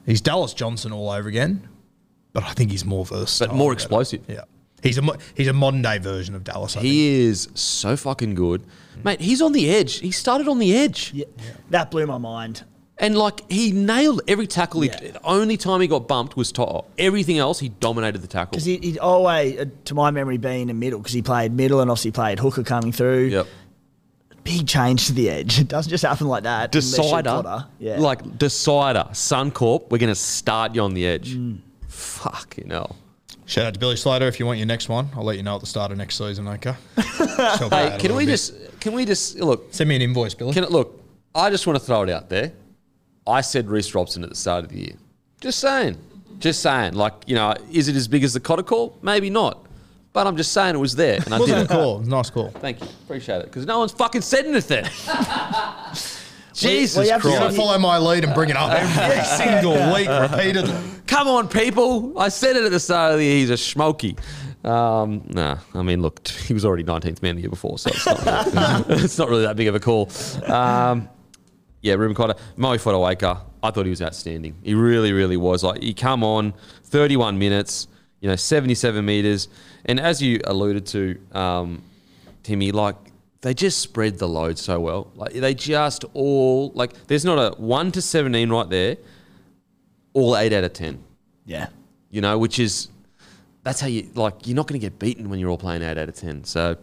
[0.05, 1.67] he's Dallas Johnson all over again,
[2.33, 3.47] but I think he's more versatile.
[3.47, 3.83] But more about it.
[3.83, 4.21] explosive.
[4.27, 4.43] Yeah.
[4.83, 6.77] He's a he's a modern day version of Dallas.
[6.77, 6.91] I think.
[6.91, 8.63] He is so fucking good.
[9.03, 9.99] Mate, he's on the edge.
[9.99, 11.11] He started on the edge.
[11.13, 11.25] Yeah.
[11.71, 12.63] That blew my mind.
[12.97, 14.81] And like he nailed every tackle.
[14.81, 15.11] He, Yeah.
[15.11, 16.89] the only time he got bumped was top.
[16.97, 18.51] Everything else, he dominated the tackle.
[18.51, 21.51] Because he, he'd always, uh, to my memory, been in the middle because he played
[21.51, 23.26] middle and obviously played hooker coming through.
[23.26, 23.47] Yep.
[24.45, 25.59] Big change to the edge.
[25.65, 26.73] It doesn't just happen like that.
[26.73, 27.65] unless you're Decider, Cotter.
[27.80, 27.97] Yeah.
[27.99, 29.89] like decider, Suncorp.
[29.89, 31.35] We're gonna start you on the edge.
[31.35, 31.59] Mm.
[32.57, 32.95] you know.
[33.47, 35.09] Shout out to Billy Slater if you want your next one.
[35.15, 36.76] I'll let you know at the start of next season, okay?
[36.97, 38.31] Hey, can we bit.
[38.31, 39.67] just can we just look?
[39.72, 40.53] send me an invoice, Billy?
[40.53, 41.01] Can it look?
[41.34, 42.53] I just want to throw it out there.
[43.27, 44.95] I said Reece Robson at the start of the year.
[45.41, 45.97] Just saying.
[46.39, 46.93] Just saying.
[46.93, 48.97] Like you know, is it as big as the Cotter call?
[49.02, 49.65] Maybe not.
[50.14, 51.76] But I'm just saying it was there, and I wasn't did a it.
[51.77, 51.95] call.
[51.97, 52.49] It was a nice call.
[52.52, 52.88] Thank you.
[53.03, 53.45] Appreciate it.
[53.45, 54.85] Because no one's fucking said anything.
[56.53, 57.56] Jesus well, you have to You're Christ.
[57.56, 60.73] to follow my lead and bring it up every single week repeatedly.
[61.06, 62.18] Come on, people.
[62.18, 63.35] I said it at the start of the year.
[63.39, 64.18] He's a schmokey.
[64.64, 68.06] Um, nah, I mean, look, he was already 19th man the year before, so it's
[68.06, 70.10] not, really, it's not really that big of a call.
[70.49, 71.10] Um,
[71.85, 72.35] yeah, Reuben Cotter.
[72.57, 74.55] Moe Fotuaika, I thought he was outstanding.
[74.63, 75.63] He really, really was.
[75.63, 76.53] Like, he come on,
[76.83, 77.87] 31 minutes,
[78.19, 79.47] you know, 77 metres.
[79.85, 81.83] And as you alluded to, um,
[82.43, 82.95] Timmy, like,
[83.41, 85.11] they just spread the load so well.
[85.15, 88.97] Like, they just all, like, there's not a 1 to 17 right there,
[90.13, 91.03] all 8 out of 10
[91.45, 91.67] yeah.
[92.09, 92.89] you know, which is
[93.63, 95.97] that's how you like you're not going to get beaten when you're all playing eight
[95.97, 96.43] out of ten.
[96.43, 96.77] So,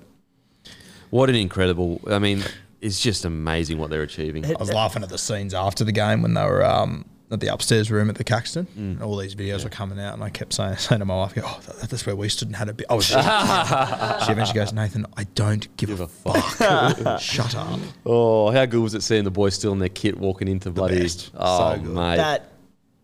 [1.10, 2.00] what an incredible!
[2.08, 2.42] I mean,
[2.82, 4.44] it's just amazing what they're achieving.
[4.44, 7.46] I was laughing at the scenes after the game when they were um, at the
[7.46, 8.66] upstairs room at the Caxton.
[8.76, 11.32] And all these videos were coming out, and I kept saying, saying to my wife,
[11.42, 13.06] "Oh, that, that's where we stood and had a bit." I was.
[13.06, 17.18] she eventually goes, "Nathan, I don't give, a, fuck.
[17.20, 20.48] Shut up." Oh, how good was it seeing the boys still in their kit walking
[20.48, 21.00] into bloody?
[21.00, 21.30] best.
[21.36, 21.94] Oh, So good.
[21.94, 22.16] mate.
[22.16, 22.52] That,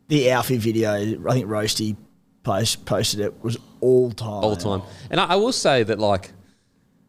[0.08, 1.94] the Alfie video, I think Roasty
[2.42, 4.28] post, posted it, was all time.
[4.44, 4.82] all time.
[5.10, 6.32] And I, I will say that, like,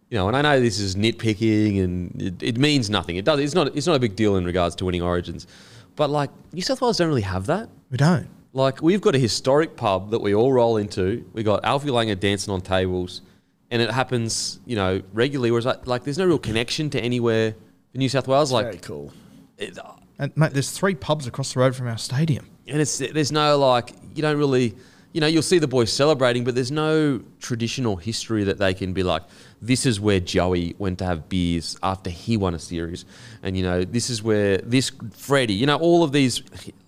[0.09, 3.15] you know, and I know this is nitpicking and it, it means nothing.
[3.17, 3.39] It does.
[3.39, 3.75] It's not.
[3.75, 5.47] It's not a big deal in regards to winning Origins,
[5.95, 7.69] but like New South Wales don't really have that.
[7.91, 8.27] We don't.
[8.53, 11.23] Like we've got a historic pub that we all roll into.
[11.33, 13.21] We got Alfie Langer dancing on tables,
[13.69, 15.51] and it happens, you know, regularly.
[15.51, 17.53] Whereas like, like there's no real connection to anywhere
[17.93, 18.51] in New South Wales.
[18.51, 19.13] Very Like, cool.
[19.59, 22.47] it, uh, And mate, there's three pubs across the road from our stadium.
[22.67, 24.75] and it's there's no like you don't really
[25.13, 28.93] you know you'll see the boys celebrating but there's no traditional history that they can
[28.93, 29.23] be like
[29.61, 33.05] this is where Joey went to have beers after he won a series.
[33.43, 36.43] And you know this is where this Freddie you know all of these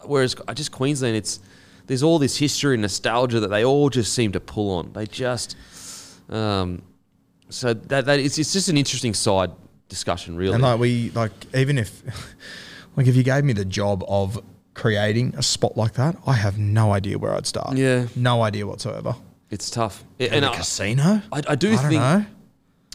[0.05, 1.39] whereas just Queensland it's
[1.87, 4.93] there's all this history and nostalgia that they all just seem to pull on.
[4.93, 5.57] They just
[6.29, 6.81] um
[7.49, 9.51] so that, that it's, it's just an interesting side
[9.89, 10.53] discussion really.
[10.53, 12.01] And like we like even if
[12.95, 14.41] like if you gave me the job of
[14.73, 17.75] creating a spot like that, I have no idea where I'd start.
[17.77, 18.07] Yeah.
[18.15, 19.15] No idea whatsoever.
[19.49, 21.21] it's tough and And a I- casino?
[21.31, 22.25] I, I do I don't think know.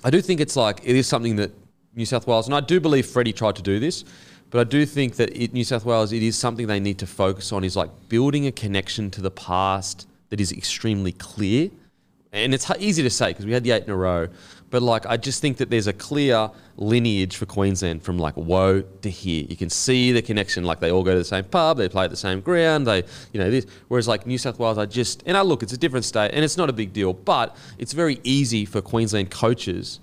[0.05, 1.53] I do think it's like it is something that
[1.94, 4.05] New South Wales, and I do believe Freddie tried to do this,
[4.51, 7.07] but I do think that it, New South Wales, it is something they need to
[7.07, 7.65] focus on.
[7.65, 11.70] Is like building a connection to the past that is extremely clear,
[12.32, 14.28] and it's easy to say because we had the eight in a row,
[14.77, 18.82] but like I just think that there's a clear lineage for Queensland from like woe
[18.82, 19.47] to here.
[19.48, 20.65] You can see the connection.
[20.65, 23.03] Like they all go to the same pub, they play at the same ground, they
[23.32, 23.65] you know this.
[23.89, 26.44] Whereas like New South Wales, I just and I look, it's a different state, and
[26.44, 29.98] it's not a big deal, but it's very easy for Queensland coaches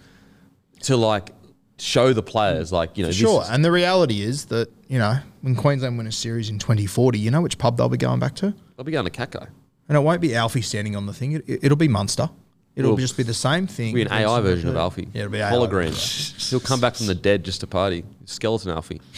[0.80, 1.36] to like
[1.78, 3.44] show the players like you know sure.
[3.48, 7.30] And the reality is that, you know, when Queensland win a series in 2040, you
[7.30, 8.56] know which pub they'll be going back to?
[8.76, 9.50] they'll be going to Caco.
[9.88, 11.34] And it won't be Alfie standing on the thing.
[11.34, 12.32] It, it'll be Munster.
[12.76, 13.94] It'll Well, just be the same thing.
[13.94, 15.08] Be an AI version of Alfie.
[15.14, 15.52] Yeah, it'll be AI.
[15.52, 15.94] hologram.
[16.50, 18.04] He'll come back from the dead just to party.
[18.26, 19.00] Skeleton Alfie.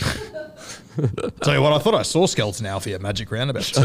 [1.41, 3.81] Tell you what, I thought I saw Skeleton Alfie at Magic Round about 2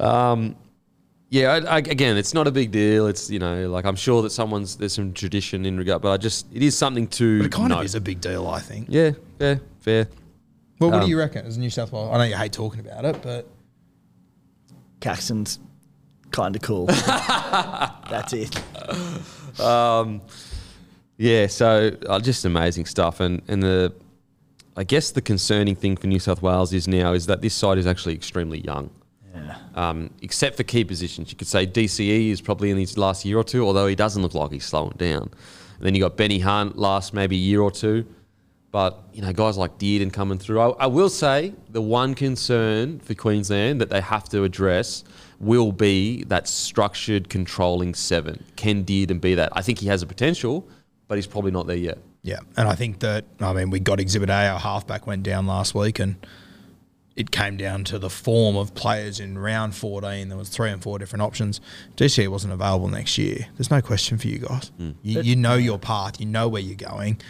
[0.00, 0.56] a.m.
[1.32, 3.06] Yeah, I, I, again, it's not a big deal.
[3.06, 6.16] It's you know, like I'm sure that someone's there's some tradition in regard, but I
[6.16, 7.38] just it is something to.
[7.38, 7.78] But it kind note.
[7.78, 8.86] of is a big deal, I think.
[8.90, 10.08] Yeah, yeah, fair.
[10.80, 12.10] Well, what Um, do you reckon as New South Wales?
[12.12, 13.46] I know you hate talking about it, but
[15.00, 15.60] Caxton's
[16.32, 16.86] kind of cool.
[18.10, 18.60] That's it.
[21.16, 23.92] Yeah, so uh, just amazing stuff, and and the,
[24.76, 27.76] I guess the concerning thing for New South Wales is now is that this side
[27.76, 28.90] is actually extremely young.
[29.34, 29.56] Yeah.
[29.74, 31.30] um, except for key positions.
[31.30, 34.22] You could say DCE is probably in his last year or two, although he doesn't
[34.22, 35.22] look like he's slowing down.
[35.22, 38.06] And then you got Benny Hunt last maybe year or two.
[38.72, 40.60] But you know, guys like Dearden coming through.
[40.60, 45.04] I, I will say the one concern for Queensland that they have to address
[45.40, 48.44] will be that structured, controlling seven.
[48.56, 49.50] Can Dearden be that?
[49.52, 50.68] I think he has a potential,
[51.08, 51.98] but he's probably not there yet.
[52.22, 54.48] Yeah, and I think that I mean we got Exhibit A.
[54.48, 56.16] Our halfback went down last week, and
[57.16, 60.28] it came down to the form of players in round 14.
[60.28, 61.60] There was three and four different options.
[61.96, 63.46] DCE wasn't available next year.
[63.56, 64.70] There's no question for you guys.
[65.02, 66.20] You, you know your path.
[66.20, 67.20] You know where you're going.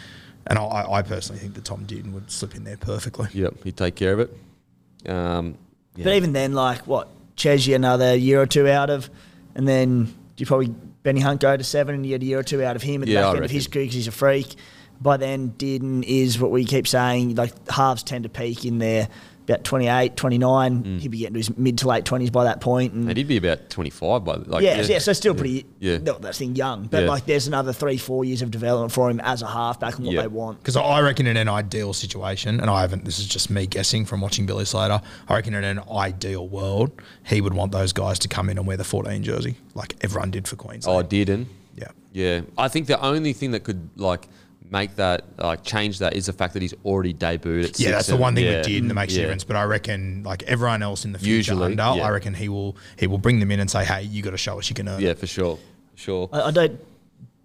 [0.47, 3.27] And I, I personally think that Tom Dearden would slip in there perfectly.
[3.33, 5.09] Yep, he'd take care of it.
[5.09, 5.57] Um,
[5.95, 6.05] yeah.
[6.05, 9.09] But even then, like what Ches you another year or two out of,
[9.55, 10.67] and then you probably
[11.03, 13.01] Benny Hunt go to seven, and you get a year or two out of him
[13.01, 13.71] at the back I end of his reckon.
[13.73, 14.55] career because he's a freak.
[14.99, 17.35] By then, Dearden is what we keep saying.
[17.35, 19.09] Like halves tend to peak in there
[19.51, 20.83] about 28, 29.
[20.83, 20.99] Mm.
[20.99, 23.27] He'd be getting to his mid to late twenties by that point, and And he'd
[23.27, 25.97] be about 25 by the like, yeah, yeah, so still pretty, Yeah.
[25.97, 27.09] not that thing young, but Yeah.
[27.09, 30.15] like there's another three, four years of development for him as a halfback and what
[30.15, 30.21] Yeah.
[30.21, 30.59] they want.
[30.59, 34.05] Because I reckon in an ideal situation, and I haven't, this is just me guessing
[34.05, 36.91] from watching Billy Slater, I reckon in an ideal world,
[37.25, 40.31] he would want those guys to come in and wear the 14 jersey, like everyone
[40.31, 41.05] did for Queensland.
[41.05, 41.47] Oh, Queensland.
[41.47, 41.77] Dearden.
[41.77, 41.87] yeah.
[42.13, 44.27] Yeah, I think the only thing that could like
[44.71, 47.65] make that like change that is the fact that he's already debuted.
[47.65, 48.57] At Yeah, six, that's the one thing yeah.
[48.59, 49.21] with Dearden that makes a Yeah.
[49.23, 49.43] difference.
[49.43, 52.05] But I reckon, like everyone else in the future Usually, under, yeah.
[52.05, 54.37] I reckon he will he will bring them in and say, "Hey, you got to
[54.37, 55.59] show us you can earn." Yeah, for sure,
[55.95, 56.29] sure.
[56.31, 56.79] I, I don't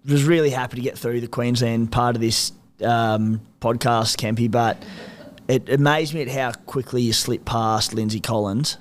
[0.09, 2.53] was really happy to get through the Queensland part of this
[2.85, 4.81] um, podcast, Kempy, but
[5.49, 8.77] it amazed me at how quickly you slip past Lindsay Collins.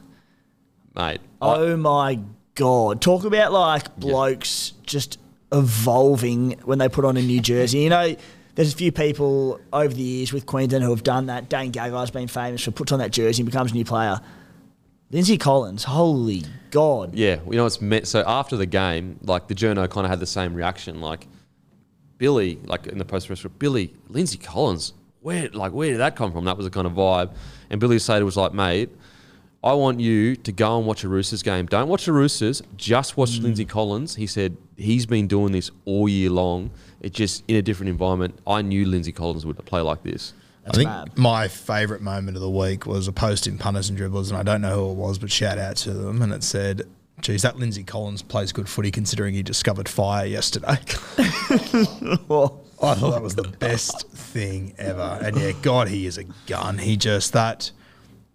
[0.96, 2.20] Mate, Oh my
[2.54, 3.02] god!
[3.02, 5.18] Talk about like blokes just
[5.52, 7.80] evolving when they put on a new jersey.
[7.80, 8.16] You know,
[8.56, 11.50] there's a few people over the years with Queensland who have done that.
[11.50, 14.20] Dane Gagai's been famous for puts on that jersey and becomes a new player.
[15.12, 17.14] Lindsay Collins, holy god!
[17.14, 18.08] Yeah, you know it's meant.
[18.08, 21.00] So after the game, like the journo kind of had the same reaction.
[21.00, 21.28] Like
[22.18, 26.32] Billy, like in the post press, Billy Lindsay Collins, where like where did that come
[26.32, 26.46] from?
[26.46, 27.36] That was the kind of vibe.
[27.70, 28.90] And Billy Slater was like, mate.
[29.64, 31.66] I want you to go and watch a Roosters game.
[31.66, 32.62] Don't watch the Roosters.
[32.78, 33.42] Just watch mm.
[33.46, 34.14] Lindsay Collins.
[34.14, 36.70] He said he's been doing this all year long.
[37.06, 38.40] It just in a different environment.
[38.48, 40.34] I knew Lindsay Collins would play like this.
[40.66, 41.16] I think mad.
[41.16, 44.42] my favourite moment of the week was a post in punters and dribblers, and I
[44.42, 46.82] don't know who it was, but shout out to them, and it said.
[47.22, 50.68] Geez, that Lindsay Collins plays good footy considering he discovered fire yesterday.
[52.82, 55.20] I thought that was the best thing ever.
[55.22, 56.78] And yeah, God, he is a gun.
[56.80, 57.72] He just that.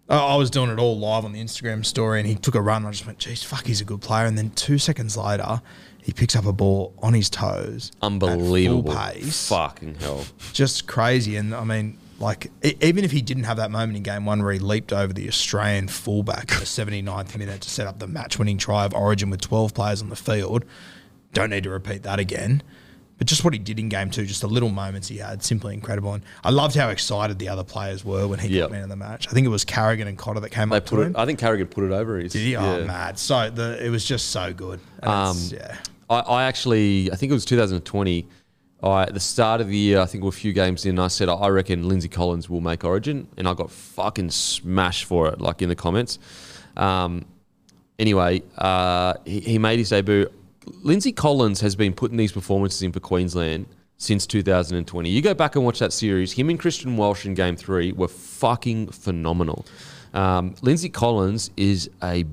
[0.09, 2.61] I I was doing it all live on the Instagram story, and he took a
[2.61, 2.77] run.
[2.77, 5.61] And I just went, "Geez, fuck, he's a good player." And then two seconds later,
[6.03, 8.93] he picks up a ball on his toes, Unbelievable.
[8.95, 10.25] pace, Fucking hell.
[10.53, 11.35] just crazy.
[11.35, 14.43] And I mean, like, e- even if he didn't have that moment in game one
[14.43, 18.07] where he leaped over the Australian fullback in the 79th minute to set up the
[18.07, 20.65] match-winning try of Origin with 12 players on the field,
[21.33, 22.61] don't need to repeat that again.
[23.17, 25.75] But just what he did in game two, just the little moments he had, simply
[25.75, 26.11] incredible.
[26.15, 28.63] And I loved how excited the other players were when he Yep.
[28.63, 29.27] got man of the match.
[29.27, 31.15] I think it was Carrigan and Cotter that came They up to put him.
[31.15, 32.17] I think Carrigan put it over.
[32.17, 32.55] His, Did he?
[32.55, 32.85] Oh, yeah.
[32.85, 33.19] mad.
[33.19, 34.79] So the, it was just so good.
[35.03, 35.77] And Um, yeah.
[36.11, 38.27] I, I actually, I think it was 2020.
[38.83, 40.99] I, at the start of the year, I think we're a few games in.
[40.99, 45.29] I said I reckon Lindsay Collins will make Origin, and I got fucking smashed for
[45.29, 46.19] it, like in the comments.
[46.75, 47.25] Um,
[47.97, 50.27] anyway, uh, he, he made his debut.
[50.81, 53.67] Lindsay Collins has been putting these performances in for Queensland
[53.97, 55.09] since 2020.
[55.09, 56.33] You go back and watch that series.
[56.33, 59.65] Him and Christian Welch in Game Three were fucking phenomenal.
[60.13, 62.25] Um, Lindsay Collins is a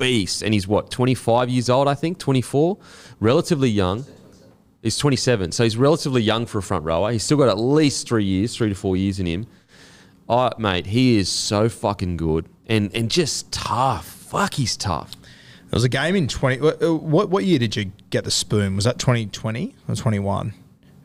[0.00, 2.76] beast, and he's what 25 years old, I think, 24,
[3.20, 4.04] relatively young.
[4.82, 7.12] He's 27, so he's relatively young for a front rower.
[7.12, 9.46] He's still got at least three years, three to four years in him.
[10.28, 14.06] Oh, mate, he is so fucking good and and just tough.
[14.06, 15.12] Fuck, he's tough.
[15.12, 16.60] There was a game in 20.
[16.60, 18.76] What, uh, what, what year did you get the spoon?
[18.76, 20.54] Was that 2020 or 21?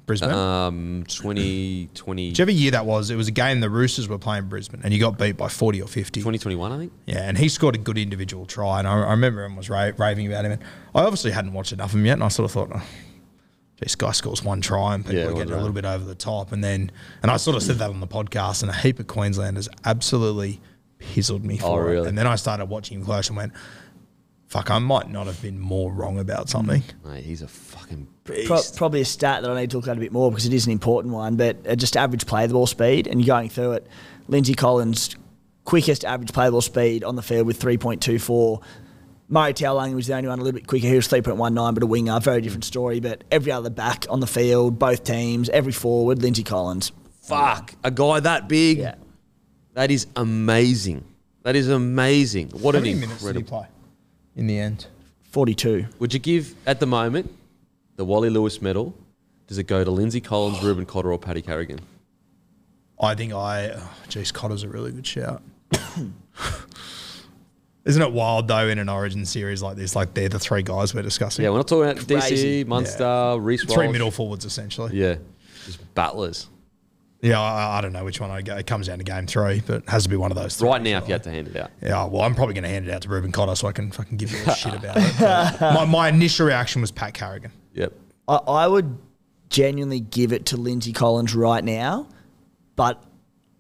[0.06, 0.32] Brisbane?
[0.32, 4.82] Um, 2020, Whichever year that was, it was a game the Roosters were playing Brisbane
[4.84, 6.20] and you got beat by 40 or 50.
[6.20, 6.94] 2021, I think.
[7.06, 8.80] Yeah, and he scored a good individual try.
[8.80, 10.52] And I, I remember him was ra- raving about him.
[10.54, 10.64] And
[10.94, 12.14] I obviously hadn't watched enough of him yet.
[12.14, 12.84] And I sort of thought, oh,
[13.80, 16.16] this guy scores one try and people Yeah, are getting a little bit over the
[16.16, 16.52] top.
[16.52, 16.92] And then,
[17.24, 20.62] and I sort of said that on the podcast, and a heap of Queenslanders absolutely
[21.00, 21.92] pizzled me for Oh, it.
[21.92, 22.10] really?
[22.10, 23.54] And then I started watching him close and went,
[24.48, 26.84] fuck, I might not have been more wrong about something.
[27.04, 28.08] Mate, he's a fucking.
[28.26, 30.54] Pro- probably a stat that I need to look at a bit more because it
[30.54, 31.36] is an important one.
[31.36, 33.88] But uh, just average play the ball speed, and you're going through it.
[34.28, 35.16] Lindsay Collins,
[35.64, 38.64] quickest average play the ball speed on the field with 3.24.
[39.28, 40.88] Murray Taulagi was the only one a little bit quicker.
[40.88, 43.00] He was 3.19, but a winger, very different story.
[43.00, 46.92] But every other back on the field, both teams, every forward, Lindsay Collins.
[47.22, 48.80] Fuck, a guy that big.
[48.80, 48.96] Yeah.
[49.74, 51.04] That is amazing.
[51.44, 52.50] That is amazing.
[52.50, 53.68] What How an many minutes did he play
[54.36, 54.88] in the end?
[55.32, 55.86] 42.
[56.00, 57.32] Would you give at the moment
[57.96, 58.96] the Wally Lewis medal?
[59.48, 60.68] Does it go to Lindsay Collins, oh.
[60.68, 61.80] Reuben Cotter, or Paddy Carrigan?
[63.00, 65.42] I think I, oh, geez, Cotter's a really good shout.
[67.86, 69.96] Isn't it wild though in an Origin series like this?
[69.96, 71.44] Like they're the three guys we're discussing.
[71.44, 72.64] Yeah, we're not talking about Crazy.
[72.64, 74.98] DC, Munster, Reece three middle forwards essentially.
[74.98, 75.18] Yeah,
[75.66, 76.48] just battlers.
[77.22, 78.56] Yeah, I, I don't know which one I go.
[78.56, 80.56] It comes down to game three, but it has to be one of those.
[80.58, 81.72] Three Right now, if you had to hand it out.
[81.82, 83.92] Yeah, well, I'm probably going to hand it out to Reuben Cotter so I can
[83.92, 85.14] fucking give you a shit about it.
[85.20, 87.52] But my, my initial reaction was Pat Carrigan.
[87.76, 87.94] Yep.
[88.28, 88.98] I, I would
[89.50, 92.08] genuinely give it to Lindsay Collins right now,
[92.76, 93.04] but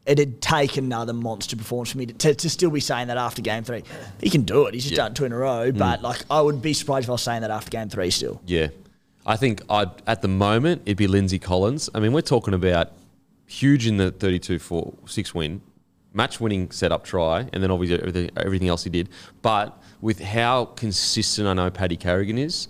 [0.05, 3.41] it'd take another monster performance for me to, to, to still be saying that after
[3.41, 3.83] game three.
[4.19, 4.73] He can do it.
[4.73, 5.03] He's just Yeah.
[5.03, 5.77] done two in a row, mm.
[5.77, 8.41] but like I would be surprised if I was saying that after game three still.
[8.45, 8.67] Yeah.
[9.25, 11.89] I think I'd, at the moment, it'd be Lindsay Collins.
[11.95, 12.91] I mean, we're talking about
[13.47, 15.61] huge in the 32 4 6 win,
[16.13, 19.09] match winning setup try, and then obviously everything, everything else he did.
[19.41, 22.67] But with how consistent I know Paddy Carrigan is,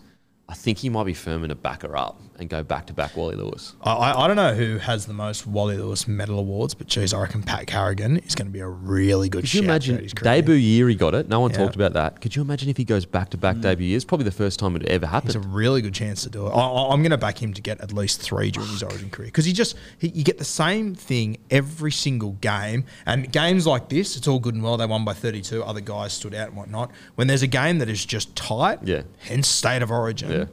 [0.48, 3.16] I think he might be firming to back her up and go back to back
[3.16, 3.76] Wally Lewis.
[3.82, 7.22] I, I, don't know who has the most Wally Lewis medal awards, but geez, I
[7.22, 10.56] reckon Pat Carrigan is going to be a really good Could you imagine his debut
[10.56, 11.30] year he got it?
[11.30, 11.58] No one Yeah.
[11.58, 12.22] talked about that.
[12.22, 13.62] Could you imagine if he goes back to back mm.
[13.62, 14.06] debut years?
[14.06, 15.36] Probably the first time it ever happened.
[15.36, 16.52] It's a really good chance to do it.
[16.52, 19.28] I, I'm going to back him to get at least three during his Origin career
[19.28, 22.86] because he just he, you get the same thing every single game.
[23.06, 24.78] And games like this, it's all good and well.
[24.78, 25.64] They won by 32.
[25.64, 26.92] Other guys stood out and whatnot.
[27.16, 29.04] When there's a game that is just tight, Yeah.
[29.20, 30.50] hence state of origin.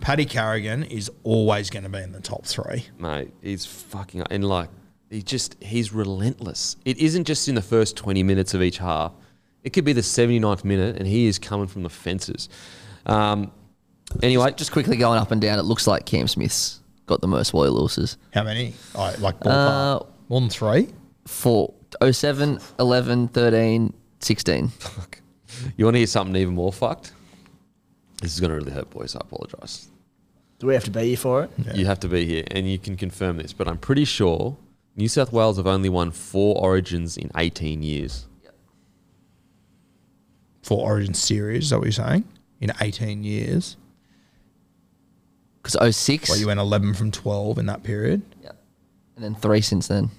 [0.00, 2.86] Paddy Carrigan is always going to be in the top three.
[2.98, 3.32] mate.
[3.42, 4.68] He's fucking and like
[5.10, 6.76] he just he's relentless.
[6.84, 9.12] It isn't just in the first twenty minutes of each half.
[9.62, 12.48] It could be the 79th minute, and he is coming from the fences.
[13.06, 13.52] Um,
[14.20, 17.52] anyway, Just quickly going up and down, it looks like Cam Smith's got the most
[17.52, 18.16] Wally losses.
[18.34, 18.74] How many?
[18.96, 20.02] Oh, like ballpark.
[20.02, 20.88] Uh, more than three.
[21.28, 21.72] For
[22.10, 24.72] 07, 11, 13, 16.
[25.76, 27.12] you want to hear something even more fucked?
[28.22, 29.14] This is going to really hurt, boys.
[29.16, 29.88] I apologise.
[30.60, 31.50] Do we have to be here for it?
[31.76, 34.56] You have to be here, and you can confirm this, but I'm pretty sure
[34.94, 38.26] New South Wales have only won four Origins in 18 years.
[40.62, 42.22] For Origin series, is that what you're saying?
[42.60, 43.76] In 18 years.
[45.60, 46.28] Because 06.
[46.28, 48.22] Well, you went 11 from 12 in that period.
[48.40, 48.52] yeah.
[49.16, 50.10] And then three since then.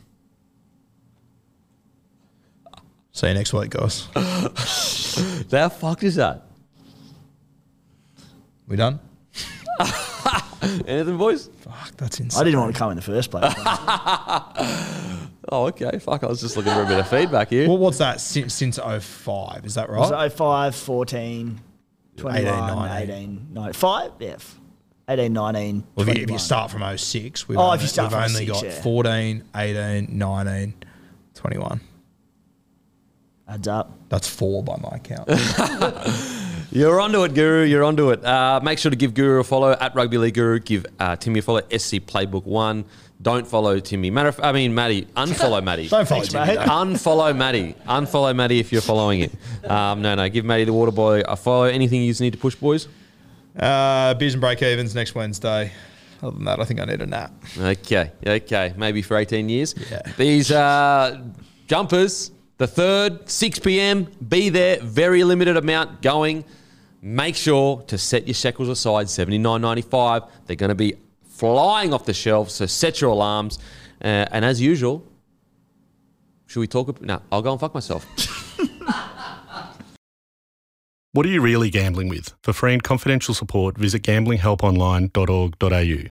[3.13, 4.07] See you next week, guys.
[5.51, 6.43] How fucked is that?
[8.67, 8.99] We done?
[10.87, 11.49] Anything, boys?
[11.59, 12.39] Fuck, that's insane.
[12.41, 13.53] I didn't want to come in the first place.
[15.51, 15.99] Oh, okay.
[15.99, 17.67] Fuck, I was just looking for a bit of feedback here.
[17.67, 19.65] Well, what's that since, since 05?
[19.65, 19.99] Is that right?
[19.99, 21.59] Was 05, 14,
[22.15, 23.09] 21, 18, 18, 19.
[23.15, 24.11] 18 no, 5?
[24.19, 24.29] Yeah.
[24.29, 24.59] f-
[25.09, 27.87] 18, 19, Well, if, you, if you start from 06, we've Oh, only, if you
[27.89, 28.81] start we've from only 06, got yeah.
[28.81, 30.73] 14, 18, 19,
[31.35, 31.81] 21.
[33.49, 33.91] Adds up.
[34.07, 35.27] That's four by my count.
[36.75, 37.65] You're onto it, Guru.
[37.65, 38.25] You're onto it.
[38.25, 40.57] Uh, make sure to give Guru a follow at Rugby League Guru.
[40.57, 41.59] Give uh, Timmy a follow.
[41.69, 42.85] SC Playbook One.
[43.21, 44.09] Don't follow Timmy.
[44.09, 45.05] Matter of, I mean, Matty.
[45.15, 45.87] Unfollow Matty.
[45.87, 46.57] Don't follow Thanks, Jimmy.
[46.57, 46.67] mate.
[46.67, 47.75] Unfollow Matty.
[47.87, 49.31] Unfollow Matty if you're following it.
[49.69, 50.27] Um, no, no.
[50.29, 51.65] Give Matty the water boy a follow.
[51.65, 52.87] Anything you need to push, boys?
[53.57, 55.71] Uh, beers and break evens next Wednesday.
[56.23, 57.33] Other than that, I think I need a nap.
[57.59, 58.73] Okay, okay.
[58.77, 59.75] Maybe for 18 years.
[59.91, 60.01] Yeah.
[60.17, 61.21] These uh,
[61.67, 64.07] jumpers, the third, 6 p.m.
[64.27, 64.79] Be there.
[64.81, 66.43] Very limited amount going.
[67.05, 69.07] Make sure to set your shekels aside.
[69.07, 70.29] 79.95.
[70.47, 70.93] They're going to be
[71.27, 72.53] flying off the shelves.
[72.53, 73.59] So set your alarms.
[74.01, 75.03] Uh, and as usual,
[76.47, 76.87] should we talk?
[76.87, 78.05] ab- No, I'll go and fuck myself.
[81.15, 82.33] What are you really gambling with?
[82.41, 86.09] For free and confidential support, visit gamblinghelponline.org.au.